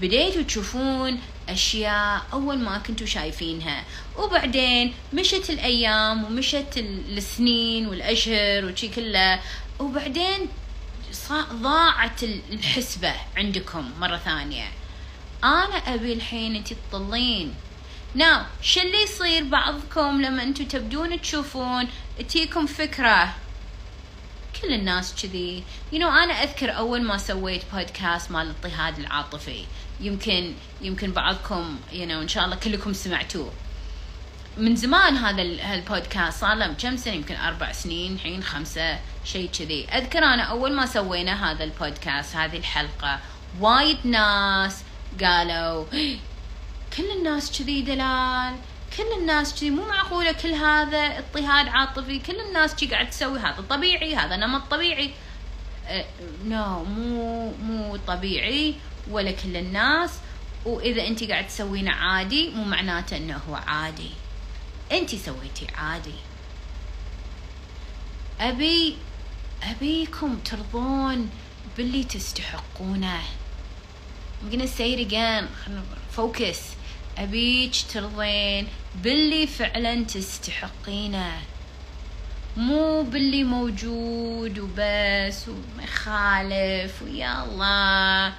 بديتوا 0.01 0.41
تشوفون 0.41 1.19
أشياء 1.49 2.21
أول 2.33 2.59
ما 2.59 2.77
كنتوا 2.77 3.07
شايفينها. 3.07 3.83
وبعدين 4.17 4.93
مشت 5.13 5.49
الأيام 5.49 6.23
ومشت 6.23 6.77
السنين 6.77 7.87
والأشهر 7.87 8.65
وشي 8.65 8.87
كله. 8.87 9.39
وبعدين 9.79 10.47
ضاعت 11.53 12.23
الحسبة 12.23 13.13
عندكم 13.37 13.91
مرة 13.99 14.17
ثانية. 14.17 14.67
أنا 15.43 15.75
أبي 15.75 16.13
الحين 16.13 16.55
أنت 16.55 16.73
تطلين 16.73 17.53
ناو 18.15 18.41
شو 18.61 18.81
اللي 18.81 19.03
يصير 19.03 19.43
بعضكم 19.43 20.21
لما 20.21 20.43
أنتوا 20.43 20.65
تبدون 20.65 21.21
تشوفون 21.21 21.87
تيكم 22.29 22.65
فكرة. 22.65 23.35
كل 24.61 24.73
الناس 24.73 25.23
كذي. 25.23 25.63
you 25.91 26.01
know, 26.01 26.13
أنا 26.13 26.33
أذكر 26.33 26.77
أول 26.77 27.03
ما 27.03 27.17
سويت 27.17 27.61
بودكاست 27.73 28.31
مال 28.31 28.41
الاضطهاد 28.41 28.99
العاطفي. 28.99 29.65
يمكن 30.01 30.53
يمكن 30.81 31.11
بعضكم 31.11 31.79
you 31.93 32.09
know, 32.09 32.21
إن 32.21 32.27
شاء 32.27 32.45
الله 32.45 32.55
كلكم 32.55 32.93
سمعتوه. 32.93 33.51
من 34.57 34.75
زمان 34.75 35.17
هذا 35.17 35.41
البودكاست 35.73 36.41
صار 36.41 36.53
له 36.53 36.73
كم 36.73 36.97
سنة؟ 36.97 37.13
يمكن 37.13 37.35
أربع 37.35 37.71
سنين 37.71 38.13
الحين 38.13 38.43
خمسة 38.43 38.99
شيء 39.25 39.49
كذي. 39.59 39.87
أذكر 39.89 40.19
أنا 40.19 40.43
أول 40.43 40.73
ما 40.73 40.85
سوينا 40.85 41.51
هذا 41.51 41.63
البودكاست 41.63 42.35
هذه 42.35 42.57
الحلقة. 42.57 43.19
وايد 43.59 43.97
ناس 44.03 44.83
قالوا 45.23 45.85
كل 46.97 47.11
الناس 47.11 47.59
كذي 47.59 47.81
دلال 47.81 48.55
كل 48.97 49.19
الناس 49.19 49.59
كذي 49.59 49.69
مو 49.69 49.85
معقولة 49.85 50.31
كل 50.31 50.53
هذا 50.53 51.17
اضطهاد 51.17 51.67
عاطفي 51.67 52.19
كل 52.19 52.39
الناس 52.39 52.75
كذي 52.75 52.89
قاعد 52.89 53.09
تسوي 53.09 53.39
هذا 53.39 53.65
طبيعي 53.69 54.15
هذا 54.15 54.35
نمط 54.35 54.71
طبيعي. 54.71 55.11
نو 56.45 56.83
uh, 56.83 56.85
no, 56.85 56.89
مو 56.89 57.51
مو 57.51 57.97
طبيعي 58.07 58.75
ولا 59.09 59.31
كل 59.31 59.57
الناس. 59.57 60.11
وإذا 60.65 61.07
انت 61.07 61.23
قاعد 61.23 61.47
تسوينه 61.47 61.91
عادي 61.91 62.49
مو 62.49 62.63
معناته 62.63 63.17
إنه 63.17 63.41
هو 63.49 63.55
عادي. 63.55 64.11
انت 64.91 65.15
سويتي 65.15 65.67
عادي. 65.75 66.13
أبي 68.39 68.97
أبيكم 69.63 70.37
ترضون 70.37 71.29
باللي 71.77 72.03
تستحقونه. 72.03 73.21
I'm 74.41 74.49
gonna 74.51 74.67
say 74.67 74.93
it 74.93 74.99
again. 74.99 75.47
focus 76.17 76.78
أبيك 77.19 77.75
ترضين 77.93 78.67
باللي 79.03 79.47
فعلا 79.47 80.03
تستحقينه. 80.03 81.31
مو 82.57 83.03
باللي 83.03 83.43
موجود 83.43 84.59
وبس 84.59 85.47
وما 85.47 85.83
يخالف 85.83 87.01
ويا 87.01 87.43
الله 87.43 88.33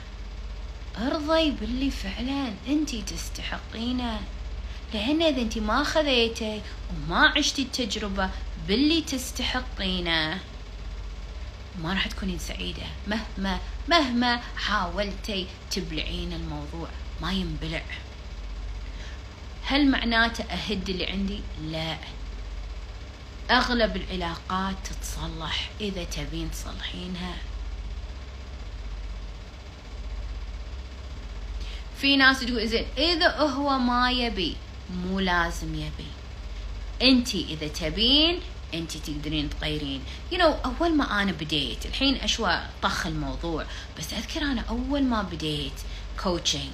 أرضي 0.98 1.50
باللي 1.50 1.90
فعلا 1.90 2.52
أنتي 2.68 3.02
تستحقينه. 3.02 4.20
لأن 4.94 5.22
إذا 5.22 5.42
أنتي 5.42 5.60
ما 5.60 5.84
خذيتي 5.84 6.60
وما 6.90 7.32
عشتي 7.36 7.62
التجربة 7.62 8.30
باللي 8.68 9.00
تستحقينه 9.00 10.38
ما 11.82 11.92
راح 11.92 12.06
تكونين 12.06 12.38
سعيدة. 12.38 12.86
مهما 13.06 13.58
مهما 13.88 14.40
حاولتي 14.56 15.46
تبلعين 15.70 16.32
الموضوع 16.32 16.88
ما 17.22 17.32
ينبلع. 17.32 17.82
هل 19.70 19.90
معناته 19.90 20.44
أهد 20.44 20.88
اللي 20.88 21.06
عندي؟ 21.06 21.40
لا. 21.62 21.96
أغلب 23.50 23.96
العلاقات 23.96 24.76
تتصلح 24.84 25.70
إذا 25.80 26.04
تبين 26.04 26.50
تصلحينها. 26.50 27.34
في 32.00 32.16
ناس 32.16 32.40
تقول 32.40 32.68
زين 32.68 32.86
إذا 32.98 33.38
هو 33.38 33.78
ما 33.78 34.10
يبي 34.10 34.56
مو 34.90 35.20
لازم 35.20 35.74
يبي. 35.74 36.10
انتي 37.02 37.46
إذا 37.50 37.68
تبين 37.68 38.40
انت 38.74 38.96
تقدرين 38.96 39.50
تغيرين 39.50 40.02
you 40.32 40.42
know, 40.42 40.66
أول 40.66 40.96
ما 40.96 41.22
أنا 41.22 41.32
بديت 41.32 41.86
الحين 41.86 42.14
أشوى 42.14 42.60
طخ 42.82 43.06
الموضوع 43.06 43.66
بس 43.98 44.12
أذكر 44.12 44.42
أنا 44.42 44.64
أول 44.68 45.02
ما 45.02 45.22
بديت 45.22 45.72
coaching 46.22 46.70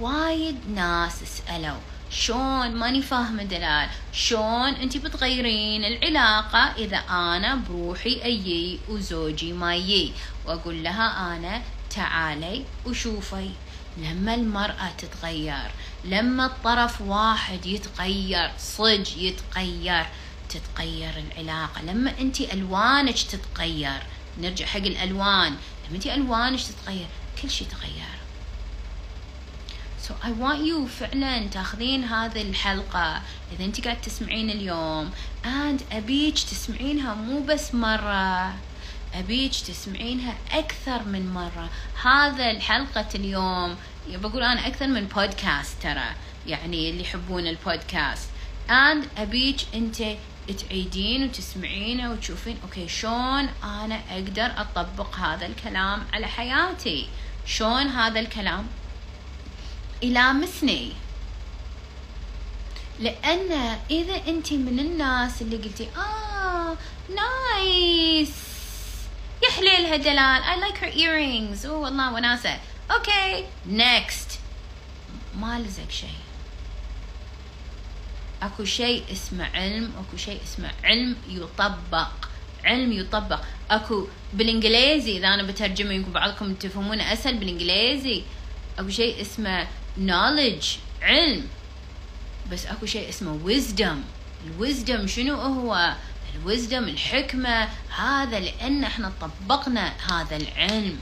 وايد 0.00 0.56
ناس 0.74 1.24
سألوا 1.24 1.91
شلون 2.12 2.74
ماني 2.74 3.02
فاهمة 3.02 3.42
دلال. 3.42 3.88
شلون 4.12 4.74
انت 4.74 4.96
بتغيرين 4.96 5.84
العلاقة 5.84 6.58
إذا 6.58 6.96
أنا 6.96 7.54
بروحي 7.54 8.22
أيي 8.24 8.80
وزوجي 8.88 9.52
ما 9.52 9.76
يي 9.76 10.12
وأقول 10.46 10.82
لها 10.84 11.36
أنا 11.36 11.62
تعالي 11.90 12.64
وشوفي. 12.86 13.50
لما 13.96 14.34
المرأة 14.34 14.90
تتغير 14.98 15.70
لما 16.04 16.46
الطرف 16.46 17.00
واحد 17.00 17.66
يتغير 17.66 18.52
صج 18.58 19.16
يتغير 19.16 20.06
تتغير 20.48 21.24
العلاقة. 21.26 21.82
لما 21.82 22.14
انت 22.20 22.40
ألوانك 22.40 23.22
تتغير 23.22 24.02
نرجع 24.38 24.66
حق 24.66 24.78
الألوان. 24.78 25.56
لما 25.88 25.96
انت 25.96 26.06
ألوانك 26.06 26.60
تتغير 26.60 27.06
كل 27.42 27.50
شيء 27.50 27.68
تغير. 27.68 28.21
So 30.02 30.14
I 30.22 30.32
want 30.32 30.60
you 30.66 30.86
فعلا 30.86 31.48
تاخذين 31.48 32.04
هذه 32.04 32.42
الحلقة. 32.42 33.22
إذا 33.52 33.64
أنت 33.64 33.84
قاعد 33.84 34.00
تسمعين 34.00 34.50
اليوم. 34.50 35.10
And 35.44 35.82
أبيك 35.92 36.34
تسمعينها 36.34 37.14
مو 37.14 37.40
بس 37.40 37.74
مرة. 37.74 38.54
أبيك 39.14 39.52
تسمعينها 39.52 40.34
أكثر 40.52 41.02
من 41.02 41.34
مرة. 41.34 41.70
هذا 42.04 42.50
الحلقة 42.50 43.08
اليوم 43.14 43.76
بقول 44.08 44.42
أنا 44.42 44.66
أكثر 44.66 44.86
من 44.86 45.04
بودكاست 45.04 45.82
ترى. 45.82 46.14
يعني 46.46 46.90
اللي 46.90 47.02
يحبون 47.02 47.46
البودكاست 47.46 48.28
and 48.68 49.04
أبيك 49.18 49.56
أنت 49.74 50.02
تعيدين 50.68 51.24
وتسمعينه 51.24 52.10
وتشوفين 52.10 52.56
أوكي 52.62 52.88
شلون 52.88 53.48
أنا 53.64 54.00
أقدر 54.10 54.52
أطبق 54.56 55.16
هذا 55.16 55.46
الكلام 55.46 56.02
على 56.12 56.26
حياتي؟ 56.26 57.08
شلون 57.46 57.86
هذا 57.86 58.20
الكلام؟ 58.20 58.66
يلامسني 60.02 60.92
لأن 63.00 63.78
إذا 63.90 64.16
أنت 64.28 64.52
من 64.52 64.78
الناس 64.78 65.42
اللي 65.42 65.56
قلتي 65.56 65.88
آه 65.96 66.76
nice 67.08 68.30
يا 69.42 69.50
حليلها 69.50 69.96
دلال 69.96 70.42
I 70.42 70.64
like 70.64 70.78
her 70.78 70.92
earrings. 70.94 71.66
أوه 71.66 71.78
والله 71.78 72.12
وناسة. 72.12 72.58
okay 72.90 73.44
next. 73.70 74.38
ما 75.38 75.58
لزق 75.58 75.90
شيء. 75.90 76.08
أكو 78.42 78.64
شيء 78.64 79.04
اسمه 79.12 79.44
علم 79.54 79.92
أكو 79.98 80.16
شيء 80.16 80.40
اسمه 80.44 80.70
علم 80.84 81.16
يطبق. 81.28 82.12
علم 82.64 82.92
يطبق. 82.92 83.40
أكو 83.70 84.06
بالإنجليزي 84.32 85.18
إذا 85.18 85.28
أنا 85.28 85.42
بترجمة 85.42 85.92
يمكن 85.92 86.12
بعضكم 86.12 86.54
تفهمونه 86.54 87.12
أسهل 87.12 87.38
بالإنجليزي. 87.38 88.22
أكو 88.78 88.88
شيء 88.88 89.20
اسمه 89.20 89.68
knowledge 89.98 90.66
علم 91.02 91.48
بس 92.52 92.66
أكو 92.66 92.86
شيء 92.86 93.08
اسمه 93.08 93.38
wisdom. 93.46 93.96
ال 94.46 94.55
wisdom 94.55 95.06
شنو 95.06 95.34
هو؟ 95.34 95.94
الويزدم 96.34 96.84
الحكمة. 96.84 97.68
هذا 97.96 98.40
لأن 98.40 98.84
إحنا 98.84 99.12
طبقنا 99.20 99.92
هذا 100.12 100.36
العلم. 100.36 100.98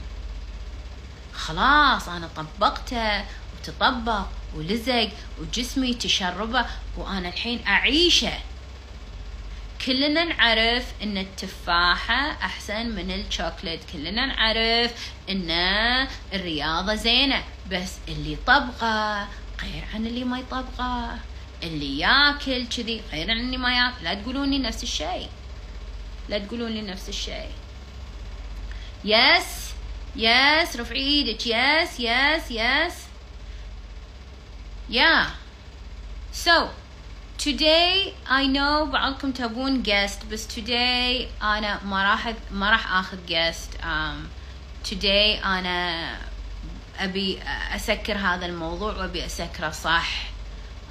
خلاص 1.33 2.09
أنا 2.09 2.29
طبقته 2.35 3.23
وتطبق 3.53 4.25
ولزق 4.55 5.09
وجسمي 5.39 5.93
تشربه 5.93 6.65
وأنا 6.97 7.29
الحين 7.29 7.67
أعيشه. 7.67 8.33
كلنا 9.85 10.23
نعرف 10.23 10.93
إن 11.03 11.17
التفاحة 11.17 12.31
أحسن 12.31 12.89
من 12.89 13.11
الشوكليت. 13.11 13.79
كلنا 13.93 14.25
نعرف 14.25 15.11
إن 15.29 15.51
الرياضة 16.33 16.95
زينة. 16.95 17.43
بس 17.71 17.93
اللي 18.07 18.37
طبقه 18.47 19.27
غير 19.61 19.83
عن 19.93 20.07
اللي 20.07 20.23
ما 20.23 20.39
يطبقه 20.39 21.19
اللي 21.63 21.99
ياكل 21.99 22.67
كذي 22.67 23.01
غير 23.11 23.31
عن 23.31 23.39
اللي 23.39 23.57
ما 23.57 23.75
ياكل. 23.75 24.03
لا 24.03 24.13
تقولون 24.13 24.51
لي 24.51 24.59
نفس 24.59 24.83
الشيء. 24.83 25.29
لا 26.29 26.39
تقولون 26.39 26.71
لي 26.71 26.81
نفس 26.81 27.09
الشيء. 27.09 27.51
yes 29.05 29.71
yes 30.15 30.75
رفعي 30.75 30.99
إيدك. 30.99 31.47
yes 31.47 31.99
yes 31.99 32.51
yes. 32.51 32.93
Yeah. 34.89 35.27
So 36.33 36.67
today 37.41 38.13
I 38.29 38.45
know 38.45 38.85
بعضكم 38.91 39.31
تبون 39.31 39.83
guest 39.83 40.25
بس 40.31 40.47
today 40.47 41.43
أنا 41.43 41.83
ما 41.83 42.03
راح 42.03 42.33
ما 42.51 42.69
راح 42.69 42.93
آخذ 42.93 43.17
guest. 43.27 43.81
Um, 43.81 44.27
today 44.89 45.45
أنا 45.45 46.17
أبي 46.99 47.39
أسكر 47.75 48.17
هذا 48.17 48.45
الموضوع 48.45 48.97
وأبي 48.97 49.25
أسكره 49.25 49.69
صح. 49.69 50.31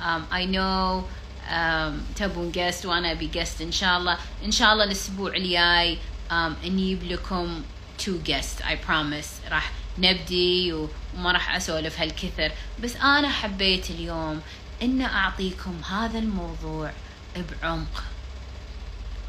Um, 0.01 0.23
I 0.33 0.45
know 0.45 1.05
um, 1.51 2.17
تبون 2.17 2.53
guest 2.53 2.85
وأنا 2.85 3.13
أبي 3.13 3.31
guest 3.35 3.61
إن 3.61 3.73
شاء 3.73 3.99
الله. 3.99 4.19
إن 4.45 4.51
شاء 4.51 4.73
الله 4.73 4.85
الأسبوع 4.85 5.37
الجاي 5.37 5.99
um, 6.31 6.65
نجيب 6.65 7.05
لكم 7.05 7.63
two 7.99 8.29
guests 8.29 8.63
I 8.63 8.75
promise. 8.89 9.51
راح 9.51 9.73
نبدي 9.99 10.73
وما 10.73 11.33
راح 11.33 11.57
أسولف 11.57 12.01
هالكثر. 12.01 12.53
بس 12.83 12.97
أنا 12.97 13.29
حبيت 13.29 13.91
اليوم 13.91 14.41
إن 14.83 15.03
أعطيكم 15.03 15.81
هذا 15.91 16.19
الموضوع 16.19 16.93
بعمق. 17.37 18.05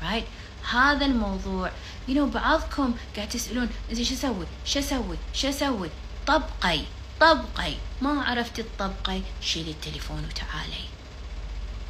Right? 0.02 0.26
هذا 0.74 1.06
الموضوع. 1.06 1.72
You 2.08 2.12
know 2.12 2.34
بعضكم 2.34 2.94
قاعد 3.16 3.30
تسألون 3.30 3.70
زين 3.92 4.06
شو 4.06 4.14
أسوي؟ 4.14 4.46
شو 4.66 4.80
أسوي؟ 4.80 5.18
شو 5.34 5.50
أسوي؟ 5.50 5.90
طبقي 6.28 6.82
طبقي. 7.20 7.74
ما 8.02 8.24
عرفتي 8.24 8.64
تطبقي 8.64 9.22
شيلي 9.42 9.72
التليفون 9.72 10.26
وتعالي. 10.26 10.84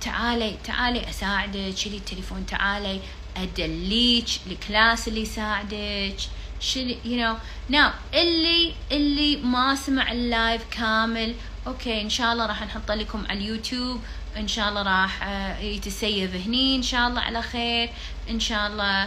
تعالي 0.01 0.57
تعالي 0.63 1.09
أساعدك. 1.09 1.75
شيلي 1.75 1.97
التليفون 1.97 2.45
تعالي. 2.45 3.01
أدليك 3.37 4.27
ال 4.47 4.57
class 4.57 5.07
اللي 5.07 5.21
يساعدك. 5.21 6.17
شيلي 6.59 6.97
you 7.05 7.17
know 7.17 7.37
now 7.69 7.91
اللي 8.13 8.73
اللي 8.91 9.35
ما 9.35 9.75
سمع 9.75 10.11
ال 10.11 10.21
live 10.21 10.61
كامل 10.71 11.35
okay 11.67 12.01
إن 12.01 12.09
شاء 12.09 12.33
الله 12.33 12.45
راح 12.45 12.63
نحط 12.63 12.91
لكم 12.91 13.25
على 13.29 13.39
اليوتيوب. 13.39 14.01
إن 14.37 14.47
شاء 14.47 14.69
الله 14.69 14.81
راح 14.81 15.23
آه، 15.23 15.59
يت 15.59 15.85
save 15.85 16.35
هني. 16.35 16.75
إن 16.75 16.81
شاء 16.81 17.07
الله 17.07 17.21
على 17.21 17.41
خير. 17.41 17.89
إن 18.29 18.39
شاء 18.39 18.67
الله 18.67 19.03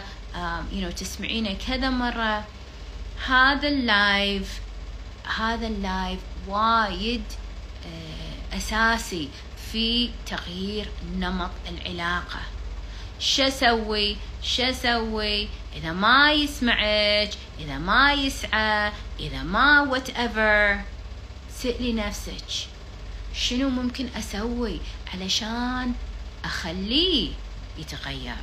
you 0.71 0.81
know 0.81 0.91
تسمعينه 0.91 1.57
كذا 1.67 1.89
مرة. 1.89 2.43
هذا 3.27 3.67
ال 3.67 3.85
live 3.85 4.59
هذا 5.37 5.67
ال 5.67 5.77
live 5.77 6.19
وايد 6.47 7.23
آه، 7.85 8.57
أساسي 8.57 9.29
في 9.71 10.09
تغيير 10.25 10.89
نمط 11.17 11.51
العلاقة. 11.69 12.39
شو 13.19 13.43
أسوي؟ 13.43 14.17
شو 14.43 14.63
أسوي؟ 14.63 15.47
إذا 15.75 15.91
ما 15.91 16.31
يسمعك 16.33 17.29
إذا 17.59 17.77
ما 17.77 18.13
يسعى 18.13 18.91
إذا 19.19 19.43
ما 19.43 19.81
whatever 19.81 20.81
سألي 21.61 21.93
نفسك. 21.93 22.67
شنو 23.33 23.69
ممكن 23.69 24.07
أسوي 24.17 24.79
علشان 25.13 25.93
أخليه 26.45 27.31
يتغير؟ 27.77 28.35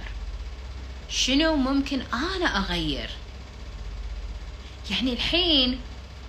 شنو 1.08 1.56
ممكن 1.56 2.00
أنا 2.00 2.58
أغير؟ 2.58 3.10
يعني 4.90 5.12
الحين 5.12 5.80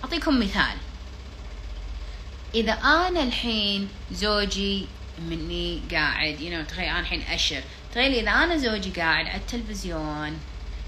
أعطيكم 0.04 0.40
مثال. 0.40 0.78
إذا 2.56 2.74
أنا 2.74 3.24
الحين 3.24 3.90
زوجي 4.12 4.86
مني 5.30 5.82
قاعد 5.92 6.42
يو 6.42 6.50
you 6.50 6.66
know, 6.66 6.70
تخيل 6.70 6.86
أنا 6.86 7.00
الحين 7.00 7.22
أشر. 7.22 7.64
تخيل 7.92 8.14
إذا 8.14 8.32
أنا 8.32 8.58
زوجي 8.58 8.90
قاعد 8.90 9.26
على 9.26 9.38
التلفزيون 9.38 10.40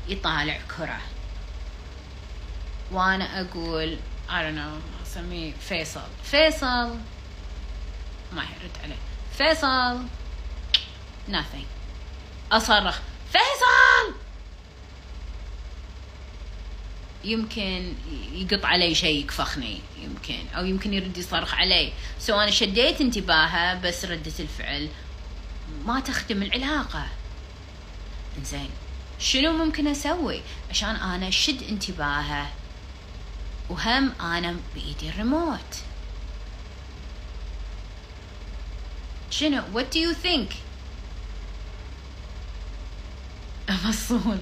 يطالع 0.07 0.59
كرة. 0.77 1.01
وأنا 2.91 3.41
أقول 3.41 3.97
I 4.29 4.31
don't 4.31 4.55
know 4.55 5.04
اسميه 5.15 5.53
فيصل. 5.59 6.07
فيصل. 6.23 6.97
ما 8.33 8.43
يرد 8.43 8.77
عليه. 8.83 8.95
فيصل. 9.37 10.05
Nothing. 11.29 11.65
أصرخ. 12.51 12.99
فيصل! 13.31 14.15
يمكن 17.23 17.93
يقط 18.33 18.65
علي 18.65 18.95
شيء 18.95 19.19
يكفخني. 19.19 19.81
يمكن. 20.03 20.47
أو 20.55 20.65
يمكن 20.65 20.93
يرد 20.93 21.17
يصرخ 21.17 21.53
علي. 21.53 21.93
سو 22.19 22.39
أنا 22.39 22.51
شديت 22.51 23.01
انتباهه 23.01 23.79
بس 23.81 24.05
ردة 24.05 24.33
الفعل 24.39 24.89
ما 25.85 25.99
تخدم 25.99 26.43
العلاقة. 26.43 27.07
زين 28.43 28.69
شنو 29.19 29.51
ممكن 29.51 29.87
أسوي 29.87 30.41
عشان 30.69 30.95
أنا 30.95 31.27
أشد 31.27 31.63
انتباهه؟ 31.63 32.51
وهم 33.69 34.11
أنا 34.21 34.55
بإيدي 34.75 35.09
الريموت. 35.09 35.75
شنو؟ 39.29 39.61
What 39.73 39.91
do 39.93 39.99
you 39.99 40.13
think? 40.13 40.53
فصول 43.67 44.37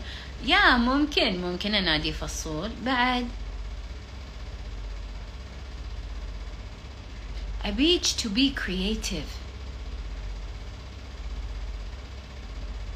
يا 0.46 0.78
ممكن 0.78 1.42
ممكن 1.42 1.76
أنادي 1.76 2.14
فصول. 2.14 2.72
بعد. 2.86 3.28
أبيك 7.66 8.04
to 8.06 8.28
be 8.30 8.60
creative. 8.60 9.30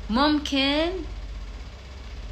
ممكن. 0.10 0.92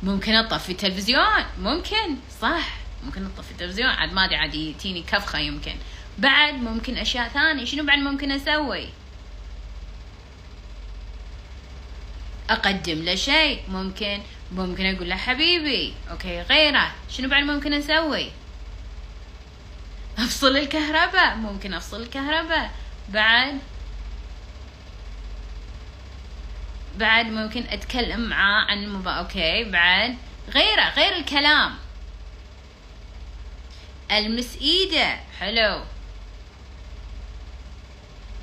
ممكن 0.03 0.35
أطفي 0.35 0.71
التلفزيون 0.71 1.45
ممكن. 1.59 2.15
صح. 2.41 2.84
ممكن 3.05 3.25
اطفي 3.25 3.51
التلفزيون 3.51 3.89
عاد 3.89 4.13
ما 4.13 4.25
أدري 4.25 4.35
عاد 4.35 4.75
تيني 4.79 5.01
كفخة 5.01 5.39
يمكن. 5.39 5.75
بعد 6.17 6.53
ممكن 6.53 6.97
أشياء 6.97 7.27
ثانية 7.27 7.65
شنو 7.65 7.83
بعد 7.83 7.99
ممكن 7.99 8.31
أسوي؟ 8.31 8.89
أقدم 12.49 13.03
له 13.03 13.15
شيء 13.15 13.61
ممكن 13.69 14.21
ممكن 14.51 14.95
أقول 14.95 15.09
له 15.09 15.15
حبيبي 15.15 15.93
أوكي 16.11 16.41
غيره. 16.41 16.91
شنو 17.09 17.29
بعد 17.29 17.43
ممكن 17.43 17.73
أسوي؟ 17.73 18.31
أفصل 20.17 20.57
الكهرباء 20.57 21.35
ممكن 21.35 21.73
أفصل 21.73 22.01
الكهرباء. 22.01 22.71
بعد 23.09 23.59
بعد 26.97 27.25
ممكن 27.25 27.63
أتكلم 27.69 28.29
معاه 28.29 28.65
عن 28.65 28.83
الموضوع 28.83 29.19
okay. 29.19 29.63
بعد 29.63 30.15
غيره 30.49 30.89
غير 30.89 31.15
الكلام. 31.15 31.75
ألمس 34.11 34.57
إيده 34.61 35.19
حلو. 35.39 35.81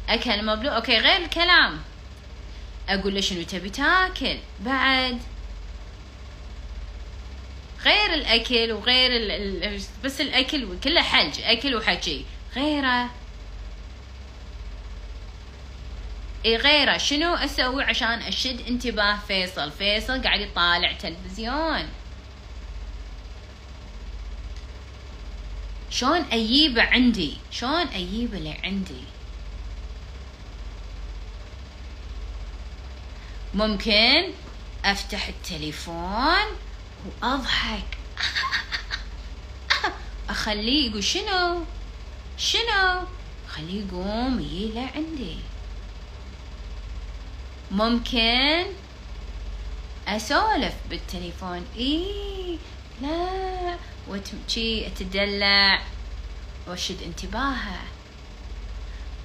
أكل 0.09 0.45
مبلوع 0.45 0.77
okay 0.77 0.99
غير 0.99 1.17
الكلام. 1.17 1.81
أقول 2.89 3.15
له 3.15 3.21
شنو 3.21 3.43
تبي 3.43 3.71
تاكل؟ 3.71 4.39
بعد. 4.61 5.19
غير 7.85 8.15
الأكل 8.15 8.73
وغير 8.73 9.11
ال 9.17 9.81
بس 10.05 10.21
الأكل 10.21 10.79
كله 10.85 11.03
حج 11.03 11.41
أكل 11.41 11.75
وحكي. 11.75 12.25
غيره. 12.57 13.11
اي 16.45 16.57
غيره. 16.57 16.97
شنو 16.97 17.35
أسوي 17.35 17.85
عشان 17.85 18.19
أشد 18.23 18.67
انتباه 18.69 19.19
فيصل؟ 19.29 19.71
فيصل 19.71 20.23
قاعد 20.23 20.41
يطالع 20.41 20.93
تلفزيون. 20.93 21.89
شلون 25.93 26.25
اجيبه 26.33 26.83
عندي؟ 26.83 27.37
شلون 27.51 27.87
اجيبه 27.87 28.39
لعندي 28.39 29.05
ممكن 33.55 34.33
أفتح 34.85 35.29
التليفون 35.29 36.45
وأضحك. 37.23 37.99
أخليه 40.31 40.91
يقول 40.91 41.05
شنو؟ 41.05 41.65
شنو؟ 42.39 43.03
خليه 43.49 43.85
يقوم 43.87 44.41
يجي 44.41 44.73
لعندي. 44.75 45.37
ممكن 47.71 48.65
أسولف 50.09 50.75
بالتليفون. 50.91 51.67
إيه 51.77 52.59
لا. 53.03 53.77
وتمشي 54.09 54.87
اتدلع 54.87 55.83
واشد 56.67 57.03
انتباهه. 57.03 57.81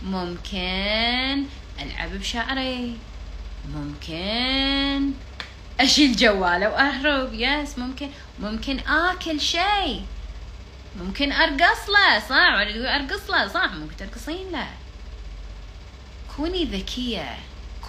ممكن 0.02 1.44
ألعب 1.82 2.12
بشعري. 2.14 2.98
ممكن 3.74 5.12
أشيل 5.80 6.16
جواله 6.16 6.70
وأهرب. 6.70 7.34
يس 7.34 7.78
ممكن. 7.78 8.10
ممكن 8.40 8.80
آكل 8.80 9.42
شيء. 9.42 10.06
ممكن 11.00 11.32
أرقص 11.32 11.90
له. 11.90 12.20
صح 12.20 12.36
أرقص 12.96 13.30
له. 13.30 13.48
صح 13.48 13.72
ممكن 13.74 13.98
ترقصين 13.98 14.52
له. 14.52 14.68
كوني 16.36 16.66
ذكية. 16.66 17.38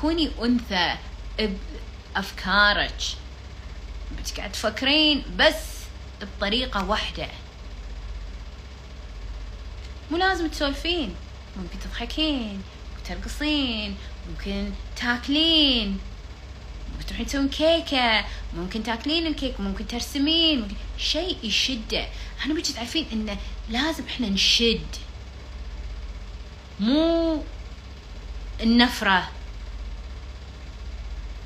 كوني 0.00 0.30
أنثى. 0.42 0.94
بأفكارك 2.14 3.02
قاعد 4.36 4.52
تفكرين 4.52 5.22
بس 5.38 5.77
بطريقة 6.22 6.84
واحدة. 6.84 7.28
مو 10.10 10.16
لازم 10.16 10.48
تسولفين. 10.48 11.14
ممكن 11.56 11.78
تضحكين 11.78 12.62
ترقصين 13.08 13.96
ممكن 14.30 14.70
تاكلين. 14.96 15.98
ممكن 16.92 17.06
تروحين 17.06 17.26
تسوين 17.26 17.48
كيكة 17.48 18.24
ممكن 18.56 18.82
تاكلين 18.82 19.26
الكيك 19.26 19.60
ممكن 19.60 19.86
ترسمين 19.86 20.60
ممكن 20.60 20.74
شيء 20.98 21.36
يشده. 21.42 22.06
أنا 22.44 22.54
بيجي 22.54 22.72
تعرفين 22.72 23.06
انه 23.12 23.36
لازم 23.68 24.04
إحنا 24.06 24.28
نشد. 24.28 24.86
مو 26.80 27.42
النفرة. 28.60 29.30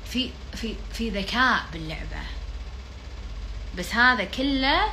في 0.05 0.29
في 0.55 0.75
في 0.93 1.09
ذكاء 1.09 1.65
باللعبة. 1.73 2.21
بس 3.77 3.93
هذا 3.93 4.23
كله 4.23 4.89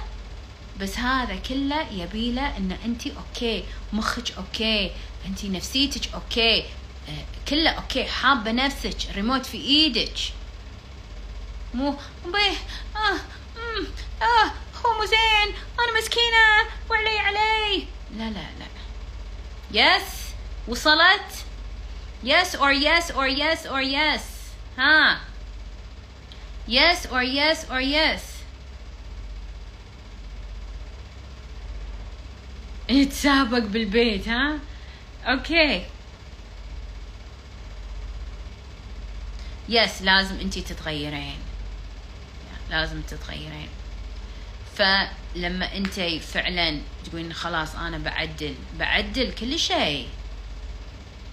بس 0.81 0.99
هذا 0.99 1.37
كله 1.37 1.87
يبيله 1.93 2.57
ان 2.57 2.79
انت 2.85 3.07
okay 3.07 3.65
مخك 3.93 4.33
okay 4.33 4.93
انت 5.27 5.45
نفسيتك 5.45 6.15
okay 6.15 6.65
آه، 7.09 7.25
كله 7.49 7.71
okay 7.71 8.05
حابة 8.05 8.53
نفسك 8.53 8.97
ريموت 9.15 9.47
في 9.47 9.57
إيدك. 9.57 10.19
مو 11.75 11.97
بيه 12.25 12.57
آه 12.97 13.21
مم 13.57 13.87
آه 14.23 14.51
هو 14.85 14.99
مو 14.99 15.05
زين 15.05 15.55
أنا 15.79 15.99
مسكينة 15.99 16.71
وعلي 16.91 17.19
علي. 17.19 17.87
لا 18.17 18.31
لا 18.31 18.47
لا. 18.59 18.67
yes 19.73 20.03
وصلت. 20.69 21.45
Yes 22.25 22.55
or 22.55 22.73
yes 22.73 23.11
or 23.11 23.29
yes 23.29 23.67
or 23.67 23.83
yes. 23.83 24.23
ها. 24.79 25.21
Yes 26.69 27.07
or 27.07 27.23
yes 27.23 27.65
or 27.71 27.81
yes. 27.81 28.30
يتسابق 32.91 33.59
بالبيت 33.59 34.29
ها؟ 34.29 34.59
okay. 35.25 35.87
yes 39.69 40.03
لازم 40.03 40.41
انتي 40.41 40.61
تتغيرين. 40.61 41.39
لازم 42.71 43.03
تتغيرين. 43.03 43.69
فلما 44.77 45.77
انتي 45.77 46.21
فعلا 46.21 46.81
تقولين 47.05 47.33
خلاص 47.33 47.75
أنا 47.75 47.99
بعدل 47.99 48.55
بعدل 48.79 49.33
كل 49.33 49.59
شيء. 49.59 50.09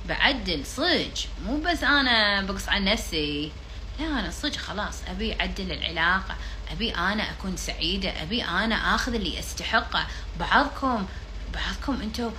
بعدل 0.07 0.65
صدق. 0.65 1.13
مو 1.45 1.57
بس 1.57 1.83
أنا 1.83 2.41
بقص 2.41 2.69
عن 2.69 2.83
نفسي. 2.83 3.51
لا 3.99 4.05
أنا 4.05 4.31
صدق 4.31 4.57
خلاص. 4.57 5.01
أبي 5.07 5.39
أعدل 5.39 5.71
العلاقة. 5.71 6.35
أبي 6.71 6.95
أنا 6.95 7.31
أكون 7.31 7.57
سعيدة. 7.57 8.21
أبي 8.21 8.43
أنا 8.43 8.95
آخذ 8.95 9.13
اللي 9.13 9.39
استحقه 9.39 10.07
بعضكم 10.39 11.07
بعضكم 11.53 12.01
أنتم 12.01 12.31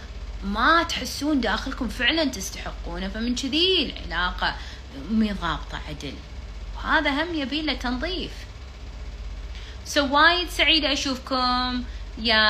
ما 0.45 0.83
تحسون 0.83 1.41
داخلكم 1.41 1.89
فعلا 1.89 2.25
تستحقونه 2.25 3.09
فمن 3.09 3.35
كذي 3.35 3.95
العلاقة 3.97 4.55
مي 5.11 5.33
ضابطه 5.33 5.81
عدل. 5.89 6.15
وهذا 6.77 7.11
هم 7.11 7.35
يبي 7.35 7.63
له 7.63 7.75
تنظيف. 7.75 8.31
so 9.85 10.17
وايد 10.17 10.49
سعيدة 10.49 10.93
أشوفكم. 10.93 11.85
يا 12.19 12.45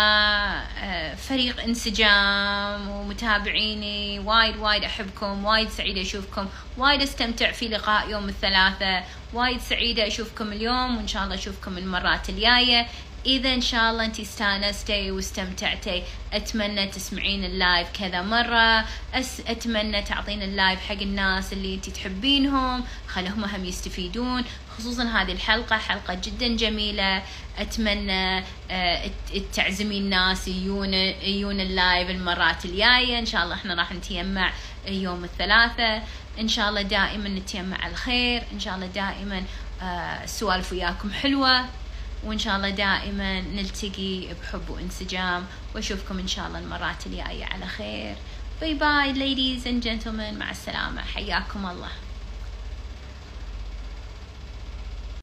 آه، 0.84 1.14
فريق 1.14 1.62
انسجام 1.62 2.88
ومتابعيني. 2.88 4.18
وايد 4.18 4.56
وايد 4.56 4.84
أحبكم. 4.84 5.44
وايد 5.44 5.68
سعيدة 5.68 6.02
أشوفكم. 6.02 6.48
وايد 6.78 7.02
أستمتع 7.02 7.52
في 7.52 7.68
لقاء 7.68 8.10
يوم 8.10 8.28
الثلاثاء 8.28 9.08
وايد 9.32 9.60
سعيدة 9.60 10.06
أشوفكم 10.06 10.52
اليوم. 10.52 10.96
وإن 10.96 11.08
شاء 11.08 11.24
الله 11.24 11.34
أشوفكم 11.34 11.78
المرات 11.78 12.28
الجاية. 12.28 12.86
إذا 13.26 13.54
إن 13.54 13.60
شاء 13.60 13.90
الله 13.90 14.04
أنت 14.04 14.20
استانستي 14.20 15.10
واستمتعتي. 15.10 16.02
أتمنى 16.32 16.86
تسمعين 16.86 17.44
ال 17.44 17.53
live 17.53 17.88
كذا 18.00 18.22
مرة. 18.22 18.84
أس 19.14 19.40
أتمنى 19.46 20.02
تعطين 20.02 20.42
ال 20.42 20.50
live 20.50 20.80
حق 20.80 21.02
الناس 21.02 21.52
اللي 21.52 21.74
أنت 21.74 21.90
تحبينهم. 21.90 22.84
خلهم 23.08 23.44
هم 23.44 23.64
يستفيدون. 23.64 24.44
خصوصا 24.78 25.04
هذه 25.04 25.32
الحلقة 25.32 25.78
حلقة 25.78 26.14
جدا 26.14 26.56
جميلة. 26.56 27.22
أتمنى 27.58 28.44
آه، 28.70 29.10
تعزمي 29.54 29.98
الناس 29.98 30.48
يجون 30.48 30.94
يجون 30.94 31.60
ال 31.60 31.70
live 31.70 32.10
المرات 32.10 32.64
الجاية. 32.64 33.18
إن 33.18 33.26
شاء 33.26 33.44
الله 33.44 33.54
إحنا 33.54 33.74
راح 33.74 33.92
نتجمع 33.92 34.52
يوم 34.88 35.24
الثلاثاء 35.24 36.08
إن 36.40 36.48
شاء 36.48 36.68
الله 36.68 36.82
دائما 36.82 37.28
نتجمع 37.28 37.76
على 37.76 37.92
الخير. 37.92 38.42
إن 38.52 38.60
شاء 38.60 38.74
الله 38.74 38.86
دائما 38.86 39.44
السوالف 40.24 40.72
آه، 40.72 40.76
وياكم 40.76 41.12
حلوة. 41.12 41.64
وإن 42.24 42.38
شاء 42.38 42.56
الله 42.56 42.70
دائما 42.70 43.40
نلتقي 43.40 44.34
بحب 44.34 44.70
وانسجام 44.70 45.46
وأشوفكم 45.74 46.18
إن 46.18 46.28
شاء 46.28 46.46
الله 46.46 46.58
المرات 46.58 47.06
الجاية. 47.06 47.44
على 47.44 47.66
خير. 47.66 48.16
باي 48.60 48.74
باي 48.74 49.14
ladies 49.14 49.64
and 49.64 49.84
gentlemen. 49.84 50.38
مع 50.38 50.50
السلامة. 50.50 51.02
حياكم 51.02 51.66
الله. 51.66 52.07